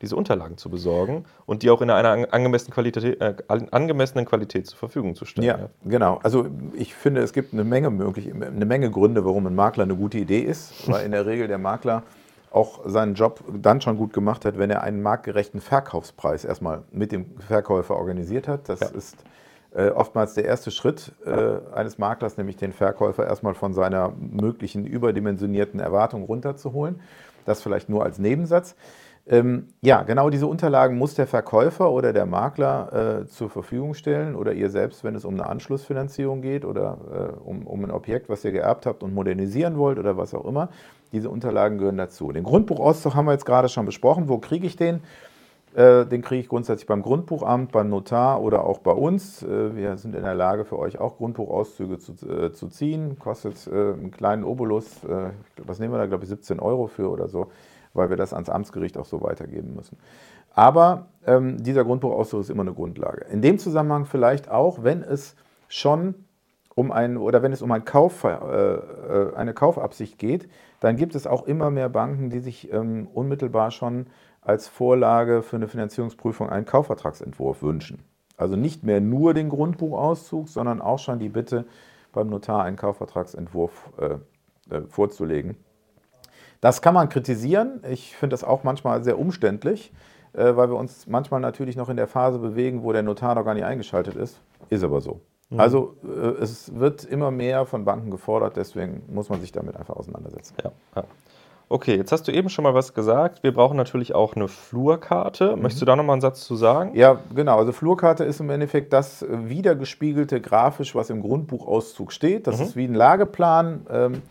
diese 0.01 0.17
Unterlagen 0.17 0.57
zu 0.57 0.71
besorgen 0.71 1.25
und 1.47 1.63
die 1.63 1.71
auch 1.71 1.83
in 1.83 1.91
einer 1.91 2.33
angemessenen 2.33 2.73
Qualität, 2.73 3.21
äh, 3.21 3.35
angemessenen 3.49 4.25
Qualität 4.25 4.67
zur 4.67 4.79
Verfügung 4.79 5.15
zu 5.15 5.25
stellen. 5.25 5.47
Ja, 5.47 5.59
ja, 5.59 5.69
genau. 5.85 6.21
Also 6.23 6.47
ich 6.75 6.95
finde, 6.95 7.21
es 7.21 7.33
gibt 7.33 7.53
eine 7.53 7.65
Menge, 7.65 7.91
möglich, 7.91 8.33
eine 8.33 8.65
Menge 8.65 8.91
Gründe, 8.91 9.25
warum 9.25 9.47
ein 9.47 9.55
Makler 9.55 9.85
eine 9.85 9.97
gute 9.97 10.19
Idee 10.19 10.41
ist, 10.41 10.89
weil 10.89 11.05
in 11.05 11.13
der 11.13 11.27
Regel 11.27 11.49
der 11.49 11.59
Makler 11.59 12.03
auch 12.51 12.81
seinen 12.85 13.15
Job 13.15 13.45
dann 13.53 13.81
schon 13.81 13.97
gut 13.97 14.13
gemacht 14.13 14.45
hat, 14.45 14.59
wenn 14.59 14.71
er 14.71 14.83
einen 14.83 15.03
marktgerechten 15.03 15.61
Verkaufspreis 15.61 16.45
erstmal 16.45 16.83
mit 16.91 17.13
dem 17.13 17.39
Verkäufer 17.39 17.97
organisiert 17.97 18.49
hat. 18.49 18.69
Das 18.69 18.81
ja. 18.81 18.89
ist 18.89 19.17
äh, 19.73 19.91
oftmals 19.91 20.35
der 20.35 20.47
erste 20.47 20.71
Schritt 20.71 21.13
äh, 21.25 21.59
eines 21.75 21.99
Maklers, 21.99 22.37
nämlich 22.37 22.57
den 22.57 22.73
Verkäufer 22.73 23.27
erstmal 23.27 23.55
von 23.55 23.73
seiner 23.73 24.13
möglichen 24.19 24.85
überdimensionierten 24.85 25.79
Erwartung 25.79 26.25
runterzuholen. 26.25 27.01
Das 27.45 27.63
vielleicht 27.63 27.89
nur 27.89 28.05
als 28.05 28.19
Nebensatz. 28.19 28.75
Ähm, 29.31 29.69
ja, 29.81 30.03
genau 30.03 30.29
diese 30.29 30.49
Unterlagen 30.49 30.99
muss 30.99 31.15
der 31.15 31.29
Verkäufer 31.29 31.93
oder 31.93 32.13
der 32.13 32.27
Makler 32.27 33.21
äh, 33.23 33.27
zur 33.29 33.49
Verfügung 33.49 33.95
stellen 33.95 34.35
oder 34.35 34.53
ihr 34.53 34.71
selbst, 34.71 35.05
wenn 35.05 35.15
es 35.15 35.25
um 35.25 35.35
eine 35.35 35.47
Anschlussfinanzierung 35.47 36.43
geht 36.43 36.65
oder 36.65 36.99
äh, 37.13 37.49
um, 37.49 37.65
um 37.65 37.85
ein 37.85 37.93
Objekt, 37.93 38.29
was 38.29 38.45
ihr 38.45 38.51
geerbt 38.51 38.87
habt 38.87 39.05
und 39.05 39.15
modernisieren 39.15 39.79
wollt 39.79 40.01
oder 40.01 40.17
was 40.17 40.35
auch 40.35 40.45
immer. 40.45 40.69
Diese 41.13 41.31
Unterlagen 41.31 41.79
gehören 41.79 41.97
dazu. 41.97 42.33
Den 42.33 42.43
Grundbuchauszug 42.43 43.15
haben 43.15 43.27
wir 43.27 43.33
jetzt 43.33 43.47
gerade 43.47 43.69
schon 43.69 43.87
besprochen. 43.87 44.29
Wo 44.29 44.39
kriege 44.39 44.67
ich 44.67 44.75
den? 44.75 45.01
Äh, 45.75 46.07
den 46.07 46.23
kriege 46.23 46.41
ich 46.41 46.49
grundsätzlich 46.49 46.89
beim 46.89 47.03
Grundbuchamt, 47.03 47.71
beim 47.71 47.89
Notar 47.89 48.43
oder 48.43 48.65
auch 48.65 48.79
bei 48.79 48.91
uns. 48.91 49.45
Äh, 49.45 49.77
wir 49.77 49.97
sind 49.97 50.17
in 50.17 50.25
der 50.25 50.35
Lage, 50.35 50.65
für 50.65 50.77
euch 50.77 50.99
auch 50.99 51.19
Grundbuchauszüge 51.19 52.01
zu, 52.01 52.13
äh, 52.29 52.53
zu 52.53 52.67
ziehen. 52.67 53.17
Kostet 53.21 53.69
einen 53.73 54.11
kleinen 54.11 54.43
Obolus, 54.43 55.01
was 55.57 55.79
nehmen 55.79 55.95
wir 55.95 55.99
da, 55.99 56.07
glaube 56.07 56.25
ich, 56.25 56.31
17 56.31 56.59
Euro 56.59 56.89
für 56.89 57.09
oder 57.09 57.29
so, 57.29 57.53
weil 57.95 58.11
wir 58.11 58.17
das 58.17 58.33
ans 58.33 58.49
Amtsgericht 58.49 58.97
auch 58.99 59.05
so 59.05 59.23
weitergeben 59.23 59.75
müssen. 59.75 59.99
Aber 60.55 61.07
ähm, 61.27 61.63
dieser 61.63 61.85
Grundbuchauszug 61.85 62.41
ist 62.41 62.51
immer 62.51 62.63
eine 62.63 62.75
Grundlage. 62.75 63.25
In 63.31 63.43
dem 63.43 63.59
Zusammenhang 63.59 64.05
vielleicht 64.05 64.51
auch, 64.51 64.83
wenn 64.83 65.03
es 65.03 65.37
schon 65.69 66.15
um 66.75 66.93
ein 66.93 67.17
oder 67.17 67.43
wenn 67.43 67.53
es 67.53 67.63
um 67.63 67.71
ein 67.73 67.85
Kauf, 67.85 68.25
äh, 68.25 68.79
eine 69.37 69.55
Kaufabsicht 69.55 70.19
geht, 70.19 70.49
dann 70.81 70.97
gibt 70.97 71.15
es 71.15 71.27
auch 71.27 71.47
immer 71.47 71.71
mehr 71.71 71.89
Banken, 71.89 72.31
die 72.31 72.41
sich 72.41 72.73
ähm, 72.73 73.07
unmittelbar 73.13 73.71
schon 73.71 74.07
als 74.41 74.69
Vorlage 74.69 75.43
für 75.43 75.57
eine 75.57 75.69
Finanzierungsprüfung 75.69 76.49
einen 76.49 76.65
Kaufvertragsentwurf 76.65 77.63
wünschen. 77.63 78.03
Also 78.37 78.57
nicht 78.57 78.83
mehr 78.83 79.01
nur 79.01 79.35
den 79.35 79.51
Grundbuchauszug, 79.51 80.49
sondern 80.49 80.81
auch 80.81 80.99
schon 80.99 81.19
die 81.19 81.29
Bitte 81.29 81.67
beim 82.13 82.29
Notar 82.29 82.65
einen 82.65 82.77
Kaufvertragsentwurf 82.77 83.91
äh, 83.99 84.75
äh, 84.75 84.83
vorzulegen. 84.89 85.57
Das 86.61 86.83
kann 86.83 86.95
man 86.95 87.09
kritisieren. 87.09 87.83
Ich 87.89 88.17
finde 88.17 88.35
das 88.35 88.45
auch 88.45 88.65
manchmal 88.65 89.03
sehr 89.03 89.19
umständlich, 89.19 89.93
äh, 90.33 90.57
weil 90.57 90.69
wir 90.71 90.77
uns 90.77 91.07
manchmal 91.07 91.41
natürlich 91.41 91.77
noch 91.77 91.89
in 91.89 91.97
der 91.97 92.07
Phase 92.07 92.39
bewegen, 92.39 92.83
wo 92.83 92.93
der 92.93 93.03
Notar 93.03 93.35
noch 93.35 93.45
gar 93.45 93.55
nicht 93.55 93.65
eingeschaltet 93.65 94.17
ist. 94.17 94.41
Ist 94.69 94.85
aber 94.85 95.01
so. 95.01 95.21
Mhm. 95.49 95.61
Also 95.61 95.97
äh, 96.05 96.43
es 96.43 96.75
wird 96.75 97.05
immer 97.05 97.31
mehr 97.31 97.67
von 97.67 97.85
Banken 97.85 98.11
gefordert, 98.11 98.57
deswegen 98.57 99.03
muss 99.09 99.29
man 99.29 99.41
sich 99.41 99.53
damit 99.53 99.77
einfach 99.77 99.97
auseinandersetzen. 99.97 100.55
Ja, 100.63 100.73
ja. 100.97 101.05
Okay, 101.73 101.95
jetzt 101.95 102.11
hast 102.11 102.27
du 102.27 102.33
eben 102.33 102.49
schon 102.49 102.65
mal 102.65 102.75
was 102.75 102.95
gesagt. 102.95 103.45
Wir 103.45 103.55
brauchen 103.55 103.77
natürlich 103.77 104.13
auch 104.13 104.35
eine 104.35 104.49
Flurkarte. 104.49 105.55
Mhm. 105.55 105.63
Möchtest 105.63 105.81
du 105.81 105.87
da 105.87 105.95
nochmal 105.95 106.15
einen 106.15 106.21
Satz 106.21 106.45
zu 106.45 106.57
sagen? 106.57 106.97
Ja, 106.97 107.21
genau. 107.33 107.59
Also 107.59 107.71
Flurkarte 107.71 108.25
ist 108.25 108.41
im 108.41 108.51
Endeffekt 108.51 108.93
das 108.93 109.25
wiedergespiegelte 109.29 110.41
grafisch, 110.41 110.97
was 110.97 111.11
im 111.11 111.23
Grundbuchauszug 111.23 112.13
steht. 112.13 112.49
Das 112.49 112.59
mhm. 112.59 112.65
ist 112.65 112.77
wie 112.77 112.87
ein 112.87 112.95
Lageplan. 112.95 113.87
Ähm, 113.89 114.23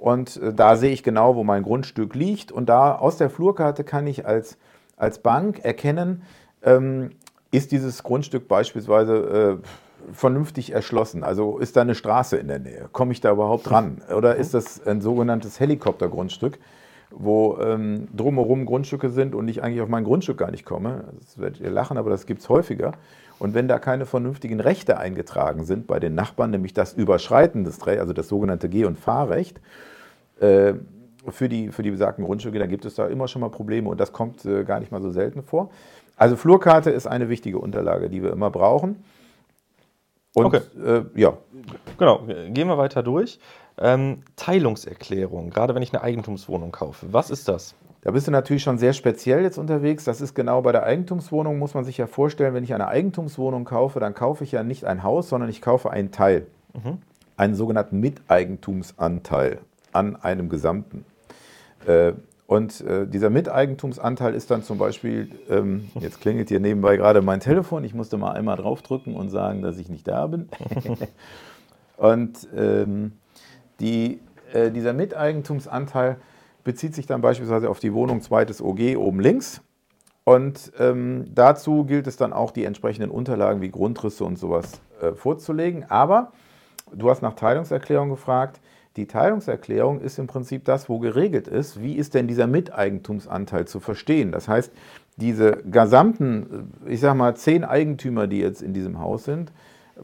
und 0.00 0.38
äh, 0.38 0.52
da 0.54 0.76
sehe 0.76 0.92
ich 0.92 1.02
genau, 1.02 1.36
wo 1.36 1.44
mein 1.44 1.62
Grundstück 1.62 2.14
liegt. 2.14 2.50
Und 2.50 2.68
da 2.68 2.96
aus 2.96 3.18
der 3.18 3.30
Flurkarte 3.30 3.84
kann 3.84 4.06
ich 4.06 4.26
als, 4.26 4.56
als 4.96 5.18
Bank 5.18 5.60
erkennen, 5.62 6.22
ähm, 6.62 7.10
ist 7.52 7.70
dieses 7.70 8.02
Grundstück 8.02 8.48
beispielsweise 8.48 9.60
äh, 9.60 10.14
vernünftig 10.14 10.72
erschlossen? 10.72 11.22
Also 11.22 11.58
ist 11.58 11.76
da 11.76 11.82
eine 11.82 11.94
Straße 11.94 12.38
in 12.38 12.48
der 12.48 12.60
Nähe? 12.60 12.88
Komme 12.92 13.12
ich 13.12 13.20
da 13.20 13.30
überhaupt 13.30 13.70
ran? 13.70 14.00
Oder 14.16 14.36
ist 14.36 14.54
das 14.54 14.84
ein 14.86 15.02
sogenanntes 15.02 15.60
Helikoptergrundstück? 15.60 16.58
Wo 17.10 17.58
ähm, 17.60 18.08
drumherum 18.14 18.66
Grundstücke 18.66 19.10
sind 19.10 19.34
und 19.34 19.48
ich 19.48 19.62
eigentlich 19.62 19.80
auf 19.80 19.88
mein 19.88 20.04
Grundstück 20.04 20.38
gar 20.38 20.50
nicht 20.50 20.64
komme. 20.64 21.04
Das 21.18 21.38
werdet 21.38 21.60
ihr 21.60 21.70
lachen, 21.70 21.96
aber 21.96 22.10
das 22.10 22.26
gibt 22.26 22.40
es 22.40 22.48
häufiger. 22.48 22.92
Und 23.38 23.54
wenn 23.54 23.68
da 23.68 23.78
keine 23.78 24.06
vernünftigen 24.06 24.60
Rechte 24.60 24.98
eingetragen 24.98 25.64
sind 25.64 25.86
bei 25.86 25.98
den 25.98 26.14
Nachbarn, 26.14 26.50
nämlich 26.50 26.74
das 26.74 26.92
Überschreiten 26.92 27.64
des 27.64 27.86
Rechts, 27.86 28.00
also 28.00 28.12
das 28.12 28.28
sogenannte 28.28 28.68
Geh- 28.68 28.84
und 28.84 28.98
Fahrrecht, 28.98 29.60
äh, 30.40 30.74
für, 31.28 31.48
die, 31.48 31.70
für 31.70 31.82
die 31.82 31.90
besagten 31.90 32.24
Grundstücke, 32.24 32.58
dann 32.58 32.68
gibt 32.68 32.84
es 32.84 32.94
da 32.94 33.06
immer 33.06 33.28
schon 33.28 33.40
mal 33.40 33.50
Probleme 33.50 33.88
und 33.88 34.00
das 34.00 34.12
kommt 34.12 34.44
äh, 34.44 34.64
gar 34.64 34.80
nicht 34.80 34.92
mal 34.92 35.02
so 35.02 35.10
selten 35.10 35.42
vor. 35.42 35.70
Also 36.16 36.36
Flurkarte 36.36 36.90
ist 36.90 37.06
eine 37.06 37.28
wichtige 37.28 37.58
Unterlage, 37.58 38.10
die 38.10 38.22
wir 38.22 38.30
immer 38.32 38.50
brauchen. 38.50 38.96
Und 40.34 40.46
okay. 40.46 40.60
äh, 40.82 41.04
ja. 41.14 41.36
Genau, 41.98 42.22
gehen 42.26 42.68
wir 42.68 42.78
weiter 42.78 43.02
durch. 43.02 43.38
Ähm, 43.78 44.22
Teilungserklärung, 44.36 45.50
gerade 45.50 45.74
wenn 45.74 45.82
ich 45.82 45.92
eine 45.92 46.02
Eigentumswohnung 46.02 46.70
kaufe. 46.70 47.12
Was 47.12 47.30
ist 47.30 47.48
das? 47.48 47.74
Da 48.02 48.12
bist 48.12 48.26
du 48.26 48.30
natürlich 48.30 48.62
schon 48.62 48.78
sehr 48.78 48.92
speziell 48.92 49.42
jetzt 49.42 49.58
unterwegs. 49.58 50.04
Das 50.04 50.20
ist 50.20 50.34
genau 50.34 50.62
bei 50.62 50.72
der 50.72 50.84
Eigentumswohnung, 50.84 51.58
muss 51.58 51.74
man 51.74 51.84
sich 51.84 51.98
ja 51.98 52.06
vorstellen, 52.06 52.54
wenn 52.54 52.64
ich 52.64 52.72
eine 52.72 52.88
Eigentumswohnung 52.88 53.64
kaufe, 53.64 54.00
dann 54.00 54.14
kaufe 54.14 54.44
ich 54.44 54.52
ja 54.52 54.62
nicht 54.62 54.84
ein 54.84 55.02
Haus, 55.02 55.28
sondern 55.28 55.50
ich 55.50 55.60
kaufe 55.60 55.90
einen 55.90 56.10
Teil. 56.10 56.46
Mhm. 56.72 56.98
Einen 57.36 57.54
sogenannten 57.54 58.00
Miteigentumsanteil 58.00 59.58
an 59.92 60.16
einem 60.16 60.48
Gesamten. 60.48 61.04
Äh, 61.86 62.12
Und 62.50 62.80
äh, 62.80 63.06
dieser 63.06 63.30
Miteigentumsanteil 63.30 64.34
ist 64.34 64.50
dann 64.50 64.64
zum 64.64 64.76
Beispiel, 64.76 65.30
ähm, 65.48 65.88
jetzt 66.00 66.20
klingelt 66.20 66.48
hier 66.48 66.58
nebenbei 66.58 66.96
gerade 66.96 67.22
mein 67.22 67.38
Telefon, 67.38 67.84
ich 67.84 67.94
musste 67.94 68.16
mal 68.16 68.32
einmal 68.32 68.56
draufdrücken 68.56 69.14
und 69.14 69.28
sagen, 69.30 69.62
dass 69.62 69.78
ich 69.78 69.88
nicht 69.88 70.08
da 70.08 70.26
bin. 70.26 70.48
und 71.96 72.48
ähm, 72.56 73.12
die, 73.78 74.18
äh, 74.52 74.72
dieser 74.72 74.94
Miteigentumsanteil 74.94 76.16
bezieht 76.64 76.96
sich 76.96 77.06
dann 77.06 77.20
beispielsweise 77.20 77.70
auf 77.70 77.78
die 77.78 77.94
Wohnung 77.94 78.20
zweites 78.20 78.60
OG 78.60 78.96
oben 78.96 79.20
links. 79.20 79.60
Und 80.24 80.72
ähm, 80.80 81.26
dazu 81.32 81.84
gilt 81.84 82.08
es 82.08 82.16
dann 82.16 82.32
auch, 82.32 82.50
die 82.50 82.64
entsprechenden 82.64 83.12
Unterlagen 83.12 83.60
wie 83.60 83.70
Grundrisse 83.70 84.24
und 84.24 84.40
sowas 84.40 84.80
äh, 85.00 85.12
vorzulegen. 85.12 85.88
Aber 85.88 86.32
du 86.92 87.10
hast 87.10 87.22
nach 87.22 87.34
Teilungserklärung 87.34 88.10
gefragt. 88.10 88.58
Die 89.00 89.06
Teilungserklärung 89.06 90.02
ist 90.02 90.18
im 90.18 90.26
Prinzip 90.26 90.66
das, 90.66 90.90
wo 90.90 90.98
geregelt 90.98 91.48
ist, 91.48 91.80
wie 91.80 91.94
ist 91.94 92.12
denn 92.12 92.28
dieser 92.28 92.46
Miteigentumsanteil 92.46 93.66
zu 93.66 93.80
verstehen. 93.80 94.30
Das 94.30 94.46
heißt, 94.46 94.70
diese 95.16 95.52
gesamten, 95.64 96.70
ich 96.86 97.00
sag 97.00 97.14
mal, 97.14 97.34
zehn 97.34 97.64
Eigentümer, 97.64 98.26
die 98.26 98.40
jetzt 98.40 98.60
in 98.60 98.74
diesem 98.74 98.98
Haus 98.98 99.24
sind, 99.24 99.52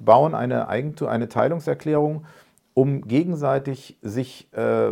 bauen 0.01 0.35
eine, 0.35 0.69
Eigentum, 0.69 1.09
eine 1.09 1.29
Teilungserklärung 1.29 2.25
um 2.77 3.09
gegenseitig 3.09 3.97
sich 4.03 4.53
äh, 4.53 4.91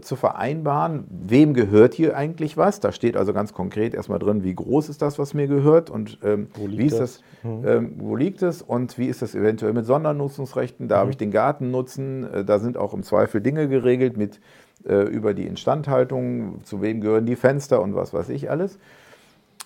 zu 0.00 0.16
vereinbaren, 0.16 1.04
wem 1.08 1.54
gehört 1.54 1.94
hier 1.94 2.16
eigentlich 2.16 2.56
was. 2.56 2.80
Da 2.80 2.90
steht 2.90 3.16
also 3.16 3.32
ganz 3.32 3.54
konkret 3.54 3.94
erstmal 3.94 4.18
drin, 4.18 4.42
wie 4.42 4.52
groß 4.52 4.88
ist 4.88 5.00
das, 5.00 5.16
was 5.16 5.32
mir 5.32 5.46
gehört 5.46 5.90
und 5.90 6.18
ähm, 6.24 6.48
wie 6.56 6.86
ist 6.86 6.98
das, 6.98 7.22
das 7.40 7.44
mhm. 7.44 7.68
ähm, 7.68 7.92
wo 7.98 8.16
liegt 8.16 8.42
es 8.42 8.62
und 8.62 8.98
wie 8.98 9.06
ist 9.06 9.22
das 9.22 9.36
eventuell 9.36 9.74
mit 9.74 9.86
Sondernutzungsrechten. 9.86 10.88
Darf 10.88 11.04
mhm. 11.04 11.10
ich 11.10 11.16
den 11.18 11.30
Garten 11.30 11.70
nutzen? 11.70 12.24
Äh, 12.24 12.44
da 12.44 12.58
sind 12.58 12.76
auch 12.76 12.94
im 12.94 13.04
Zweifel 13.04 13.40
Dinge 13.40 13.68
geregelt 13.68 14.16
mit 14.16 14.40
äh, 14.84 15.04
über 15.04 15.32
die 15.32 15.46
Instandhaltung, 15.46 16.64
zu 16.64 16.82
wem 16.82 17.00
gehören 17.00 17.26
die 17.26 17.36
Fenster 17.36 17.80
und 17.80 17.94
was 17.94 18.12
weiß 18.12 18.28
ich 18.30 18.50
alles. 18.50 18.80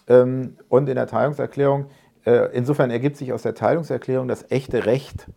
Ähm, 0.07 0.59
und 0.68 0.87
in 0.90 0.96
der 0.96 1.07
Teilungserklärung, 1.07 1.87
äh, 2.27 2.50
insofern 2.53 2.90
ergibt 2.90 3.16
sich 3.16 3.33
aus 3.33 3.40
der 3.40 3.55
Teilungserklärung 3.55 4.29
das 4.29 4.50
echte 4.50 4.85
Recht 4.85 5.29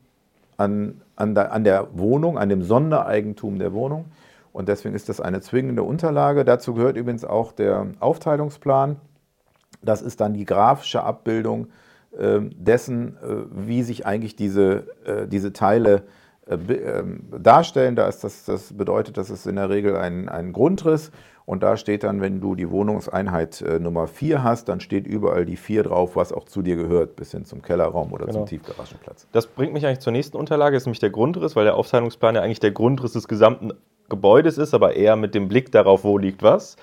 an, 0.57 0.99
an, 1.17 1.35
der, 1.35 1.51
an 1.51 1.65
der 1.65 1.89
Wohnung, 1.93 2.37
an 2.37 2.47
dem 2.47 2.63
Sondereigentum 2.63 3.59
der 3.59 3.73
Wohnung. 3.73 4.05
Und 4.53 4.69
deswegen 4.69 4.95
ist 4.95 5.09
das 5.09 5.19
eine 5.19 5.41
zwingende 5.41 5.83
Unterlage. 5.83 6.45
Dazu 6.45 6.73
gehört 6.73 6.97
übrigens 6.97 7.25
auch 7.25 7.51
der 7.51 7.87
Aufteilungsplan. 7.99 8.95
Das 9.83 10.01
ist 10.01 10.21
dann 10.21 10.33
die 10.33 10.45
grafische 10.45 11.03
Abbildung 11.03 11.67
äh, 12.17 12.39
dessen, 12.41 13.17
äh, 13.17 13.45
wie 13.51 13.83
sich 13.83 14.05
eigentlich 14.05 14.35
diese, 14.35 14.87
äh, 15.05 15.27
diese 15.27 15.53
Teile 15.53 16.03
äh, 16.47 16.55
ähm, 16.55 17.25
darstellen. 17.39 17.95
Da 17.95 18.07
ist 18.07 18.23
das, 18.23 18.45
das 18.45 18.73
bedeutet, 18.73 19.17
dass 19.17 19.29
es 19.29 19.45
in 19.45 19.57
der 19.57 19.69
Regel 19.69 19.95
ein, 19.97 20.29
ein 20.29 20.53
Grundriss 20.53 21.11
und 21.47 21.63
da 21.63 21.77
steht 21.77 22.03
dann, 22.03 22.19
wenn 22.19 22.41
du 22.41 22.55
die 22.55 22.69
Wohnungseinheit 22.69 23.61
äh, 23.61 23.79
Nummer 23.79 24.07
4 24.07 24.43
hast, 24.43 24.67
dann 24.67 24.81
steht 24.81 25.07
überall 25.07 25.45
die 25.45 25.55
4 25.55 25.83
drauf, 25.83 26.17
was 26.17 26.33
auch 26.33 26.43
zu 26.43 26.61
dir 26.61 26.75
gehört, 26.75 27.15
bis 27.15 27.31
hin 27.31 27.45
zum 27.45 27.61
Kellerraum 27.61 28.11
oder 28.11 28.25
genau. 28.25 28.39
zum 28.39 28.47
Tiefgaragenplatz. 28.47 29.27
Das 29.31 29.47
bringt 29.47 29.71
mich 29.71 29.85
eigentlich 29.85 30.01
zur 30.01 30.11
nächsten 30.11 30.35
Unterlage, 30.35 30.75
das 30.75 30.83
ist 30.83 30.87
nämlich 30.87 30.99
der 30.99 31.09
Grundriss, 31.09 31.55
weil 31.55 31.63
der 31.63 31.75
Aufteilungsplan 31.75 32.35
ja 32.35 32.41
eigentlich 32.41 32.59
der 32.59 32.71
Grundriss 32.71 33.13
des 33.13 33.29
gesamten 33.29 33.71
Gebäudes 34.09 34.57
ist, 34.57 34.73
aber 34.73 34.97
eher 34.97 35.15
mit 35.15 35.35
dem 35.35 35.47
Blick 35.47 35.71
darauf, 35.71 36.03
wo 36.03 36.17
liegt 36.17 36.43
was. 36.43 36.75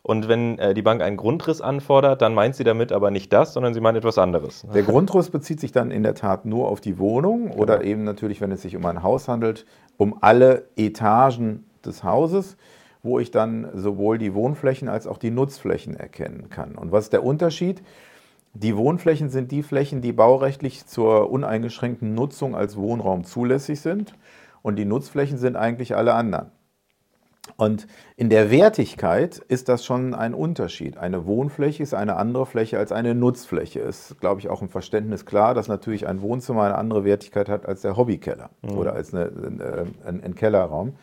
Und 0.00 0.28
wenn 0.28 0.58
äh, 0.60 0.72
die 0.72 0.80
Bank 0.80 1.02
einen 1.02 1.18
Grundriss 1.18 1.60
anfordert, 1.60 2.22
dann 2.22 2.32
meint 2.32 2.56
sie 2.56 2.64
damit 2.64 2.92
aber 2.92 3.10
nicht 3.10 3.30
das, 3.34 3.52
sondern 3.52 3.74
sie 3.74 3.82
meint 3.82 3.98
etwas 3.98 4.16
anderes. 4.16 4.64
Der 4.72 4.82
Grundriss 4.82 5.28
bezieht 5.28 5.60
sich 5.60 5.72
dann 5.72 5.90
in 5.90 6.02
der 6.02 6.14
Tat 6.14 6.46
nur 6.46 6.68
auf 6.68 6.80
die 6.80 6.98
Wohnung 6.98 7.50
genau. 7.50 7.62
oder 7.62 7.84
eben 7.84 8.04
natürlich, 8.04 8.40
wenn 8.40 8.50
es 8.50 8.62
sich 8.62 8.76
um 8.76 8.86
ein 8.86 9.02
Haus 9.02 9.28
handelt, 9.28 9.66
um 9.98 10.16
alle 10.22 10.68
Etagen 10.76 11.66
des 11.84 12.02
Hauses 12.02 12.56
wo 13.06 13.18
ich 13.18 13.30
dann 13.30 13.68
sowohl 13.74 14.18
die 14.18 14.34
Wohnflächen 14.34 14.88
als 14.88 15.06
auch 15.06 15.16
die 15.16 15.30
Nutzflächen 15.30 15.96
erkennen 15.96 16.50
kann. 16.50 16.74
Und 16.74 16.92
was 16.92 17.04
ist 17.04 17.12
der 17.14 17.24
Unterschied? 17.24 17.82
Die 18.52 18.76
Wohnflächen 18.76 19.30
sind 19.30 19.52
die 19.52 19.62
Flächen, 19.62 20.02
die 20.02 20.12
baurechtlich 20.12 20.86
zur 20.86 21.30
uneingeschränkten 21.30 22.14
Nutzung 22.14 22.54
als 22.54 22.76
Wohnraum 22.76 23.24
zulässig 23.24 23.80
sind. 23.80 24.14
Und 24.62 24.76
die 24.76 24.84
Nutzflächen 24.84 25.38
sind 25.38 25.56
eigentlich 25.56 25.94
alle 25.96 26.14
anderen. 26.14 26.50
Und 27.56 27.86
in 28.16 28.28
der 28.28 28.50
Wertigkeit 28.50 29.38
ist 29.38 29.68
das 29.68 29.84
schon 29.84 30.14
ein 30.14 30.34
Unterschied. 30.34 30.96
Eine 30.96 31.26
Wohnfläche 31.26 31.82
ist 31.82 31.94
eine 31.94 32.16
andere 32.16 32.44
Fläche 32.44 32.78
als 32.78 32.92
eine 32.92 33.14
Nutzfläche. 33.14 33.80
Ist, 33.80 34.20
glaube 34.20 34.40
ich, 34.40 34.48
auch 34.48 34.62
im 34.62 34.68
Verständnis 34.68 35.24
klar, 35.26 35.54
dass 35.54 35.68
natürlich 35.68 36.06
ein 36.06 36.20
Wohnzimmer 36.22 36.64
eine 36.64 36.76
andere 36.76 37.04
Wertigkeit 37.04 37.48
hat 37.48 37.66
als 37.66 37.82
der 37.82 37.96
Hobbykeller 37.96 38.50
mhm. 38.62 38.76
oder 38.76 38.94
als 38.94 39.14
eine, 39.14 39.30
ein, 40.04 40.22
ein 40.24 40.34
Kellerraum. 40.34 40.94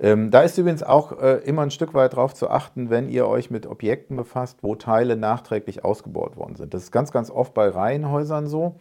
Ähm, 0.00 0.30
da 0.30 0.42
ist 0.42 0.56
übrigens 0.58 0.84
auch 0.84 1.20
äh, 1.20 1.38
immer 1.38 1.62
ein 1.62 1.72
Stück 1.72 1.92
weit 1.92 2.12
darauf 2.12 2.32
zu 2.32 2.48
achten, 2.50 2.88
wenn 2.88 3.08
ihr 3.08 3.26
euch 3.26 3.50
mit 3.50 3.66
Objekten 3.66 4.16
befasst, 4.16 4.58
wo 4.62 4.76
Teile 4.76 5.16
nachträglich 5.16 5.84
ausgebaut 5.84 6.36
worden 6.36 6.54
sind. 6.54 6.72
Das 6.72 6.84
ist 6.84 6.92
ganz, 6.92 7.10
ganz 7.10 7.30
oft 7.30 7.52
bei 7.52 7.68
Reihenhäusern 7.68 8.46
so, 8.46 8.76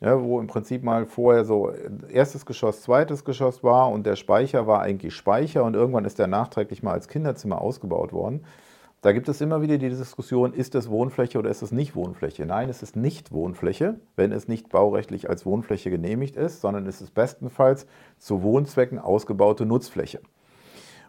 ja, 0.00 0.20
wo 0.20 0.40
im 0.40 0.48
Prinzip 0.48 0.82
mal 0.82 1.06
vorher 1.06 1.44
so 1.44 1.70
erstes 2.08 2.46
Geschoss, 2.46 2.82
zweites 2.82 3.24
Geschoss 3.24 3.62
war 3.62 3.90
und 3.90 4.06
der 4.06 4.16
Speicher 4.16 4.66
war 4.66 4.80
eigentlich 4.82 5.14
Speicher 5.14 5.62
und 5.62 5.74
irgendwann 5.74 6.04
ist 6.04 6.18
der 6.18 6.26
nachträglich 6.26 6.82
mal 6.82 6.92
als 6.92 7.06
Kinderzimmer 7.06 7.60
ausgebaut 7.60 8.12
worden. 8.12 8.44
Da 9.02 9.12
gibt 9.12 9.28
es 9.28 9.40
immer 9.40 9.62
wieder 9.62 9.78
die 9.78 9.88
Diskussion, 9.88 10.52
ist 10.52 10.74
es 10.74 10.90
Wohnfläche 10.90 11.38
oder 11.38 11.50
ist 11.50 11.62
es 11.62 11.70
nicht 11.70 11.94
Wohnfläche? 11.94 12.44
Nein, 12.44 12.68
es 12.68 12.82
ist 12.82 12.96
nicht 12.96 13.30
Wohnfläche, 13.30 14.00
wenn 14.16 14.32
es 14.32 14.48
nicht 14.48 14.70
baurechtlich 14.70 15.30
als 15.30 15.46
Wohnfläche 15.46 15.90
genehmigt 15.90 16.34
ist, 16.34 16.60
sondern 16.60 16.86
es 16.86 17.00
ist 17.00 17.14
bestenfalls 17.14 17.86
zu 18.18 18.42
Wohnzwecken 18.42 18.98
ausgebaute 18.98 19.64
Nutzfläche. 19.64 20.20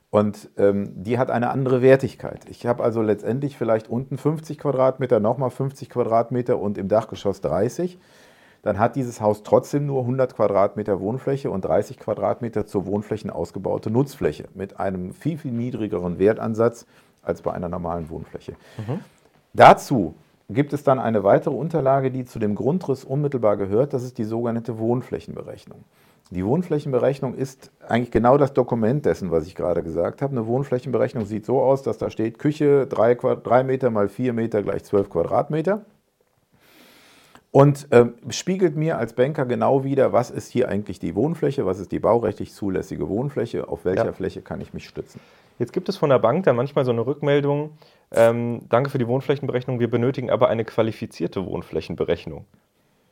Und 0.10 0.50
ähm, 0.58 0.92
die 1.04 1.18
hat 1.18 1.30
eine 1.30 1.50
andere 1.50 1.82
Wertigkeit. 1.82 2.46
Ich 2.50 2.66
habe 2.66 2.84
also 2.84 3.02
letztendlich 3.02 3.58
vielleicht 3.58 3.90
unten 3.90 4.18
50 4.18 4.58
Quadratmeter, 4.58 5.20
nochmal 5.20 5.50
50 5.50 5.90
Quadratmeter 5.90 6.60
und 6.60 6.78
im 6.78 6.88
Dachgeschoss 6.88 7.42
30. 7.42 8.00
Dann 8.62 8.80
hat 8.80 8.96
dieses 8.96 9.22
Haus 9.22 9.44
trotzdem 9.44 9.86
nur 9.86 10.02
100 10.02 10.36
Quadratmeter 10.36 11.00
Wohnfläche 11.00 11.52
und 11.52 11.62
30 11.62 12.00
Quadratmeter 12.00 12.66
zur 12.66 12.86
Wohnflächen 12.86 13.30
ausgebaute 13.30 13.90
Nutzfläche 13.90 14.46
mit 14.54 14.80
einem 14.80 15.14
viel, 15.14 15.38
viel 15.38 15.52
niedrigeren 15.52 16.20
Wertansatz 16.20 16.86
als 17.22 17.42
bei 17.42 17.54
einer 17.54 17.70
normalen 17.70 18.10
Wohnfläche. 18.10 18.54
Mhm. 18.78 19.00
Dazu 19.54 20.16
gibt 20.50 20.72
es 20.72 20.84
dann 20.84 21.00
eine 21.00 21.24
weitere 21.24 21.54
Unterlage, 21.54 22.12
die 22.12 22.26
zu 22.26 22.40
dem 22.40 22.56
Grundriss 22.56 23.04
unmittelbar 23.04 23.58
gehört. 23.58 23.94
Das 23.94 24.04
ist 24.04 24.18
die 24.18 24.24
sogenannte 24.24 24.80
Wohnflächenberechnung. 24.80 25.84
Die 26.30 26.46
Wohnflächenberechnung 26.46 27.36
ist 27.36 27.72
eigentlich 27.88 28.12
genau 28.12 28.38
das 28.38 28.54
Dokument 28.54 29.06
dessen, 29.06 29.32
was 29.32 29.48
ich 29.48 29.56
gerade 29.56 29.82
gesagt 29.82 30.22
habe. 30.22 30.34
Eine 30.34 30.46
Wohnflächenberechnung 30.46 31.26
sieht 31.26 31.46
so 31.46 31.62
aus, 31.62 31.84
dass 31.84 31.98
da 31.98 32.10
steht 32.10 32.38
Küche 32.38 32.86
3, 32.86 33.16
3 33.16 33.64
Meter 33.64 33.90
mal 33.90 34.10
4 34.10 34.34
Meter 34.34 34.62
gleich 34.62 34.84
12 34.84 35.10
Quadratmeter. 35.10 35.86
Und 37.52 37.92
äh, 37.92 38.08
spiegelt 38.30 38.76
mir 38.76 38.98
als 38.98 39.14
Banker 39.14 39.46
genau 39.46 39.86
wieder, 39.86 40.12
was 40.12 40.30
ist 40.30 40.52
hier 40.52 40.68
eigentlich 40.68 41.00
die 41.00 41.16
Wohnfläche, 41.16 41.66
was 41.66 41.80
ist 41.80 41.94
die 41.94 42.00
baurechtlich 42.00 42.54
zulässige 42.54 43.08
Wohnfläche, 43.08 43.70
auf 43.70 43.86
welcher 43.86 44.06
ja. 44.06 44.14
Fläche 44.14 44.42
kann 44.42 44.60
ich 44.60 44.74
mich 44.74 44.88
stützen. 44.88 45.22
Jetzt 45.58 45.72
gibt 45.72 45.88
es 45.88 45.96
von 45.96 46.10
der 46.10 46.20
Bank 46.20 46.44
dann 46.44 46.58
manchmal 46.58 46.84
so 46.84 46.92
eine 46.92 47.06
Rückmeldung, 47.06 47.72
ähm, 48.12 48.62
danke 48.70 48.90
für 48.90 48.98
die 48.98 49.08
Wohnflächenberechnung, 49.08 49.80
wir 49.80 49.90
benötigen 49.90 50.30
aber 50.30 50.50
eine 50.50 50.66
qualifizierte 50.66 51.46
Wohnflächenberechnung. 51.46 52.46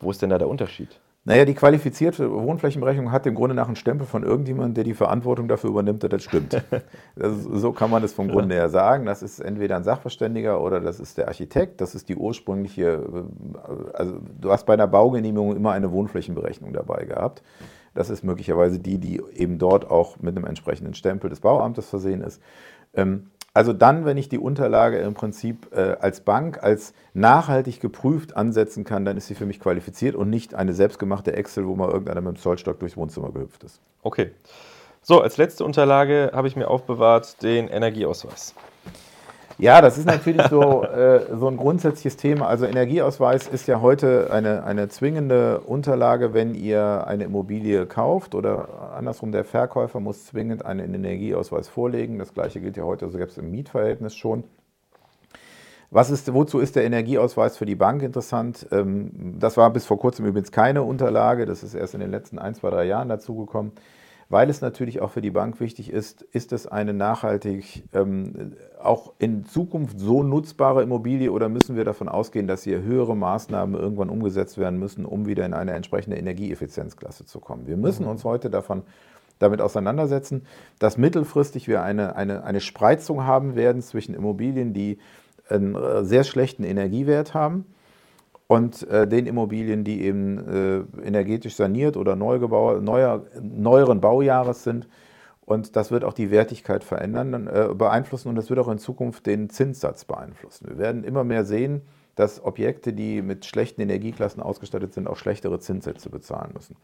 Wo 0.02 0.12
ist 0.12 0.22
denn 0.22 0.30
da 0.30 0.38
der 0.38 0.50
Unterschied? 0.50 1.00
Naja, 1.28 1.44
die 1.44 1.56
qualifizierte 1.56 2.32
Wohnflächenberechnung 2.32 3.12
hat 3.12 3.26
im 3.26 3.34
Grunde 3.34 3.56
nach 3.56 3.66
einen 3.66 3.76
Stempel 3.76 4.06
von 4.06 4.22
irgendjemandem, 4.22 4.76
der 4.76 4.84
die 4.84 4.94
Verantwortung 4.94 5.48
dafür 5.48 5.72
übernimmt, 5.72 6.04
dass 6.04 6.12
das 6.12 6.24
stimmt. 6.24 6.64
das 7.16 7.44
so 7.52 7.72
kann 7.72 7.90
man 7.90 8.04
das 8.04 8.14
vom 8.14 8.28
Grunde 8.28 8.54
her 8.54 8.70
sagen. 8.70 9.08
Das 9.08 9.24
ist 9.24 9.40
entweder 9.40 9.76
ein 9.76 9.84
Sachverständiger 9.84 10.62
oder 10.62 10.80
das 10.80 11.00
ist 11.00 11.18
der 11.18 11.28
Architekt. 11.28 11.82
Das 11.82 11.96
ist 11.96 12.10
die 12.10 12.16
ursprüngliche, 12.16 12.86
äh, 12.86 13.96
also 13.96 14.20
du 14.40 14.52
hast 14.52 14.68
bei 14.68 14.74
einer 14.74 14.86
Baugenehmigung 14.86 15.56
immer 15.56 15.72
eine 15.72 15.92
Wohnflächenberechnung 15.92 16.74
dabei 16.74 17.06
gehabt. 17.06 17.42
Das 17.96 18.12
ist 18.12 18.24
möglicherweise 18.24 18.78
die, 18.78 19.00
die 19.00 19.20
eben 19.34 19.58
dort 19.58 19.90
auch 19.90 20.20
mit 20.20 20.38
einem 20.38 20.46
entsprechenden 20.46 20.94
Stempel 20.94 21.32
des 21.32 21.40
Bauamtes 21.40 21.90
versehen 21.90 22.22
ist. 22.22 22.40
Ähm, 22.94 23.32
also 23.56 23.72
dann, 23.72 24.04
wenn 24.04 24.18
ich 24.18 24.28
die 24.28 24.38
Unterlage 24.38 24.98
im 24.98 25.14
Prinzip 25.14 25.70
äh, 25.74 25.96
als 26.02 26.20
Bank, 26.20 26.62
als 26.62 26.94
nachhaltig 27.14 27.80
geprüft 27.80 28.36
ansetzen 28.36 28.84
kann, 28.84 29.06
dann 29.06 29.16
ist 29.16 29.28
sie 29.28 29.34
für 29.34 29.46
mich 29.46 29.62
qualifiziert 29.62 30.14
und 30.14 30.30
nicht 30.30 30.54
eine 30.54 30.74
selbstgemachte 30.74 31.32
Excel, 31.32 31.66
wo 31.66 31.74
mal 31.74 31.88
irgendeiner 31.88 32.20
mit 32.20 32.36
dem 32.36 32.38
Zollstock 32.38 32.80
durchs 32.82 32.98
Wohnzimmer 32.98 33.32
gehüpft 33.32 33.64
ist. 33.64 33.80
Okay. 34.04 34.32
So, 35.02 35.22
als 35.22 35.38
letzte 35.38 35.64
Unterlage 35.64 36.32
habe 36.34 36.50
ich 36.50 36.58
mir 36.58 36.68
aufbewahrt 36.68 37.42
den 37.44 37.70
Energieausweis. 37.70 38.54
Ja, 39.58 39.82
das 39.82 39.98
ist 39.98 40.06
natürlich 40.06 40.46
so, 40.48 40.84
äh, 40.84 41.34
so 41.38 41.48
ein 41.48 41.58
grundsätzliches 41.58 42.18
Thema. 42.18 42.48
Also 42.48 42.66
Energieausweis 42.66 43.48
ist 43.48 43.68
ja 43.68 43.82
heute 43.82 44.32
eine, 44.32 44.64
eine 44.66 44.90
zwingende 44.90 45.62
Unterlage, 45.62 46.34
wenn 46.34 46.56
ihr 46.56 47.08
eine 47.08 47.24
Immobilie 47.24 47.86
kauft 47.86 48.36
oder 48.36 48.94
andersrum, 48.96 49.32
der 49.32 49.46
Verkäufer 49.46 50.00
muss 50.00 50.26
zwingend 50.26 50.66
einen 50.66 50.94
Energieausweis 50.94 51.70
vorlegen. 51.70 52.20
Das 52.20 52.34
gleiche 52.34 52.60
gilt 52.60 52.76
ja 52.76 52.84
heute 52.84 53.10
selbst 53.10 53.38
im 53.38 53.52
Mietverhältnis 53.52 54.16
schon. 54.16 54.44
Was 55.90 56.10
ist, 56.10 56.34
wozu 56.34 56.60
ist 56.60 56.76
der 56.76 56.84
Energieausweis 56.84 57.56
für 57.56 57.66
die 57.66 57.76
Bank 57.76 58.04
interessant? 58.04 58.68
Ähm, 58.72 59.36
das 59.40 59.56
war 59.56 59.70
bis 59.70 59.86
vor 59.86 59.98
kurzem 59.98 60.26
übrigens 60.26 60.52
keine 60.52 60.84
Unterlage, 60.84 61.46
das 61.46 61.64
ist 61.64 61.76
erst 61.76 61.94
in 61.94 62.02
den 62.02 62.12
letzten 62.12 62.40
ein, 62.40 62.56
zwei, 62.56 62.70
drei 62.72 62.84
Jahren 62.84 63.08
dazugekommen. 63.08 63.72
Weil 64.30 64.50
es 64.50 64.62
natürlich 64.62 65.02
auch 65.02 65.12
für 65.12 65.22
die 65.22 65.32
Bank 65.32 65.60
wichtig 65.60 65.92
ist, 65.92 66.24
ist 66.24 66.52
es 66.52 66.66
eine 66.68 66.94
nachhaltig 66.94 67.84
ähm, 67.94 68.54
auch 68.82 69.14
in 69.20 69.46
Zukunft 69.46 70.00
so 70.00 70.24
nutzbare 70.24 70.82
Immobilie 70.82 71.32
oder 71.32 71.48
müssen 71.48 71.76
wir 71.76 71.86
davon 71.86 72.10
ausgehen, 72.10 72.48
dass 72.48 72.64
hier 72.64 72.82
höhere 72.82 73.16
Maßnahmen 73.16 73.80
irgendwann 73.80 74.10
umgesetzt 74.10 74.58
werden 74.58 74.80
müssen, 74.80 75.06
um 75.06 75.28
wieder 75.28 75.46
in 75.46 75.54
eine 75.54 75.74
entsprechende 75.74 76.18
Energieeffizienzklasse 76.18 77.26
zu 77.26 77.40
kommen? 77.40 77.68
Wir 77.68 77.78
müssen 77.78 78.04
mhm. 78.04 78.12
uns 78.12 78.24
heute 78.24 78.50
davon 78.50 78.84
damit 79.38 79.62
auseinandersetzen, 79.62 80.46
dass 80.80 80.98
mittelfristig 80.98 81.68
wir 81.68 81.84
eine, 81.84 82.16
eine, 82.16 82.44
eine 82.44 82.62
Spreizung 82.62 83.26
haben 83.26 83.56
werden 83.56 83.82
zwischen 83.82 84.16
Immobilien, 84.16 84.74
die 84.74 84.98
einen 85.50 85.76
äh, 85.76 86.04
sehr 86.04 86.24
schlechten 86.24 86.64
Energiewert 86.64 87.34
haben 87.34 87.66
und 88.48 88.88
äh, 88.90 89.08
den 89.08 89.26
Immobilien, 89.26 89.84
die 89.84 90.02
eben 90.04 90.38
äh, 90.38 91.08
energetisch 91.08 91.56
saniert 91.56 91.98
oder 91.98 92.16
Neugebau, 92.16 92.80
neuer, 92.80 93.26
neueren 93.42 94.02
Baujahres 94.02 94.64
sind. 94.64 94.88
Und 95.46 95.76
das 95.76 95.92
wird 95.92 96.04
auch 96.04 96.14
die 96.14 96.32
Wertigkeit 96.32 96.84
verändern, 96.84 97.48
äh, 97.48 97.70
beeinflussen 97.76 98.30
und 98.30 98.36
das 98.36 98.50
wird 98.50 98.60
auch 98.60 98.68
in 98.68 98.80
Zukunft 98.80 99.26
den 99.28 99.50
Zinssatz 99.50 100.06
beeinflussen. 100.06 100.68
Wir 100.70 100.78
werden 100.78 101.04
immer 101.04 101.24
mehr 101.24 101.46
sehen, 101.46 101.82
dass 102.16 102.44
Objekte, 102.44 102.94
die 102.94 103.22
mit 103.22 103.46
schlechten 103.46 103.82
Energieklassen 103.82 104.42
ausgestattet 104.42 104.94
sind, 104.94 105.08
auch 105.08 105.18
schlechtere 105.18 105.60
Zinssätze 105.60 106.10
bezahlen 106.10 106.52
müssen. 106.54 106.76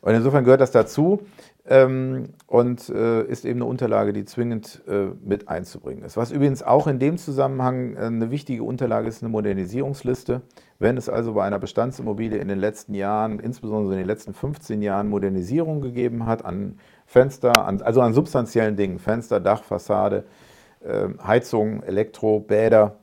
Und 0.00 0.14
insofern 0.14 0.44
gehört 0.44 0.60
das 0.60 0.70
dazu 0.70 1.20
ähm, 1.66 2.30
und 2.46 2.88
äh, 2.88 3.22
ist 3.24 3.44
eben 3.44 3.60
eine 3.60 3.66
Unterlage, 3.66 4.12
die 4.12 4.24
zwingend 4.24 4.82
äh, 4.88 5.08
mit 5.22 5.48
einzubringen 5.48 6.04
ist. 6.04 6.16
Was 6.16 6.30
übrigens 6.30 6.62
auch 6.62 6.86
in 6.86 6.98
dem 6.98 7.18
Zusammenhang 7.18 7.94
äh, 7.94 8.00
eine 8.00 8.30
wichtige 8.30 8.62
Unterlage 8.62 9.08
ist, 9.08 9.22
eine 9.22 9.30
Modernisierungsliste. 9.30 10.40
Wenn 10.78 10.96
es 10.96 11.10
also 11.10 11.34
bei 11.34 11.44
einer 11.44 11.58
Bestandsimmobilie 11.58 12.38
in 12.38 12.48
den 12.48 12.58
letzten 12.58 12.94
Jahren, 12.94 13.38
insbesondere 13.40 13.92
in 13.92 13.98
den 13.98 14.06
letzten 14.06 14.32
15 14.32 14.80
Jahren, 14.80 15.08
Modernisierung 15.08 15.82
gegeben 15.82 16.24
hat 16.24 16.44
an 16.44 16.78
Fenster, 17.04 17.66
an, 17.66 17.82
also 17.82 18.00
an 18.00 18.14
substanziellen 18.14 18.76
Dingen, 18.76 18.98
Fenster, 18.98 19.38
Dach, 19.38 19.62
Fassade, 19.62 20.24
ähm, 20.82 21.18
Heizung, 21.22 21.82
Elektro, 21.82 22.40
Bäder, 22.40 22.96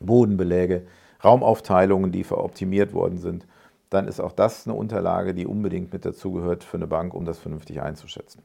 Bodenbeläge, 0.00 0.82
Raumaufteilungen, 1.22 2.10
die 2.10 2.24
veroptimiert 2.24 2.92
worden 2.92 3.18
sind, 3.18 3.46
dann 3.90 4.08
ist 4.08 4.20
auch 4.20 4.32
das 4.32 4.66
eine 4.66 4.76
Unterlage, 4.76 5.34
die 5.34 5.46
unbedingt 5.46 5.92
mit 5.92 6.04
dazugehört 6.04 6.64
für 6.64 6.76
eine 6.76 6.86
Bank, 6.86 7.14
um 7.14 7.24
das 7.24 7.38
vernünftig 7.38 7.80
einzuschätzen. 7.80 8.42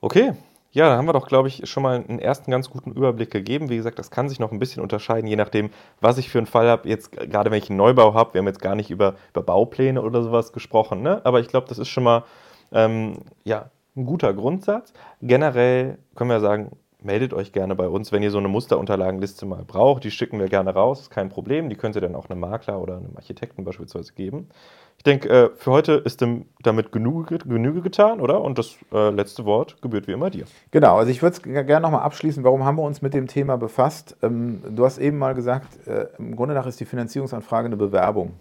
Okay, 0.00 0.34
ja, 0.70 0.88
dann 0.88 0.98
haben 0.98 1.08
wir 1.08 1.14
doch, 1.14 1.26
glaube 1.26 1.48
ich, 1.48 1.68
schon 1.68 1.82
mal 1.82 2.04
einen 2.06 2.18
ersten 2.18 2.50
ganz 2.50 2.68
guten 2.68 2.92
Überblick 2.92 3.30
gegeben. 3.30 3.70
Wie 3.70 3.76
gesagt, 3.76 3.98
das 3.98 4.10
kann 4.10 4.28
sich 4.28 4.38
noch 4.38 4.52
ein 4.52 4.58
bisschen 4.58 4.82
unterscheiden, 4.82 5.26
je 5.26 5.36
nachdem, 5.36 5.70
was 6.00 6.18
ich 6.18 6.28
für 6.28 6.38
einen 6.38 6.46
Fall 6.46 6.68
habe. 6.68 6.88
Jetzt, 6.88 7.10
gerade 7.12 7.50
wenn 7.50 7.58
ich 7.58 7.70
einen 7.70 7.78
Neubau 7.78 8.12
habe, 8.14 8.34
wir 8.34 8.40
haben 8.40 8.46
jetzt 8.46 8.60
gar 8.60 8.74
nicht 8.74 8.90
über, 8.90 9.14
über 9.30 9.42
Baupläne 9.42 10.02
oder 10.02 10.22
sowas 10.22 10.52
gesprochen, 10.52 11.02
ne? 11.02 11.22
aber 11.24 11.40
ich 11.40 11.48
glaube, 11.48 11.66
das 11.68 11.78
ist 11.78 11.88
schon 11.88 12.04
mal 12.04 12.24
ähm, 12.70 13.14
ja, 13.44 13.70
ein 13.96 14.04
guter 14.04 14.34
Grundsatz. 14.34 14.92
Generell 15.22 15.98
können 16.14 16.30
wir 16.30 16.40
sagen, 16.40 16.72
meldet 17.02 17.32
euch 17.32 17.52
gerne 17.52 17.74
bei 17.74 17.88
uns, 17.88 18.12
wenn 18.12 18.22
ihr 18.22 18.30
so 18.30 18.38
eine 18.38 18.48
Musterunterlagenliste 18.48 19.46
mal 19.46 19.64
braucht. 19.64 20.04
Die 20.04 20.10
schicken 20.10 20.38
wir 20.38 20.48
gerne 20.48 20.74
raus, 20.74 21.02
ist 21.02 21.10
kein 21.10 21.28
Problem. 21.28 21.68
Die 21.68 21.76
könnt 21.76 21.94
ihr 21.94 22.00
dann 22.00 22.14
auch 22.14 22.28
einem 22.28 22.40
Makler 22.40 22.80
oder 22.80 22.96
einem 22.96 23.16
Architekten 23.16 23.64
beispielsweise 23.64 24.12
geben. 24.12 24.48
Ich 24.96 25.04
denke, 25.04 25.28
äh, 25.28 25.50
für 25.54 25.70
heute 25.70 25.92
ist 25.92 26.24
damit 26.62 26.90
Genüge, 26.90 27.38
Genüge 27.38 27.82
getan, 27.82 28.20
oder? 28.20 28.40
Und 28.40 28.58
das 28.58 28.76
äh, 28.92 29.10
letzte 29.10 29.44
Wort 29.44 29.80
gebührt 29.80 30.08
wie 30.08 30.12
immer 30.12 30.28
dir. 30.28 30.44
Genau, 30.72 30.96
also 30.96 31.10
ich 31.10 31.22
würde 31.22 31.36
es 31.36 31.42
gerne 31.42 31.80
nochmal 31.80 32.02
abschließen. 32.02 32.42
Warum 32.42 32.64
haben 32.64 32.76
wir 32.76 32.82
uns 32.82 33.00
mit 33.00 33.14
dem 33.14 33.28
Thema 33.28 33.56
befasst? 33.56 34.16
Ähm, 34.22 34.60
du 34.68 34.84
hast 34.84 34.98
eben 34.98 35.18
mal 35.18 35.34
gesagt, 35.34 35.86
äh, 35.86 36.08
im 36.18 36.34
Grunde 36.34 36.54
nach 36.54 36.66
ist 36.66 36.80
die 36.80 36.84
Finanzierungsanfrage 36.84 37.66
eine 37.66 37.76
Bewerbung. 37.76 38.34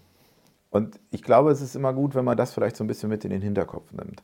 Und 0.71 0.99
ich 1.11 1.21
glaube, 1.21 1.51
es 1.51 1.61
ist 1.61 1.75
immer 1.75 1.93
gut, 1.93 2.15
wenn 2.15 2.25
man 2.25 2.35
das 2.35 2.53
vielleicht 2.53 2.75
so 2.75 2.83
ein 2.83 2.87
bisschen 2.87 3.09
mit 3.09 3.23
in 3.23 3.29
den 3.29 3.41
Hinterkopf 3.41 3.93
nimmt. 3.93 4.23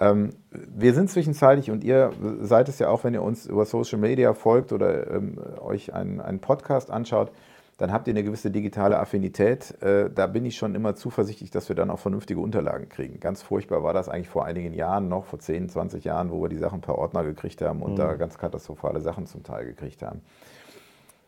Ähm, 0.00 0.30
wir 0.50 0.94
sind 0.94 1.10
zwischenzeitlich 1.10 1.70
und 1.70 1.84
ihr 1.84 2.10
seid 2.40 2.68
es 2.70 2.78
ja 2.78 2.88
auch, 2.88 3.04
wenn 3.04 3.12
ihr 3.12 3.22
uns 3.22 3.44
über 3.44 3.66
Social 3.66 3.98
Media 3.98 4.32
folgt 4.32 4.72
oder 4.72 5.10
ähm, 5.10 5.38
euch 5.60 5.92
einen, 5.92 6.20
einen, 6.22 6.40
Podcast 6.40 6.90
anschaut, 6.90 7.30
dann 7.76 7.92
habt 7.92 8.08
ihr 8.08 8.14
eine 8.14 8.24
gewisse 8.24 8.50
digitale 8.50 8.98
Affinität. 8.98 9.80
Äh, 9.82 10.08
da 10.10 10.26
bin 10.26 10.46
ich 10.46 10.56
schon 10.56 10.74
immer 10.74 10.94
zuversichtlich, 10.94 11.50
dass 11.50 11.68
wir 11.68 11.76
dann 11.76 11.90
auch 11.90 11.98
vernünftige 11.98 12.40
Unterlagen 12.40 12.88
kriegen. 12.88 13.20
Ganz 13.20 13.42
furchtbar 13.42 13.82
war 13.82 13.92
das 13.92 14.08
eigentlich 14.08 14.30
vor 14.30 14.46
einigen 14.46 14.72
Jahren 14.72 15.08
noch, 15.08 15.26
vor 15.26 15.38
10, 15.38 15.68
20 15.68 16.02
Jahren, 16.04 16.30
wo 16.30 16.40
wir 16.40 16.48
die 16.48 16.58
Sachen 16.58 16.80
per 16.80 16.96
Ordner 16.96 17.22
gekriegt 17.22 17.60
haben 17.60 17.82
und 17.82 17.92
mhm. 17.92 17.96
da 17.96 18.14
ganz 18.14 18.38
katastrophale 18.38 19.00
Sachen 19.00 19.26
zum 19.26 19.42
Teil 19.42 19.66
gekriegt 19.66 20.02
haben. 20.02 20.22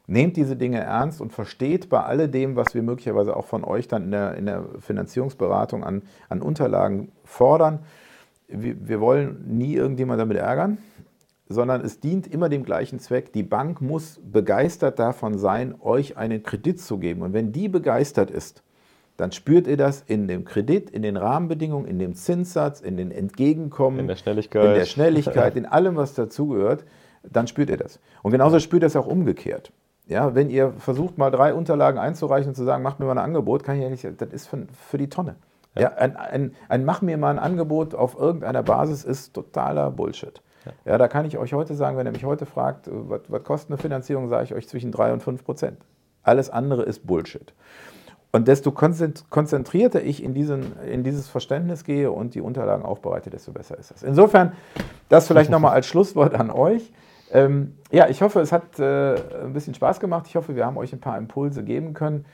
Nehmt 0.07 0.37
diese 0.37 0.57
Dinge 0.57 0.81
ernst 0.81 1.21
und 1.21 1.33
versteht 1.33 1.89
bei 1.89 2.03
alledem, 2.03 2.57
was 2.57 2.75
wir 2.75 2.83
möglicherweise 2.83 3.37
auch 3.37 3.47
von 3.47 3.65
euch 3.65 3.87
dann 3.87 4.05
in 4.05 4.11
der, 4.11 4.35
in 4.35 4.47
der 4.47 4.65
Finanzierungsberatung 4.81 5.85
an, 5.85 6.03
an 6.29 6.43
Unterlagen 6.43 7.13
fordern, 7.25 7.81
wir, 8.49 8.89
wir 8.89 9.01
wollen 9.01 9.45
nie 9.57 9.75
irgendjemand 9.75 10.21
damit 10.21 10.37
ärgern, 10.37 10.79
sondern 11.49 11.83
es 11.83 12.01
dient 12.01 12.27
immer 12.27 12.49
dem 12.49 12.65
gleichen 12.65 12.99
Zweck. 12.99 13.33
Die 13.33 13.43
Bank 13.43 13.81
muss 13.81 14.21
begeistert 14.25 14.99
davon 14.99 15.39
sein, 15.39 15.75
euch 15.81 16.17
einen 16.17 16.43
Kredit 16.43 16.81
zu 16.81 16.99
geben. 16.99 17.23
Und 17.23 17.33
wenn 17.33 17.53
die 17.53 17.69
begeistert 17.69 18.31
ist, 18.31 18.63
dann 19.17 19.33
spürt 19.33 19.67
ihr 19.67 19.77
das 19.77 20.03
in 20.07 20.27
dem 20.27 20.45
Kredit, 20.45 20.91
in 20.91 21.03
den 21.03 21.17
Rahmenbedingungen, 21.17 21.87
in 21.87 21.99
dem 21.99 22.15
Zinssatz, 22.15 22.81
in 22.81 22.97
den 22.97 23.11
Entgegenkommen, 23.11 24.01
in 24.01 24.09
der 24.09 24.17
Schnelligkeit, 24.17 24.65
in, 24.65 24.75
der 24.75 24.85
Schnelligkeit, 24.87 25.57
in 25.57 25.67
allem, 25.67 25.97
was 25.97 26.15
dazugehört, 26.15 26.85
dann 27.23 27.47
spürt 27.47 27.71
ihr 27.71 27.77
das. 27.77 28.01
Und 28.23 28.33
genauso 28.33 28.59
spürt 28.59 28.83
ihr 28.83 28.87
es 28.87 28.97
auch 28.97 29.07
umgekehrt. 29.07 29.73
Ja, 30.09 30.35
wenn 30.35 30.51
ihr 30.51 30.73
versucht, 30.79 31.19
mal 31.19 31.31
drei 31.31 31.55
Unterlagen 31.55 31.99
einzureichen 31.99 32.49
und 32.49 32.55
zu 32.55 32.65
sagen, 32.65 32.83
macht 32.83 32.99
mir 32.99 33.07
mal 33.07 33.13
ein 33.13 33.19
Angebot, 33.25 33.63
kann 33.63 33.77
ich 33.77 33.83
ja 33.83 33.91
nicht, 33.91 34.05
das 34.21 34.33
ist 34.33 34.49
für, 34.49 34.67
für 34.73 34.99
die 34.99 35.09
Tonne. 35.09 35.37
Ja. 35.75 35.83
ja 35.83 35.89
ein, 35.95 36.17
ein, 36.17 36.55
ein, 36.69 36.85
Mach 36.85 37.03
mir 37.03 37.17
mal 37.17 37.31
ein 37.31 37.39
Angebot 37.39 37.95
auf 37.95 38.19
irgendeiner 38.19 38.63
Basis 38.63 39.05
ist 39.05 39.35
totaler 39.35 39.91
Bullshit. 39.91 40.43
Ja. 40.65 40.73
ja, 40.93 40.99
da 40.99 41.09
kann 41.09 41.25
ich 41.25 41.39
euch 41.39 41.53
heute 41.55 41.75
sagen, 41.75 41.97
wenn 41.97 42.07
ihr 42.07 42.13
mich 42.13 42.25
heute 42.25 42.47
fragt, 42.47 42.89
was, 42.91 43.23
was 43.29 43.43
kostet 43.43 43.71
eine 43.71 43.79
Finanzierung, 43.79 44.29
sage 44.29 44.45
ich 44.45 44.55
euch 44.55 44.69
zwischen 44.69 44.93
3 44.93 45.15
und 45.15 45.23
5 45.23 45.45
Prozent. 45.45 45.79
Alles 46.23 46.51
andere 46.51 46.83
ist 46.83 47.07
Bullshit. 47.07 47.53
Und 48.35 48.49
desto 48.49 48.73
konzentrierter 48.73 50.03
ich 50.03 50.23
in, 50.25 50.33
diesen, 50.33 50.79
in 50.81 51.05
dieses 51.05 51.29
Verständnis 51.29 51.85
gehe 51.85 52.11
und 52.11 52.35
die 52.35 52.41
Unterlagen 52.41 52.83
aufbereite, 52.83 53.29
desto 53.29 53.53
besser 53.53 53.79
ist 53.79 53.91
es. 53.91 54.03
Insofern, 54.03 54.53
das 55.11 55.27
vielleicht 55.27 55.51
nochmal 55.51 55.73
als 55.75 55.87
Schlusswort 55.87 56.35
an 56.35 56.51
euch. 56.51 56.93
Ähm, 57.31 57.77
ja, 57.91 58.09
ich 58.09 58.23
hoffe, 58.23 58.41
es 58.41 58.51
hat 58.51 58.79
äh, 58.79 59.17
ein 59.45 59.53
bisschen 59.53 59.75
Spaß 59.75 60.01
gemacht. 60.01 60.27
Ich 60.29 60.37
hoffe, 60.37 60.57
wir 60.57 60.65
haben 60.65 60.79
euch 60.79 60.95
ein 60.95 61.01
paar 61.01 61.19
Impulse 61.19 61.63
geben 61.63 61.93
können. 61.93 62.25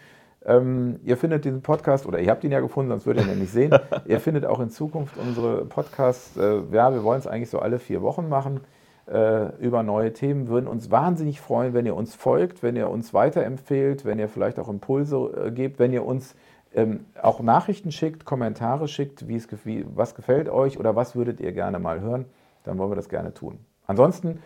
Ähm, 0.49 0.99
ihr 1.05 1.19
findet 1.19 1.45
diesen 1.45 1.61
Podcast, 1.61 2.07
oder 2.07 2.21
ihr 2.21 2.31
habt 2.31 2.43
ihn 2.43 2.53
ja 2.53 2.61
gefunden, 2.61 2.91
sonst 2.91 3.05
würdet 3.05 3.27
ihr 3.27 3.35
ihn 3.35 3.39
nicht 3.39 3.53
sehen. 3.53 3.79
ihr 4.07 4.19
findet 4.19 4.47
auch 4.47 4.61
in 4.61 4.71
Zukunft 4.71 5.19
unsere 5.19 5.67
Podcasts, 5.67 6.39
äh, 6.39 6.63
ja, 6.73 6.93
wir 6.95 7.05
wollen 7.05 7.19
es 7.19 7.27
eigentlich 7.27 7.51
so 7.51 7.59
alle 7.59 7.79
vier 7.79 8.01
Wochen 8.01 8.31
machen, 8.31 8.63
äh, 9.07 9.55
über 9.59 9.83
neue 9.83 10.15
Themen. 10.15 10.49
Würden 10.49 10.67
uns 10.67 10.91
wahnsinnig 10.91 11.43
freuen, 11.43 11.75
wenn 11.75 11.85
ihr 11.85 11.95
uns 11.95 12.15
folgt, 12.15 12.63
wenn 12.63 12.77
ihr 12.77 12.89
uns 12.89 13.13
weiterempfehlt, 13.13 14.07
wenn 14.07 14.19
ihr 14.19 14.29
vielleicht 14.29 14.59
auch 14.59 14.71
Impulse 14.71 15.17
äh, 15.17 15.51
gebt, 15.51 15.79
wenn 15.79 15.93
ihr 15.93 16.07
uns 16.07 16.35
ähm, 16.75 17.05
auch 17.21 17.41
Nachrichten 17.41 17.93
schickt, 17.93 18.25
Kommentare 18.25 18.89
schickt, 18.89 19.29
wie 19.29 19.37
es, 19.37 19.49
wie, 19.65 19.85
was 19.95 20.15
gefällt 20.15 20.49
euch 20.49 20.79
oder 20.79 20.97
was 20.97 21.15
würdet 21.15 21.41
ihr 21.41 21.53
gerne 21.53 21.79
mal 21.79 22.01
hören, 22.01 22.25
dann 22.65 22.79
wollen 22.79 22.91
wir 22.91 22.97
das 22.97 23.11
gerne 23.11 23.35
tun. 23.35 23.59
Ansonsten 23.87 24.41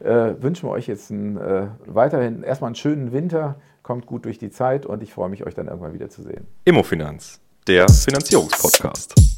äh, 0.00 0.34
wünschen 0.40 0.68
wir 0.68 0.72
euch 0.72 0.86
jetzt 0.86 1.10
einen, 1.10 1.36
äh, 1.36 1.66
weiterhin 1.86 2.42
erstmal 2.42 2.68
einen 2.68 2.74
schönen 2.76 3.12
Winter, 3.12 3.56
kommt 3.86 4.06
gut 4.06 4.24
durch 4.24 4.38
die 4.38 4.50
Zeit 4.50 4.84
und 4.84 5.00
ich 5.04 5.14
freue 5.14 5.28
mich, 5.28 5.46
euch 5.46 5.54
dann 5.54 5.68
irgendwann 5.68 5.94
wieder 5.94 6.10
zu 6.10 6.20
sehen. 6.20 6.48
Immofinanz, 6.64 7.38
der 7.68 7.88
Finanzierungspodcast. 7.88 9.35